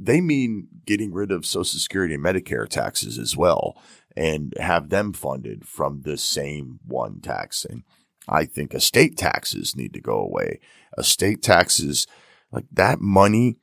they 0.00 0.20
mean 0.20 0.68
getting 0.86 1.12
rid 1.12 1.30
of 1.30 1.46
Social 1.46 1.78
Security 1.78 2.14
and 2.14 2.24
Medicare 2.24 2.68
taxes 2.68 3.18
as 3.18 3.36
well 3.36 3.80
and 4.16 4.54
have 4.58 4.88
them 4.88 5.12
funded 5.12 5.66
from 5.66 6.02
the 6.02 6.16
same 6.16 6.80
one 6.84 7.20
tax. 7.20 7.64
And 7.64 7.84
I 8.28 8.44
think 8.44 8.74
estate 8.74 9.16
taxes 9.16 9.76
need 9.76 9.94
to 9.94 10.00
go 10.00 10.18
away. 10.18 10.60
Estate 10.96 11.42
taxes, 11.42 12.06
like 12.50 12.66
that 12.72 13.00
money 13.00 13.56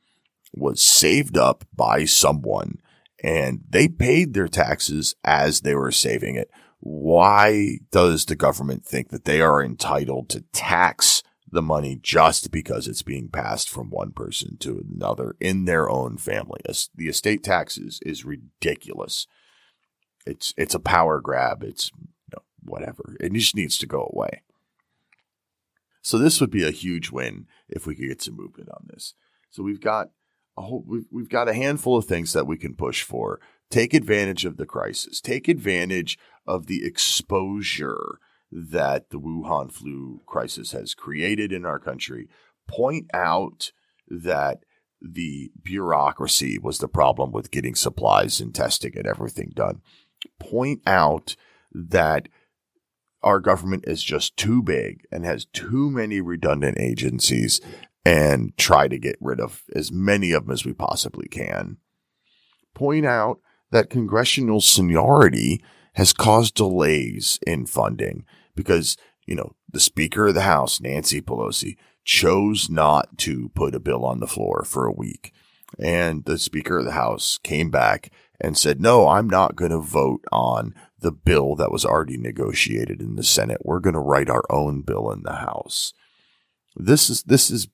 was 0.54 0.80
saved 0.80 1.36
up 1.36 1.64
by 1.74 2.04
someone 2.06 2.78
and 3.22 3.60
they 3.68 3.88
paid 3.88 4.34
their 4.34 4.48
taxes 4.48 5.14
as 5.24 5.60
they 5.60 5.74
were 5.74 5.92
saving 5.92 6.36
it. 6.36 6.50
Why 6.80 7.78
does 7.90 8.26
the 8.26 8.36
government 8.36 8.84
think 8.84 9.08
that 9.10 9.24
they 9.24 9.40
are 9.40 9.62
entitled 9.62 10.28
to 10.30 10.44
tax 10.52 11.22
the 11.50 11.62
money 11.62 11.98
just 12.02 12.50
because 12.50 12.88
it's 12.88 13.02
being 13.02 13.28
passed 13.28 13.70
from 13.70 13.90
one 13.90 14.12
person 14.12 14.56
to 14.58 14.84
another 14.90 15.36
in 15.40 15.64
their 15.64 15.88
own 15.88 16.18
family. 16.18 16.60
The 16.94 17.08
estate 17.08 17.44
taxes 17.44 18.00
is 18.04 18.24
ridiculous. 18.24 19.26
It's 20.26 20.52
it's 20.56 20.74
a 20.74 20.80
power 20.80 21.20
grab. 21.20 21.62
It's 21.62 21.90
you 21.96 22.34
know, 22.34 22.42
whatever. 22.62 23.16
It 23.20 23.32
just 23.32 23.54
needs 23.54 23.78
to 23.78 23.86
go 23.86 24.10
away. 24.12 24.42
So 26.02 26.18
this 26.18 26.40
would 26.40 26.50
be 26.50 26.64
a 26.64 26.70
huge 26.70 27.10
win 27.10 27.46
if 27.68 27.86
we 27.86 27.94
could 27.94 28.08
get 28.08 28.22
some 28.22 28.36
movement 28.36 28.70
on 28.70 28.86
this. 28.88 29.14
So 29.50 29.62
we've 29.62 29.80
got 29.80 30.10
a 30.56 30.62
whole, 30.62 30.84
we've, 30.86 31.06
we've 31.10 31.28
got 31.28 31.48
a 31.48 31.54
handful 31.54 31.96
of 31.96 32.04
things 32.04 32.32
that 32.32 32.46
we 32.46 32.56
can 32.56 32.74
push 32.74 33.02
for. 33.02 33.40
Take 33.70 33.94
advantage 33.94 34.44
of 34.44 34.56
the 34.56 34.66
crisis. 34.66 35.20
Take 35.20 35.48
advantage 35.48 36.18
of 36.46 36.66
the 36.66 36.84
exposure 36.84 38.18
that 38.50 39.10
the 39.10 39.18
Wuhan 39.18 39.72
flu 39.72 40.22
crisis 40.26 40.72
has 40.72 40.94
created 40.94 41.52
in 41.52 41.64
our 41.64 41.78
country, 41.78 42.28
point 42.68 43.10
out 43.12 43.72
that 44.08 44.60
the 45.00 45.50
bureaucracy 45.62 46.58
was 46.58 46.78
the 46.78 46.88
problem 46.88 47.32
with 47.32 47.50
getting 47.50 47.74
supplies 47.74 48.40
and 48.40 48.54
testing 48.54 48.96
and 48.96 49.06
everything 49.06 49.52
done. 49.54 49.82
Point 50.38 50.80
out 50.86 51.36
that 51.72 52.28
our 53.22 53.40
government 53.40 53.84
is 53.86 54.02
just 54.02 54.36
too 54.36 54.62
big 54.62 55.02
and 55.10 55.24
has 55.24 55.46
too 55.46 55.90
many 55.90 56.20
redundant 56.20 56.78
agencies 56.78 57.60
and 58.04 58.56
try 58.56 58.86
to 58.86 58.98
get 58.98 59.16
rid 59.20 59.40
of 59.40 59.64
as 59.74 59.90
many 59.90 60.30
of 60.30 60.44
them 60.46 60.52
as 60.52 60.64
we 60.64 60.72
possibly 60.72 61.26
can. 61.28 61.78
Point 62.74 63.04
out 63.04 63.40
that 63.70 63.90
congressional 63.90 64.60
seniority 64.60 65.62
has 65.94 66.12
caused 66.12 66.54
delays 66.54 67.38
in 67.46 67.66
funding 67.66 68.24
because, 68.54 68.96
you 69.26 69.34
know, 69.34 69.54
the 69.72 69.80
Speaker 69.80 70.28
of 70.28 70.34
the 70.34 70.42
House, 70.42 70.80
Nancy 70.80 71.20
Pelosi, 71.20 71.76
chose 72.04 72.70
not 72.70 73.18
to 73.18 73.50
put 73.54 73.74
a 73.74 73.80
bill 73.80 74.04
on 74.04 74.20
the 74.20 74.26
floor 74.26 74.64
for 74.64 74.86
a 74.86 74.92
week. 74.92 75.32
And 75.78 76.24
the 76.24 76.38
Speaker 76.38 76.78
of 76.78 76.84
the 76.84 76.92
House 76.92 77.38
came 77.42 77.70
back 77.70 78.12
and 78.40 78.56
said, 78.56 78.80
no, 78.80 79.08
I'm 79.08 79.28
not 79.28 79.56
going 79.56 79.72
to 79.72 79.78
vote 79.78 80.24
on 80.30 80.74
the 80.98 81.12
bill 81.12 81.56
that 81.56 81.72
was 81.72 81.84
already 81.84 82.16
negotiated 82.16 83.00
in 83.00 83.16
the 83.16 83.24
Senate. 83.24 83.58
We're 83.64 83.80
going 83.80 83.94
to 83.94 84.00
write 84.00 84.30
our 84.30 84.44
own 84.50 84.82
bill 84.82 85.10
in 85.10 85.22
the 85.22 85.34
House. 85.34 85.92
This 86.76 87.10
is, 87.10 87.22
this 87.24 87.50
is, 87.50 87.68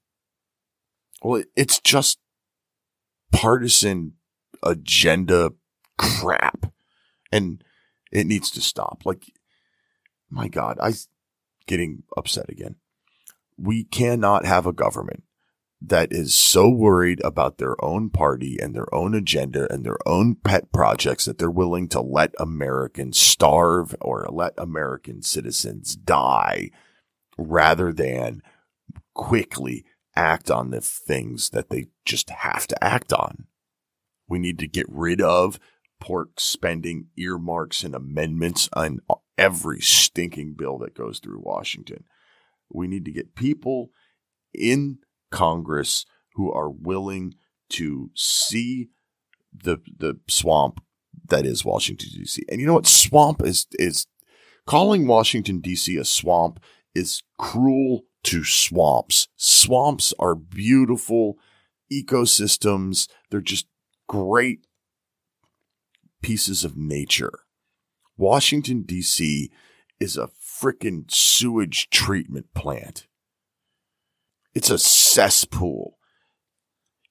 well, 1.22 1.42
it's 1.56 1.80
just 1.80 2.18
partisan 3.32 4.14
agenda 4.62 5.52
crap. 6.02 6.72
And 7.30 7.62
it 8.10 8.26
needs 8.26 8.50
to 8.52 8.60
stop. 8.60 9.02
Like, 9.04 9.32
my 10.30 10.48
God, 10.48 10.78
I 10.80 10.92
getting 11.66 12.02
upset 12.16 12.48
again. 12.48 12.76
We 13.56 13.84
cannot 13.84 14.44
have 14.44 14.66
a 14.66 14.72
government 14.72 15.24
that 15.84 16.12
is 16.12 16.34
so 16.34 16.68
worried 16.68 17.20
about 17.24 17.58
their 17.58 17.82
own 17.84 18.08
party 18.08 18.58
and 18.60 18.74
their 18.74 18.92
own 18.94 19.14
agenda 19.14 19.72
and 19.72 19.84
their 19.84 19.98
own 20.06 20.36
pet 20.36 20.72
projects 20.72 21.24
that 21.24 21.38
they're 21.38 21.50
willing 21.50 21.88
to 21.88 22.00
let 22.00 22.34
Americans 22.38 23.18
starve 23.18 23.94
or 24.00 24.26
let 24.30 24.52
American 24.58 25.22
citizens 25.22 25.96
die 25.96 26.70
rather 27.36 27.92
than 27.92 28.42
quickly 29.14 29.84
act 30.14 30.50
on 30.50 30.70
the 30.70 30.80
things 30.80 31.50
that 31.50 31.68
they 31.70 31.86
just 32.04 32.30
have 32.30 32.66
to 32.68 32.84
act 32.84 33.12
on. 33.12 33.46
We 34.28 34.38
need 34.38 34.58
to 34.60 34.68
get 34.68 34.86
rid 34.88 35.20
of 35.20 35.58
pork 36.02 36.40
spending 36.40 37.06
earmarks 37.16 37.84
and 37.84 37.94
amendments 37.94 38.68
on 38.72 38.98
every 39.38 39.80
stinking 39.80 40.52
bill 40.54 40.76
that 40.76 40.96
goes 40.96 41.20
through 41.20 41.40
Washington. 41.40 42.02
We 42.68 42.88
need 42.88 43.04
to 43.04 43.12
get 43.12 43.36
people 43.36 43.90
in 44.52 44.98
Congress 45.30 46.04
who 46.34 46.52
are 46.52 46.68
willing 46.68 47.34
to 47.68 48.10
see 48.16 48.88
the 49.52 49.78
the 49.96 50.18
swamp 50.28 50.82
that 51.28 51.46
is 51.46 51.64
Washington 51.64 52.08
D.C. 52.12 52.42
And 52.48 52.60
you 52.60 52.66
know 52.66 52.74
what? 52.74 52.88
Swamp 52.88 53.40
is 53.40 53.68
is 53.74 54.08
calling 54.66 55.06
Washington 55.06 55.60
D.C. 55.60 55.96
a 55.96 56.04
swamp 56.04 56.58
is 56.96 57.22
cruel 57.38 58.06
to 58.24 58.42
swamps. 58.42 59.28
Swamps 59.36 60.12
are 60.18 60.34
beautiful 60.34 61.38
ecosystems. 61.92 63.08
They're 63.30 63.40
just 63.40 63.68
great 64.08 64.66
pieces 66.22 66.64
of 66.64 66.76
nature. 66.76 67.40
Washington 68.16 68.82
D.C. 68.82 69.50
is 70.00 70.16
a 70.16 70.30
freaking 70.42 71.10
sewage 71.10 71.90
treatment 71.90 72.54
plant. 72.54 73.06
It's 74.54 74.70
a 74.70 74.78
cesspool. 74.78 75.98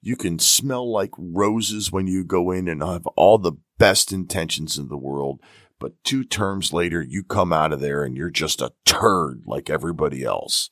You 0.00 0.16
can 0.16 0.38
smell 0.38 0.90
like 0.90 1.12
roses 1.16 1.92
when 1.92 2.06
you 2.06 2.24
go 2.24 2.50
in 2.50 2.66
and 2.68 2.82
have 2.82 3.06
all 3.08 3.38
the 3.38 3.58
best 3.78 4.12
intentions 4.12 4.78
in 4.78 4.88
the 4.88 4.96
world. 4.96 5.40
But 5.78 6.02
two 6.04 6.24
terms 6.24 6.72
later, 6.72 7.02
you 7.02 7.24
come 7.24 7.52
out 7.52 7.72
of 7.72 7.80
there 7.80 8.04
and 8.04 8.16
you're 8.16 8.30
just 8.30 8.60
a 8.62 8.72
turd 8.84 9.42
like 9.46 9.68
everybody 9.68 10.24
else. 10.24 10.70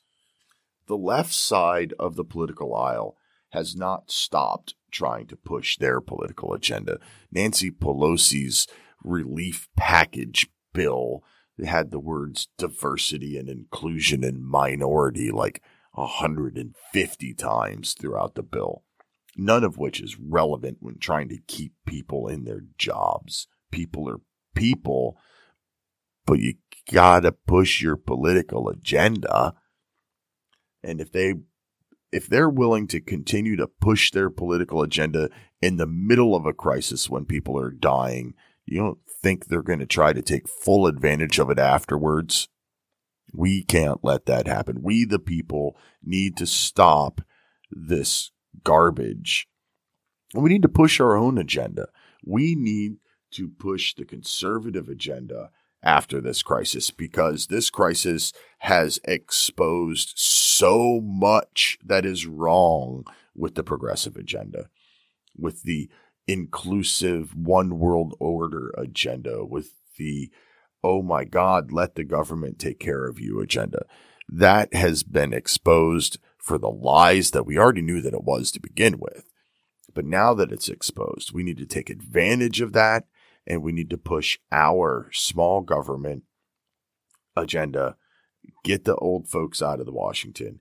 The 0.87 0.97
left 0.97 1.33
side 1.33 1.95
of 1.99 2.17
the 2.17 2.25
political 2.25 2.75
aisle 2.75 3.17
has 3.51 3.77
not 3.77 4.11
stopped 4.11 4.75
trying 4.91 5.27
to 5.29 5.37
push 5.37 5.77
their 5.79 6.01
political 6.01 6.53
agenda. 6.53 6.99
Nancy 7.31 7.71
Pelosi's 7.71 8.67
relief 9.03 9.69
package 9.77 10.49
bill 10.73 11.23
had 11.65 11.91
the 11.91 11.99
words 11.99 12.49
diversity 12.57 13.37
and 13.37 13.49
inclusion 13.49 14.25
and 14.25 14.43
minority 14.43 15.31
like 15.31 15.63
150 15.93 17.35
times 17.35 17.95
throughout 17.95 18.35
the 18.35 18.43
bill, 18.43 18.85
none 19.37 19.65
of 19.65 19.77
which 19.77 20.01
is 20.01 20.19
relevant 20.19 20.79
when 20.81 20.99
trying 20.99 21.29
to 21.29 21.39
keep 21.47 21.73
people 21.87 22.29
in 22.29 22.45
their 22.45 22.63
jobs. 22.79 23.47
People 23.71 24.09
are 24.09 24.21
people, 24.55 25.19
but 26.27 26.39
you 26.39 26.55
gotta 26.91 27.33
push 27.33 27.83
your 27.83 27.97
political 27.97 28.69
agenda. 28.69 29.55
And 30.83 31.01
if 31.01 31.13
they 31.13 31.35
if 32.13 32.27
they're 32.27 32.51
willing 32.51 32.87
to 32.89 33.01
continue 33.01 33.57
to 33.57 33.67
push 33.67 34.11
their 34.11 34.31
political 34.31 34.83
agenda 34.83 35.31
in 35.61 35.77
the 35.77 35.87
middle 35.87 36.35
of 36.35 36.47
a 36.47 36.53
crisis 36.53 37.09
when 37.09 37.25
people 37.25 37.59
are 37.59 37.71
dying, 37.71 38.35
you 38.65 38.79
don't 38.79 38.99
think 39.23 39.47
they're 39.47 39.63
going 39.63 39.79
to 39.79 39.87
try 39.87 40.13
to 40.13 40.23
take 40.23 40.49
full 40.49 40.87
advantage 40.87 41.39
of 41.39 41.51
it 41.51 41.59
afterwards? 41.59 42.49
We 43.33 43.63
can't 43.63 44.03
let 44.03 44.27
that 44.27 44.47
happen. 44.47 44.83
We, 44.83 45.05
the 45.05 45.19
people, 45.19 45.77
need 46.03 46.37
to 46.39 46.47
stop 46.47 47.21
this 47.71 48.33
garbage. 48.65 49.47
And 50.35 50.43
we 50.43 50.51
need 50.51 50.63
to 50.63 50.69
push 50.69 51.01
our 51.01 51.17
own 51.17 51.39
agenda. 51.39 51.89
We 52.25 52.55
need 52.57 52.97
to 53.33 53.49
push 53.49 53.95
the 53.95 54.05
conservative 54.05 54.89
agenda 54.89 55.51
after 55.83 56.21
this 56.21 56.43
crisis 56.43 56.91
because 56.91 57.47
this 57.47 57.71
crisis 57.71 58.33
has 58.59 59.01
exposed 59.05 60.13
so 60.17 61.01
much 61.03 61.79
that 61.85 62.05
is 62.05 62.27
wrong 62.27 63.05
with 63.35 63.55
the 63.55 63.65
progressive 63.65 64.17
agenda, 64.17 64.69
with 65.37 65.63
the 65.63 65.89
inclusive 66.27 67.35
one 67.35 67.79
world 67.79 68.15
order 68.21 68.73
agenda, 68.77 69.45
with 69.45 69.73
the 69.99 70.31
oh 70.83 71.03
my 71.03 71.25
God, 71.25 71.73
let 71.73 71.95
the 71.95 72.05
government 72.05 72.59
take 72.59 72.79
care 72.79 73.07
of 73.07 73.21
you 73.21 73.41
agenda. 73.41 73.85
That 74.29 74.73
has 74.73 75.03
been 75.03 75.33
exposed 75.33 76.19
for 76.39 76.57
the 76.57 76.71
lies 76.71 77.33
that 77.33 77.45
we 77.45 77.59
already 77.59 77.83
knew 77.83 78.01
that 78.01 78.15
it 78.15 78.25
was 78.25 78.51
to 78.53 78.61
begin 78.61 78.99
with. 78.99 79.25
But 79.95 80.07
now 80.07 80.33
that 80.35 80.53
it's 80.53 80.69
exposed, 80.69 81.33
we 81.33 81.43
need 81.43 81.59
to 81.59 81.67
take 81.67 81.91
advantage 81.91 82.61
of 82.61 82.73
that 82.73 83.05
and 83.47 83.63
we 83.63 83.73
need 83.73 83.91
to 83.91 83.99
push 83.99 84.39
our 84.53 85.09
small 85.13 85.61
government 85.61 86.25
agenda, 87.37 87.97
get 88.65 88.85
the 88.85 88.97
old 88.97 89.29
folks 89.29 89.63
out 89.63 89.81
of 89.81 89.87
the 89.87 89.93
Washington, 89.93 90.61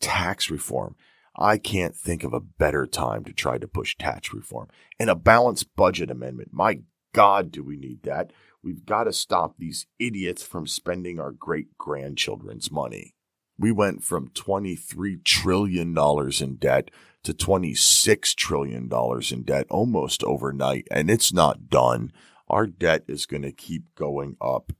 tax 0.00 0.50
reform. 0.50 0.96
I 1.36 1.58
can't 1.58 1.94
think 1.94 2.24
of 2.24 2.32
a 2.32 2.40
better 2.40 2.86
time 2.86 3.24
to 3.24 3.32
try 3.32 3.58
to 3.58 3.68
push 3.68 3.96
tax 3.96 4.32
reform 4.32 4.68
and 4.98 5.08
a 5.08 5.14
balanced 5.14 5.74
budget 5.76 6.10
amendment. 6.10 6.50
My 6.52 6.80
God, 7.14 7.52
do 7.52 7.62
we 7.62 7.76
need 7.76 8.02
that? 8.02 8.32
We've 8.62 8.84
got 8.84 9.04
to 9.04 9.12
stop 9.12 9.54
these 9.56 9.86
idiots 9.98 10.42
from 10.42 10.66
spending 10.66 11.20
our 11.20 11.30
great 11.30 11.78
grandchildren's 11.78 12.70
money. 12.70 13.14
We 13.58 13.72
went 13.72 14.04
from 14.04 14.28
$23 14.28 15.24
trillion 15.24 15.96
in 15.96 16.56
debt 16.56 16.90
to 17.24 17.34
$26 17.34 18.34
trillion 18.36 18.90
in 19.30 19.42
debt 19.42 19.66
almost 19.68 20.22
overnight, 20.22 20.86
and 20.90 21.10
it's 21.10 21.32
not 21.32 21.68
done. 21.68 22.12
Our 22.48 22.66
debt 22.66 23.02
is 23.08 23.26
going 23.26 23.42
to 23.42 23.52
keep 23.52 23.94
going 23.96 24.36
up 24.40 24.72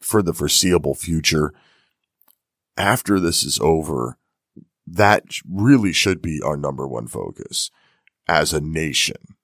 for 0.00 0.22
the 0.22 0.32
foreseeable 0.32 0.94
future. 0.94 1.52
After 2.76 3.18
this 3.18 3.42
is 3.42 3.58
over, 3.60 4.16
that 4.86 5.24
really 5.48 5.92
should 5.92 6.22
be 6.22 6.40
our 6.40 6.56
number 6.56 6.86
one 6.86 7.08
focus 7.08 7.70
as 8.28 8.52
a 8.52 8.60
nation. 8.60 9.36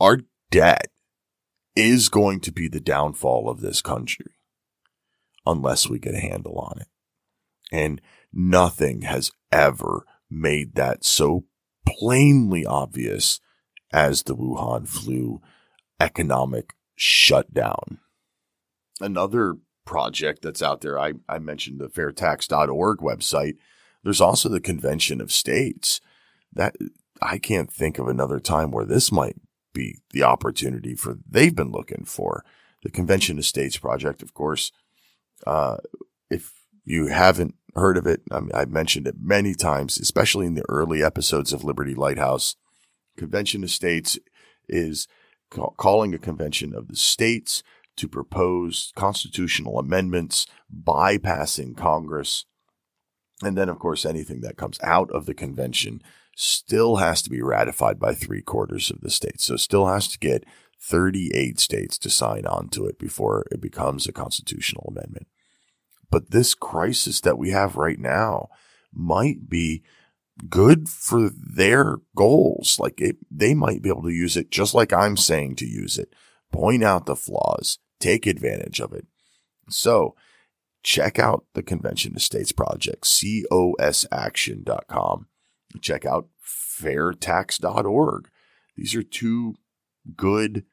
Our 0.00 0.20
debt 0.50 0.88
is 1.74 2.08
going 2.08 2.40
to 2.40 2.52
be 2.52 2.68
the 2.68 2.80
downfall 2.80 3.48
of 3.48 3.60
this 3.60 3.80
country 3.80 4.32
unless 5.44 5.88
we 5.88 5.98
get 5.98 6.14
a 6.14 6.20
handle 6.20 6.58
on 6.58 6.80
it. 6.80 6.88
And 7.72 8.00
nothing 8.32 9.02
has 9.02 9.30
ever 9.50 10.04
made 10.30 10.74
that 10.74 11.04
so 11.04 11.44
plainly 11.86 12.66
obvious 12.66 13.40
as 13.92 14.24
the 14.24 14.36
Wuhan 14.36 14.88
flu 14.88 15.40
economic 16.00 16.74
shutdown. 16.96 17.98
Another 19.00 19.56
project 19.84 20.42
that's 20.42 20.62
out 20.62 20.80
there, 20.80 20.98
I, 20.98 21.14
I 21.28 21.38
mentioned 21.38 21.80
the 21.80 21.88
fairtax.org 21.88 22.98
website. 22.98 23.56
There's 24.02 24.20
also 24.20 24.48
the 24.48 24.60
Convention 24.60 25.20
of 25.20 25.32
States. 25.32 26.00
That 26.52 26.74
I 27.20 27.38
can't 27.38 27.72
think 27.72 27.98
of 27.98 28.08
another 28.08 28.40
time 28.40 28.70
where 28.70 28.84
this 28.84 29.12
might 29.12 29.36
be 29.72 29.98
the 30.10 30.22
opportunity 30.22 30.94
for 30.94 31.18
they've 31.28 31.54
been 31.54 31.70
looking 31.72 32.04
for. 32.04 32.44
The 32.82 32.90
Convention 32.90 33.38
of 33.38 33.44
States 33.44 33.76
project, 33.76 34.22
of 34.22 34.32
course. 34.32 34.72
Uh, 35.46 35.78
if 36.30 36.55
you 36.86 37.08
haven't 37.08 37.56
heard 37.74 37.98
of 37.98 38.06
it, 38.06 38.22
I 38.30 38.40
mean, 38.40 38.52
I've 38.54 38.70
mentioned 38.70 39.06
it 39.06 39.16
many 39.20 39.54
times, 39.54 39.98
especially 39.98 40.46
in 40.46 40.54
the 40.54 40.64
early 40.68 41.02
episodes 41.02 41.52
of 41.52 41.64
Liberty 41.64 41.94
Lighthouse. 41.94 42.56
Convention 43.18 43.64
of 43.64 43.70
States 43.70 44.18
is 44.68 45.08
ca- 45.50 45.70
calling 45.76 46.14
a 46.14 46.18
convention 46.18 46.74
of 46.74 46.88
the 46.88 46.96
states 46.96 47.62
to 47.96 48.08
propose 48.08 48.92
constitutional 48.94 49.78
amendments, 49.78 50.46
bypassing 50.72 51.76
Congress. 51.76 52.44
And 53.42 53.56
then, 53.58 53.68
of 53.68 53.78
course, 53.78 54.06
anything 54.06 54.40
that 54.42 54.56
comes 54.56 54.78
out 54.82 55.10
of 55.10 55.26
the 55.26 55.34
convention 55.34 56.02
still 56.36 56.96
has 56.96 57.20
to 57.22 57.30
be 57.30 57.42
ratified 57.42 57.98
by 57.98 58.14
three 58.14 58.42
quarters 58.42 58.90
of 58.90 59.00
the 59.00 59.10
states. 59.10 59.44
So 59.44 59.56
still 59.56 59.86
has 59.86 60.06
to 60.08 60.18
get 60.18 60.44
38 60.80 61.58
states 61.58 61.98
to 61.98 62.10
sign 62.10 62.46
on 62.46 62.68
to 62.68 62.86
it 62.86 62.98
before 62.98 63.46
it 63.50 63.60
becomes 63.60 64.06
a 64.06 64.12
constitutional 64.12 64.92
amendment. 64.94 65.26
But 66.10 66.30
this 66.30 66.54
crisis 66.54 67.20
that 67.22 67.38
we 67.38 67.50
have 67.50 67.76
right 67.76 67.98
now 67.98 68.48
might 68.92 69.48
be 69.48 69.82
good 70.48 70.88
for 70.88 71.30
their 71.30 71.96
goals. 72.14 72.78
Like 72.78 73.00
it, 73.00 73.16
they 73.30 73.54
might 73.54 73.82
be 73.82 73.88
able 73.88 74.02
to 74.02 74.10
use 74.10 74.36
it 74.36 74.50
just 74.50 74.74
like 74.74 74.92
I'm 74.92 75.16
saying 75.16 75.56
to 75.56 75.66
use 75.66 75.98
it. 75.98 76.12
Point 76.52 76.84
out 76.84 77.06
the 77.06 77.16
flaws, 77.16 77.78
take 78.00 78.26
advantage 78.26 78.80
of 78.80 78.92
it. 78.92 79.06
So 79.68 80.14
check 80.82 81.18
out 81.18 81.44
the 81.54 81.62
Convention 81.62 82.14
of 82.14 82.22
States 82.22 82.52
Project, 82.52 83.06
cosaction.com 83.50 85.26
check 85.80 86.04
out 86.04 86.28
fairtax.org. 86.44 88.28
These 88.76 88.94
are 88.94 89.02
two 89.02 89.54
good 90.16 90.64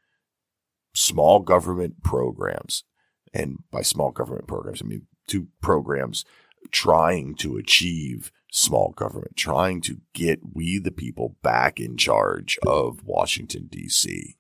small 0.94 1.40
government 1.40 2.04
programs. 2.04 2.84
And 3.34 3.60
by 3.72 3.82
small 3.82 4.12
government 4.12 4.48
programs, 4.48 4.82
I 4.82 4.86
mean 4.86 5.08
two 5.28 5.48
programs 5.62 6.26
trying 6.72 7.36
to 7.36 7.58
achieve 7.58 8.32
small 8.52 8.92
government, 8.92 9.36
trying 9.36 9.82
to 9.82 10.00
get 10.14 10.40
we 10.54 10.80
the 10.80 10.92
people 10.92 11.36
back 11.42 11.80
in 11.80 11.98
charge 11.98 12.58
of 12.66 13.04
Washington, 13.04 13.68
D.C. 13.70 14.38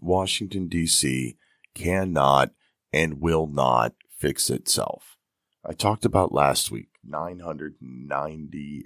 Washington, 0.00 0.68
D.C. 0.68 1.36
cannot 1.74 2.50
and 2.92 3.20
will 3.20 3.46
not 3.46 3.94
fix 4.18 4.50
itself. 4.50 5.16
I 5.64 5.72
talked 5.72 6.04
about 6.04 6.32
last 6.32 6.70
week 6.70 6.88
990 7.04 8.82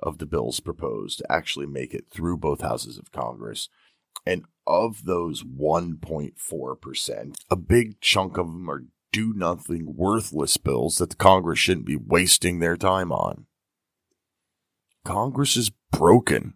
of 0.00 0.18
the 0.18 0.26
bills 0.26 0.60
proposed 0.60 1.22
actually 1.28 1.66
make 1.66 1.94
it 1.94 2.06
through 2.10 2.36
both 2.36 2.62
houses 2.62 2.98
of 2.98 3.12
Congress. 3.12 3.68
And 4.26 4.44
of 4.66 5.04
those 5.04 5.42
1.4%, 5.42 7.36
a 7.50 7.56
big 7.56 8.00
chunk 8.00 8.38
of 8.38 8.46
them 8.46 8.70
are 8.70 8.84
do 9.12 9.32
nothing, 9.32 9.94
worthless 9.96 10.56
bills 10.56 10.98
that 10.98 11.10
the 11.10 11.16
Congress 11.16 11.60
shouldn't 11.60 11.86
be 11.86 11.96
wasting 11.96 12.58
their 12.58 12.76
time 12.76 13.12
on. 13.12 13.46
Congress 15.04 15.56
is 15.56 15.70
broken. 15.92 16.54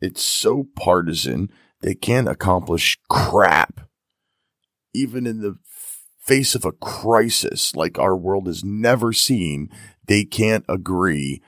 It's 0.00 0.22
so 0.22 0.68
partisan, 0.76 1.50
they 1.80 1.94
can't 1.94 2.28
accomplish 2.28 2.98
crap. 3.08 3.80
Even 4.94 5.26
in 5.26 5.40
the 5.40 5.58
face 6.18 6.54
of 6.54 6.64
a 6.64 6.72
crisis 6.72 7.74
like 7.74 7.98
our 7.98 8.16
world 8.16 8.46
has 8.46 8.64
never 8.64 9.12
seen, 9.12 9.70
they 10.06 10.24
can't 10.24 10.64
agree 10.68 11.42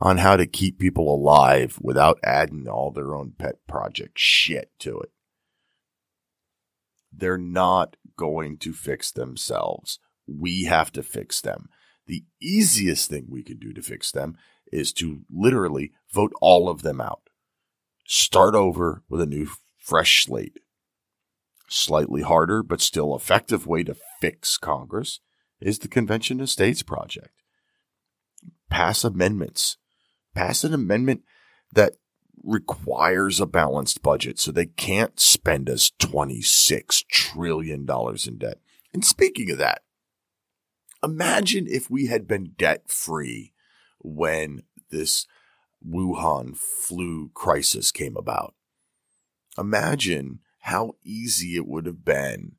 on 0.00 0.18
how 0.18 0.36
to 0.36 0.46
keep 0.46 0.78
people 0.78 1.12
alive 1.12 1.78
without 1.80 2.18
adding 2.22 2.68
all 2.68 2.90
their 2.90 3.14
own 3.14 3.32
pet 3.36 3.56
project 3.66 4.18
shit 4.18 4.70
to 4.78 4.98
it. 5.00 5.10
They're 7.12 7.38
not 7.38 7.96
going 8.16 8.58
to 8.58 8.72
fix 8.72 9.10
themselves. 9.10 9.98
We 10.26 10.64
have 10.64 10.92
to 10.92 11.02
fix 11.02 11.40
them. 11.40 11.68
The 12.06 12.24
easiest 12.40 13.10
thing 13.10 13.26
we 13.28 13.42
can 13.42 13.58
do 13.58 13.72
to 13.72 13.82
fix 13.82 14.12
them 14.12 14.36
is 14.72 14.92
to 14.94 15.22
literally 15.30 15.92
vote 16.12 16.32
all 16.40 16.68
of 16.68 16.82
them 16.82 17.00
out. 17.00 17.27
Start 18.10 18.54
over 18.54 19.02
with 19.10 19.20
a 19.20 19.26
new 19.26 19.50
fresh 19.76 20.24
slate. 20.24 20.60
Slightly 21.68 22.22
harder, 22.22 22.62
but 22.62 22.80
still 22.80 23.14
effective 23.14 23.66
way 23.66 23.82
to 23.84 23.94
fix 24.18 24.56
Congress 24.56 25.20
is 25.60 25.80
the 25.80 25.88
Convention 25.88 26.40
of 26.40 26.48
States 26.48 26.82
project. 26.82 27.42
Pass 28.70 29.04
amendments. 29.04 29.76
Pass 30.34 30.64
an 30.64 30.72
amendment 30.72 31.20
that 31.74 31.96
requires 32.42 33.40
a 33.40 33.46
balanced 33.46 34.00
budget 34.00 34.38
so 34.38 34.52
they 34.52 34.64
can't 34.64 35.20
spend 35.20 35.68
us 35.68 35.92
$26 36.00 37.06
trillion 37.08 37.86
in 38.26 38.38
debt. 38.38 38.58
And 38.94 39.04
speaking 39.04 39.50
of 39.50 39.58
that, 39.58 39.82
imagine 41.04 41.66
if 41.68 41.90
we 41.90 42.06
had 42.06 42.26
been 42.26 42.54
debt 42.56 42.90
free 42.90 43.52
when 43.98 44.62
this 44.90 45.26
Wuhan 45.86 46.56
flu 46.56 47.30
crisis 47.34 47.92
came 47.92 48.16
about. 48.16 48.54
Imagine 49.56 50.40
how 50.60 50.92
easy 51.04 51.56
it 51.56 51.66
would 51.66 51.86
have 51.86 52.04
been 52.04 52.56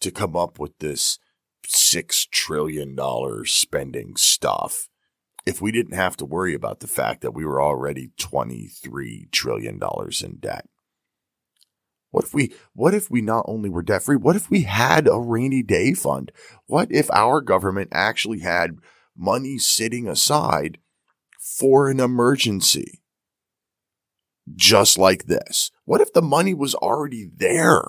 to 0.00 0.10
come 0.10 0.36
up 0.36 0.58
with 0.58 0.78
this 0.78 1.18
$6 1.66 2.30
trillion 2.30 2.96
spending 3.44 4.16
stuff 4.16 4.88
if 5.44 5.60
we 5.60 5.72
didn't 5.72 5.94
have 5.94 6.16
to 6.16 6.24
worry 6.24 6.54
about 6.54 6.80
the 6.80 6.86
fact 6.86 7.20
that 7.22 7.34
we 7.34 7.44
were 7.44 7.62
already 7.62 8.10
$23 8.18 9.30
trillion 9.30 9.80
in 10.22 10.36
debt. 10.36 10.68
What 12.10 12.24
if 12.24 12.34
we, 12.34 12.52
what 12.74 12.94
if 12.94 13.10
we 13.10 13.22
not 13.22 13.44
only 13.48 13.70
were 13.70 13.82
debt 13.82 14.02
free, 14.02 14.16
what 14.16 14.36
if 14.36 14.50
we 14.50 14.62
had 14.62 15.08
a 15.08 15.18
rainy 15.18 15.62
day 15.62 15.94
fund? 15.94 16.30
What 16.66 16.88
if 16.92 17.10
our 17.10 17.40
government 17.40 17.88
actually 17.92 18.40
had 18.40 18.76
money 19.16 19.58
sitting 19.58 20.06
aside 20.06 20.78
for 21.58 21.88
an 21.88 22.00
emergency? 22.00 23.02
Just 24.54 24.98
like 24.98 25.26
this. 25.26 25.70
What 25.84 26.00
if 26.00 26.12
the 26.12 26.22
money 26.22 26.54
was 26.54 26.74
already 26.74 27.28
there? 27.34 27.82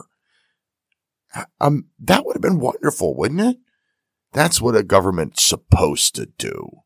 Um, 1.60 1.88
that 2.00 2.26
would 2.26 2.36
have 2.36 2.42
been 2.42 2.60
wonderful, 2.60 3.16
wouldn't 3.16 3.42
it? 3.42 3.58
That's 4.34 4.62
what 4.62 4.76
a 4.76 4.84
government's 4.84 5.44
supposed 5.44 6.16
to 6.16 6.26
do 6.26 6.84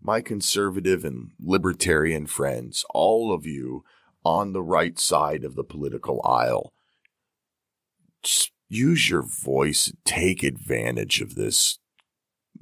my 0.00 0.20
conservative 0.20 1.04
and 1.04 1.30
libertarian 1.38 2.26
friends, 2.26 2.84
all 2.90 3.32
of 3.32 3.46
you 3.46 3.84
on 4.24 4.52
the 4.52 4.62
right 4.62 4.98
side 4.98 5.44
of 5.44 5.54
the 5.54 5.64
political 5.64 6.20
aisle, 6.24 6.72
use 8.68 9.10
your 9.10 9.22
voice, 9.22 9.92
take 10.04 10.42
advantage 10.42 11.20
of 11.20 11.34
this 11.34 11.78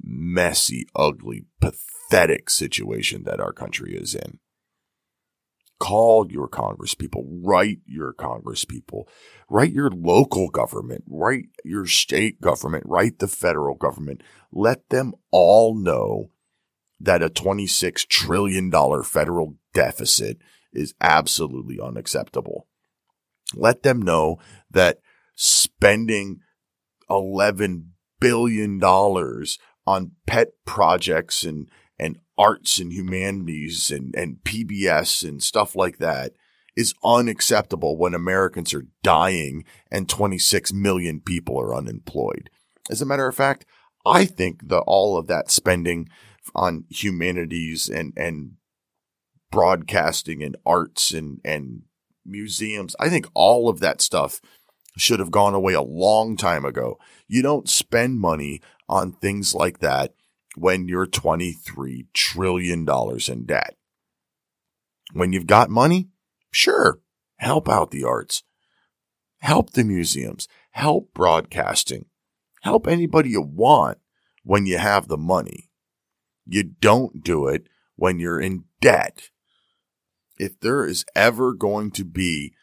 messy, 0.01 0.87
ugly, 0.95 1.45
pathetic 1.59 1.98
situation 2.49 3.23
that 3.23 3.39
our 3.39 3.53
country 3.53 3.95
is 3.95 4.15
in. 4.15 4.39
Call 5.79 6.29
your 6.29 6.49
congresspeople, 6.49 7.23
write 7.25 7.79
your 7.85 8.13
congresspeople, 8.13 9.05
write 9.49 9.71
your 9.71 9.89
local 9.89 10.49
government, 10.49 11.05
write 11.07 11.45
your 11.63 11.85
state 11.85 12.41
government, 12.41 12.83
write 12.85 13.19
the 13.19 13.29
federal 13.29 13.75
government. 13.75 14.21
Let 14.51 14.89
them 14.89 15.13
all 15.31 15.73
know 15.73 16.31
that 16.99 17.23
a 17.23 17.29
$26 17.29 18.07
trillion 18.09 18.71
federal 19.03 19.55
deficit 19.73 20.39
is 20.73 20.93
absolutely 20.99 21.79
unacceptable. 21.81 22.67
Let 23.55 23.83
them 23.83 24.01
know 24.01 24.37
that 24.69 24.99
spending 25.35 26.41
$11 27.09 27.85
billion 28.19 28.83
on 28.83 30.11
pet 30.27 30.49
projects 30.65 31.43
and 31.43 31.69
arts 32.39 32.79
and 32.79 32.93
humanities 32.93 33.91
and, 33.91 34.15
and 34.15 34.37
PBS 34.43 35.27
and 35.27 35.43
stuff 35.43 35.75
like 35.75 35.97
that 35.97 36.31
is 36.75 36.95
unacceptable 37.03 37.97
when 37.97 38.13
Americans 38.13 38.73
are 38.73 38.87
dying 39.03 39.65
and 39.91 40.07
26 40.07 40.71
million 40.71 41.19
people 41.19 41.59
are 41.59 41.75
unemployed. 41.75 42.49
As 42.89 43.01
a 43.01 43.05
matter 43.05 43.27
of 43.27 43.35
fact, 43.35 43.65
I 44.05 44.23
think 44.23 44.69
that 44.69 44.79
all 44.87 45.17
of 45.17 45.27
that 45.27 45.51
spending 45.51 46.07
on 46.55 46.85
humanities 46.89 47.89
and 47.89 48.13
and 48.15 48.53
broadcasting 49.51 50.41
and 50.41 50.55
arts 50.65 51.11
and 51.11 51.41
and 51.43 51.83
museums. 52.25 52.95
I 52.99 53.09
think 53.09 53.27
all 53.33 53.67
of 53.67 53.81
that 53.81 53.99
stuff 54.01 54.39
should 54.97 55.19
have 55.19 55.31
gone 55.31 55.53
away 55.53 55.73
a 55.73 55.81
long 55.81 56.37
time 56.37 56.63
ago. 56.65 56.97
You 57.27 57.41
don't 57.41 57.69
spend 57.69 58.19
money 58.19 58.61
on 58.87 59.11
things 59.11 59.53
like 59.53 59.79
that 59.79 60.13
when 60.55 60.87
you're 60.87 61.05
23 61.05 62.07
trillion 62.13 62.85
dollars 62.85 63.29
in 63.29 63.45
debt. 63.45 63.75
When 65.13 65.33
you've 65.33 65.47
got 65.47 65.69
money, 65.69 66.09
sure, 66.51 66.99
help 67.37 67.67
out 67.69 67.91
the 67.91 68.03
arts. 68.03 68.43
Help 69.39 69.71
the 69.71 69.85
museums, 69.85 70.49
help 70.71 71.13
broadcasting, 71.13 72.05
help 72.61 72.87
anybody 72.87 73.29
you 73.29 73.41
want 73.41 73.97
when 74.43 74.65
you 74.65 74.77
have 74.77 75.07
the 75.07 75.17
money. 75.17 75.69
You 76.45 76.63
don't 76.63 77.23
do 77.23 77.47
it 77.47 77.67
when 77.95 78.19
you're 78.19 78.41
in 78.41 78.65
debt. 78.81 79.29
If 80.37 80.59
there 80.59 80.85
is 80.85 81.05
ever 81.15 81.53
going 81.53 81.91
to 81.91 82.03
be 82.03 82.53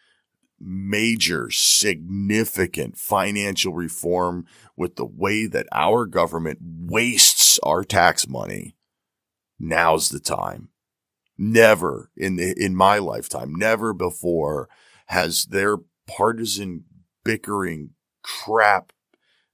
major, 0.59 1.51
significant 1.51 2.97
financial 2.97 3.73
reform 3.73 4.47
with 4.77 4.97
the 4.97 5.07
way 5.07 5.47
that 5.47 5.67
our 5.73 6.07
government 6.07 6.59
wastes 6.63 7.36
our 7.63 7.85
tax 7.85 8.29
money, 8.29 8.77
now's 9.59 10.09
the 10.09 10.21
time. 10.21 10.71
Never 11.39 12.11
in 12.17 12.37
the, 12.37 12.55
in 12.57 12.75
my 12.75 12.99
lifetime, 12.99 13.55
never 13.55 13.93
before 13.93 14.69
has 15.07 15.47
their 15.47 15.77
partisan 16.07 16.85
bickering 17.25 17.91
crap, 18.23 18.93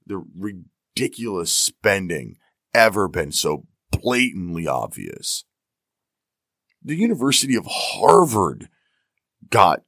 the 0.06 0.22
ridiculous 0.36 1.50
spending 1.50 2.36
ever 2.74 3.08
been 3.08 3.32
so 3.32 3.66
blatantly 3.90 4.66
obvious. 4.66 5.44
The 6.82 6.96
University 6.96 7.56
of 7.56 7.66
Harvard 7.68 8.68
got 9.50 9.82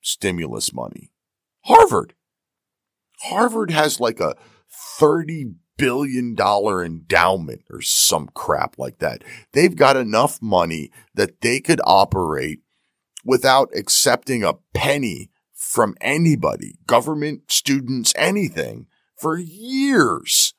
stimulus 0.00 0.72
money. 0.72 1.10
Harvard. 1.64 2.14
Harvard 3.22 3.70
has 3.70 4.00
like 4.00 4.20
a 4.20 4.36
$30 4.98 5.54
billion 5.80 6.34
dollar 6.34 6.84
endowment 6.84 7.62
or 7.70 7.80
some 7.80 8.28
crap 8.34 8.78
like 8.78 8.98
that. 8.98 9.24
They've 9.52 9.74
got 9.74 9.96
enough 9.96 10.40
money 10.42 10.90
that 11.14 11.40
they 11.40 11.60
could 11.60 11.80
operate 11.84 12.60
without 13.24 13.70
accepting 13.74 14.44
a 14.44 14.54
penny 14.74 15.30
from 15.54 15.94
anybody, 16.00 16.74
government, 16.86 17.50
students, 17.50 18.12
anything 18.16 18.86
for 19.16 19.38
years. 19.38 20.54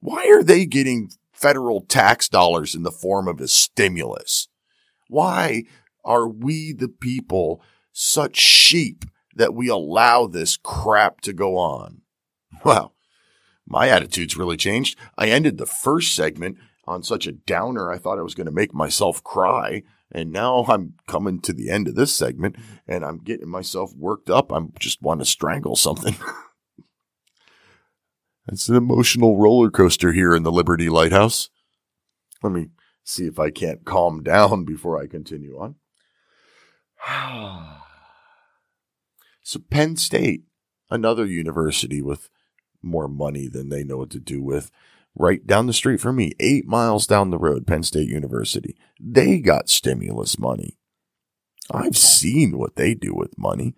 Why 0.00 0.26
are 0.28 0.42
they 0.42 0.66
getting 0.66 1.10
federal 1.32 1.82
tax 1.82 2.28
dollars 2.28 2.74
in 2.74 2.82
the 2.82 2.90
form 2.90 3.28
of 3.28 3.40
a 3.40 3.48
stimulus? 3.48 4.48
Why 5.08 5.64
are 6.04 6.28
we 6.28 6.72
the 6.72 6.88
people 6.88 7.62
such 7.92 8.36
sheep 8.36 9.04
that 9.34 9.54
we 9.54 9.68
allow 9.68 10.26
this 10.26 10.56
crap 10.56 11.20
to 11.22 11.32
go 11.32 11.56
on? 11.56 12.02
Well, 12.64 12.94
my 13.70 13.88
attitude's 13.88 14.36
really 14.36 14.56
changed. 14.56 14.98
I 15.16 15.28
ended 15.28 15.56
the 15.56 15.66
first 15.66 16.14
segment 16.14 16.58
on 16.86 17.02
such 17.02 17.26
a 17.26 17.32
downer. 17.32 17.90
I 17.90 17.98
thought 17.98 18.18
I 18.18 18.22
was 18.22 18.34
going 18.34 18.46
to 18.46 18.52
make 18.52 18.74
myself 18.74 19.22
cry. 19.24 19.82
And 20.12 20.32
now 20.32 20.64
I'm 20.68 20.94
coming 21.06 21.40
to 21.42 21.52
the 21.52 21.70
end 21.70 21.88
of 21.88 21.94
this 21.94 22.12
segment 22.12 22.56
and 22.86 23.04
I'm 23.04 23.18
getting 23.18 23.48
myself 23.48 23.94
worked 23.96 24.28
up. 24.28 24.50
I'm 24.52 24.72
just 24.78 25.00
want 25.00 25.20
to 25.20 25.24
strangle 25.24 25.76
something. 25.76 26.16
It's 28.48 28.68
an 28.68 28.74
emotional 28.74 29.36
roller 29.36 29.70
coaster 29.70 30.12
here 30.12 30.34
in 30.34 30.42
the 30.42 30.50
Liberty 30.50 30.88
Lighthouse. 30.88 31.50
Let 32.42 32.52
me 32.52 32.70
See 33.10 33.26
if 33.26 33.38
I 33.40 33.50
can't 33.50 33.84
calm 33.84 34.22
down 34.24 34.64
before 34.64 35.00
I 35.00 35.06
continue 35.08 35.58
on. 35.58 35.74
so, 39.42 39.58
Penn 39.70 39.96
State, 39.96 40.44
another 40.90 41.26
university 41.26 42.00
with 42.00 42.30
more 42.82 43.08
money 43.08 43.48
than 43.48 43.68
they 43.68 43.84
know 43.84 43.98
what 43.98 44.10
to 44.10 44.20
do 44.20 44.42
with, 44.42 44.70
right 45.14 45.46
down 45.46 45.66
the 45.66 45.72
street 45.72 46.00
from 46.00 46.16
me, 46.16 46.32
eight 46.40 46.66
miles 46.66 47.06
down 47.06 47.30
the 47.30 47.38
road, 47.38 47.66
Penn 47.66 47.82
State 47.82 48.08
University. 48.08 48.76
They 49.00 49.40
got 49.40 49.68
stimulus 49.68 50.38
money. 50.38 50.78
I've 51.70 51.96
seen 51.96 52.58
what 52.58 52.76
they 52.76 52.94
do 52.94 53.14
with 53.14 53.38
money. 53.38 53.74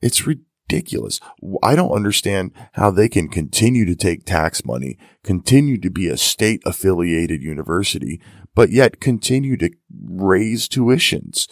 It's 0.00 0.26
ridiculous. 0.26 1.20
I 1.62 1.74
don't 1.74 1.92
understand 1.92 2.52
how 2.72 2.90
they 2.90 3.08
can 3.08 3.28
continue 3.28 3.84
to 3.86 3.96
take 3.96 4.24
tax 4.24 4.64
money, 4.64 4.98
continue 5.22 5.78
to 5.78 5.90
be 5.90 6.08
a 6.08 6.16
state 6.16 6.62
affiliated 6.64 7.42
university, 7.42 8.20
but 8.54 8.70
yet 8.70 9.00
continue 9.00 9.56
to 9.56 9.70
raise 9.90 10.68
tuitions. 10.68 11.48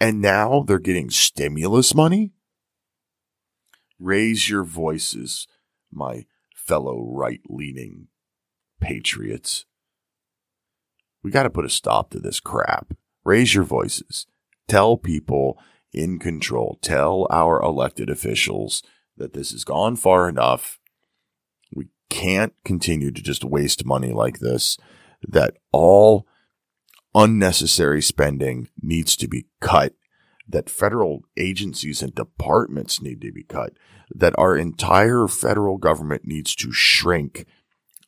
and 0.00 0.20
now 0.20 0.64
they're 0.66 0.78
getting 0.78 1.10
stimulus 1.10 1.94
money? 1.94 2.32
Raise 3.98 4.48
your 4.48 4.64
voices, 4.64 5.46
my 5.90 6.26
fellow 6.54 7.02
right 7.10 7.40
leaning 7.48 8.08
patriots. 8.80 9.64
We 11.22 11.30
got 11.30 11.44
to 11.44 11.50
put 11.50 11.64
a 11.64 11.70
stop 11.70 12.10
to 12.10 12.20
this 12.20 12.40
crap. 12.40 12.94
Raise 13.24 13.54
your 13.54 13.64
voices. 13.64 14.26
Tell 14.68 14.96
people 14.96 15.58
in 15.92 16.18
control, 16.18 16.78
tell 16.82 17.26
our 17.30 17.60
elected 17.60 18.10
officials 18.10 18.82
that 19.16 19.32
this 19.32 19.50
has 19.50 19.64
gone 19.64 19.96
far 19.96 20.28
enough. 20.28 20.78
We 21.74 21.88
can't 22.08 22.52
continue 22.64 23.10
to 23.10 23.22
just 23.22 23.44
waste 23.44 23.84
money 23.84 24.12
like 24.12 24.38
this, 24.38 24.78
that 25.26 25.56
all 25.72 26.26
unnecessary 27.14 28.02
spending 28.02 28.68
needs 28.80 29.16
to 29.16 29.26
be 29.26 29.46
cut, 29.60 29.94
that 30.48 30.70
federal 30.70 31.22
agencies 31.36 32.02
and 32.02 32.14
departments 32.14 33.02
need 33.02 33.20
to 33.20 33.32
be 33.32 33.44
cut, 33.44 33.74
that 34.10 34.34
our 34.38 34.56
entire 34.56 35.28
federal 35.28 35.76
government 35.76 36.22
needs 36.24 36.54
to 36.56 36.72
shrink 36.72 37.44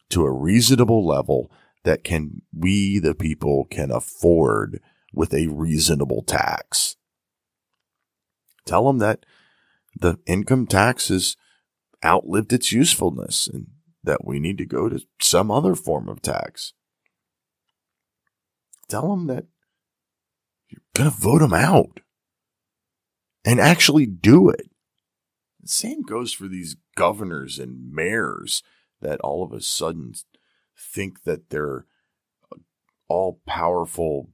to 0.08 0.24
a 0.24 0.32
reasonable 0.32 1.06
level 1.06 1.50
that 1.84 2.04
can 2.04 2.42
we 2.52 2.98
the 2.98 3.14
people 3.14 3.66
can 3.70 3.90
afford 3.90 4.80
with 5.12 5.34
a 5.34 5.48
reasonable 5.48 6.22
tax. 6.22 6.96
Tell 8.64 8.86
them 8.86 8.98
that 8.98 9.24
the 9.98 10.18
income 10.26 10.66
tax 10.66 11.08
has 11.08 11.36
outlived 12.04 12.52
its 12.52 12.72
usefulness 12.72 13.48
and 13.48 13.68
that 14.02 14.24
we 14.24 14.38
need 14.38 14.58
to 14.58 14.66
go 14.66 14.88
to 14.88 15.00
some 15.20 15.50
other 15.50 15.74
form 15.74 16.08
of 16.08 16.22
tax. 16.22 16.72
Tell 18.88 19.10
them 19.10 19.26
that 19.26 19.44
you're 20.68 20.80
going 20.94 21.10
to 21.10 21.16
vote 21.16 21.40
them 21.40 21.52
out 21.52 22.00
and 23.44 23.60
actually 23.60 24.06
do 24.06 24.48
it. 24.48 24.70
The 25.62 25.68
same 25.68 26.02
goes 26.02 26.32
for 26.32 26.48
these 26.48 26.76
governors 26.96 27.58
and 27.58 27.92
mayors 27.92 28.62
that 29.00 29.20
all 29.20 29.42
of 29.42 29.52
a 29.52 29.60
sudden 29.60 30.14
think 30.76 31.24
that 31.24 31.50
they're 31.50 31.86
all 33.08 33.40
powerful 33.46 34.30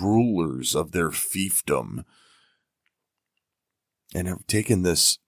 rulers 0.00 0.74
of 0.74 0.92
their 0.92 1.10
fiefdom 1.10 2.04
and 4.14 4.28
have 4.28 4.46
taken 4.46 4.82
this 4.82 5.18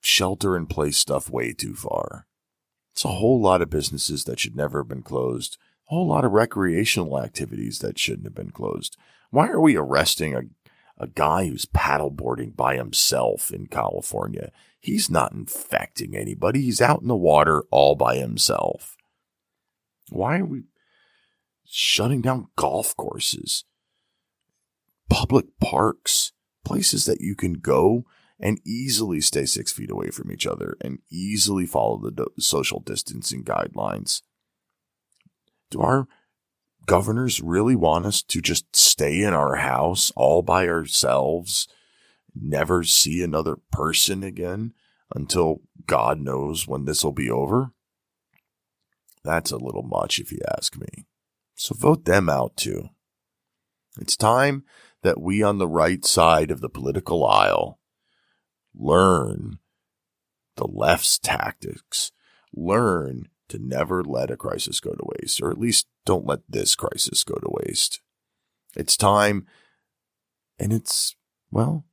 shelter 0.00 0.56
in 0.56 0.66
place 0.66 0.98
stuff 0.98 1.30
way 1.30 1.52
too 1.52 1.74
far. 1.74 2.26
It's 2.92 3.04
a 3.04 3.08
whole 3.08 3.40
lot 3.40 3.62
of 3.62 3.70
businesses 3.70 4.24
that 4.24 4.40
should 4.40 4.56
never 4.56 4.80
have 4.80 4.88
been 4.88 5.02
closed, 5.02 5.56
a 5.88 5.94
whole 5.94 6.08
lot 6.08 6.24
of 6.24 6.32
recreational 6.32 7.20
activities 7.20 7.78
that 7.78 7.98
shouldn't 7.98 8.26
have 8.26 8.34
been 8.34 8.50
closed. 8.50 8.96
Why 9.30 9.48
are 9.48 9.60
we 9.60 9.76
arresting 9.76 10.34
a, 10.34 10.42
a 11.00 11.08
guy 11.08 11.46
who's 11.46 11.64
paddleboarding 11.64 12.54
by 12.54 12.76
himself 12.76 13.50
in 13.52 13.66
California? 13.66 14.52
He's 14.78 15.10
not 15.10 15.32
infecting 15.32 16.14
anybody. 16.14 16.62
He's 16.62 16.80
out 16.80 17.02
in 17.02 17.08
the 17.08 17.16
water 17.16 17.64
all 17.70 17.96
by 17.96 18.16
himself. 18.16 18.96
Why 20.10 20.38
are 20.38 20.44
we 20.44 20.62
shutting 21.64 22.20
down 22.20 22.48
golf 22.56 22.96
courses, 22.96 23.64
public 25.08 25.46
parks? 25.60 26.32
places 26.64 27.04
that 27.06 27.20
you 27.20 27.34
can 27.34 27.54
go 27.54 28.04
and 28.38 28.60
easily 28.64 29.20
stay 29.20 29.44
six 29.44 29.72
feet 29.72 29.90
away 29.90 30.10
from 30.10 30.30
each 30.30 30.46
other 30.46 30.76
and 30.80 30.98
easily 31.10 31.66
follow 31.66 31.98
the 31.98 32.26
social 32.38 32.80
distancing 32.80 33.44
guidelines. 33.44 34.22
Do 35.70 35.80
our 35.80 36.08
governors 36.86 37.40
really 37.40 37.76
want 37.76 38.06
us 38.06 38.22
to 38.22 38.40
just 38.40 38.74
stay 38.74 39.22
in 39.22 39.32
our 39.34 39.56
house 39.56 40.12
all 40.16 40.42
by 40.42 40.68
ourselves, 40.68 41.68
never 42.34 42.82
see 42.84 43.22
another 43.22 43.56
person 43.70 44.22
again 44.22 44.72
until 45.14 45.60
God 45.86 46.20
knows 46.20 46.66
when 46.66 46.84
this 46.84 47.04
will 47.04 47.12
be 47.12 47.30
over? 47.30 47.72
That's 49.24 49.50
a 49.50 49.58
little 49.58 49.82
much 49.82 50.18
if 50.18 50.32
you 50.32 50.38
ask 50.56 50.76
me. 50.78 51.06
So 51.54 51.74
vote 51.74 52.04
them 52.04 52.28
out 52.28 52.56
too. 52.56 52.88
It's 54.00 54.16
time 54.16 54.64
that 55.02 55.20
we 55.20 55.42
on 55.42 55.58
the 55.58 55.68
right 55.68 56.04
side 56.04 56.50
of 56.50 56.60
the 56.60 56.68
political 56.68 57.26
aisle 57.26 57.78
learn 58.74 59.58
the 60.56 60.66
left's 60.66 61.18
tactics, 61.18 62.12
learn 62.54 63.28
to 63.50 63.58
never 63.58 64.02
let 64.02 64.30
a 64.30 64.36
crisis 64.36 64.80
go 64.80 64.92
to 64.92 65.12
waste, 65.20 65.40
or 65.42 65.50
at 65.50 65.58
least 65.58 65.86
don't 66.06 66.26
let 66.26 66.40
this 66.48 66.74
crisis 66.74 67.22
go 67.24 67.34
to 67.34 67.50
waste. 67.64 68.00
It's 68.76 68.96
time, 68.96 69.46
and 70.58 70.72
it's, 70.72 71.16
well, 71.50 71.84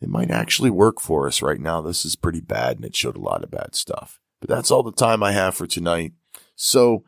it 0.00 0.08
might 0.08 0.30
actually 0.30 0.70
work 0.70 1.00
for 1.00 1.26
us 1.26 1.42
right 1.42 1.60
now. 1.60 1.80
This 1.80 2.04
is 2.04 2.16
pretty 2.16 2.40
bad, 2.40 2.76
and 2.76 2.84
it 2.84 2.96
showed 2.96 3.16
a 3.16 3.20
lot 3.20 3.42
of 3.42 3.50
bad 3.50 3.74
stuff. 3.74 4.20
But 4.40 4.48
that's 4.48 4.70
all 4.70 4.82
the 4.82 4.92
time 4.92 5.22
I 5.22 5.32
have 5.32 5.54
for 5.54 5.66
tonight. 5.66 6.12
So 6.54 7.04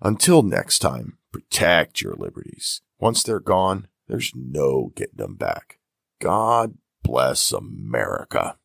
until 0.00 0.42
next 0.42 0.80
time, 0.80 1.18
protect 1.32 2.00
your 2.00 2.14
liberties. 2.14 2.82
Once 2.98 3.22
they're 3.22 3.40
gone, 3.40 3.88
there's 4.08 4.32
no 4.34 4.92
getting 4.96 5.18
them 5.18 5.34
back. 5.36 5.78
God 6.20 6.78
bless 7.02 7.52
America. 7.52 8.56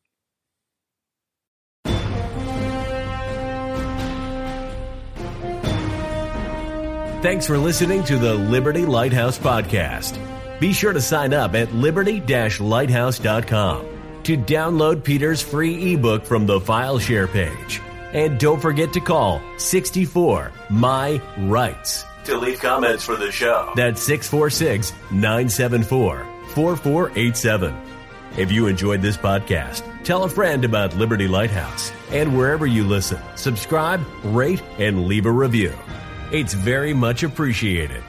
Thanks 7.24 7.46
for 7.46 7.56
listening 7.56 8.04
to 8.04 8.18
the 8.18 8.34
Liberty 8.34 8.84
Lighthouse 8.84 9.38
Podcast. 9.38 10.20
Be 10.60 10.74
sure 10.74 10.92
to 10.92 11.00
sign 11.00 11.32
up 11.32 11.54
at 11.54 11.72
liberty 11.72 12.20
lighthouse.com 12.20 13.86
to 14.24 14.36
download 14.36 15.02
Peter's 15.02 15.40
free 15.40 15.94
ebook 15.94 16.26
from 16.26 16.44
the 16.44 16.60
file 16.60 16.98
share 16.98 17.26
page. 17.26 17.80
And 18.12 18.38
don't 18.38 18.60
forget 18.60 18.92
to 18.92 19.00
call 19.00 19.40
64 19.56 20.52
My 20.68 21.18
Rights 21.38 22.04
to 22.24 22.36
leave 22.36 22.60
comments 22.60 23.04
for 23.04 23.16
the 23.16 23.32
show. 23.32 23.72
That's 23.74 24.02
646 24.02 24.92
974 25.10 26.26
4487. 26.48 27.74
If 28.36 28.52
you 28.52 28.66
enjoyed 28.66 29.00
this 29.00 29.16
podcast, 29.16 29.82
tell 30.04 30.24
a 30.24 30.28
friend 30.28 30.62
about 30.62 30.94
Liberty 30.94 31.26
Lighthouse. 31.26 31.90
And 32.10 32.36
wherever 32.36 32.66
you 32.66 32.84
listen, 32.84 33.22
subscribe, 33.34 34.04
rate, 34.24 34.62
and 34.76 35.06
leave 35.06 35.24
a 35.24 35.32
review. 35.32 35.72
It's 36.34 36.52
very 36.52 36.92
much 36.92 37.22
appreciated. 37.22 38.02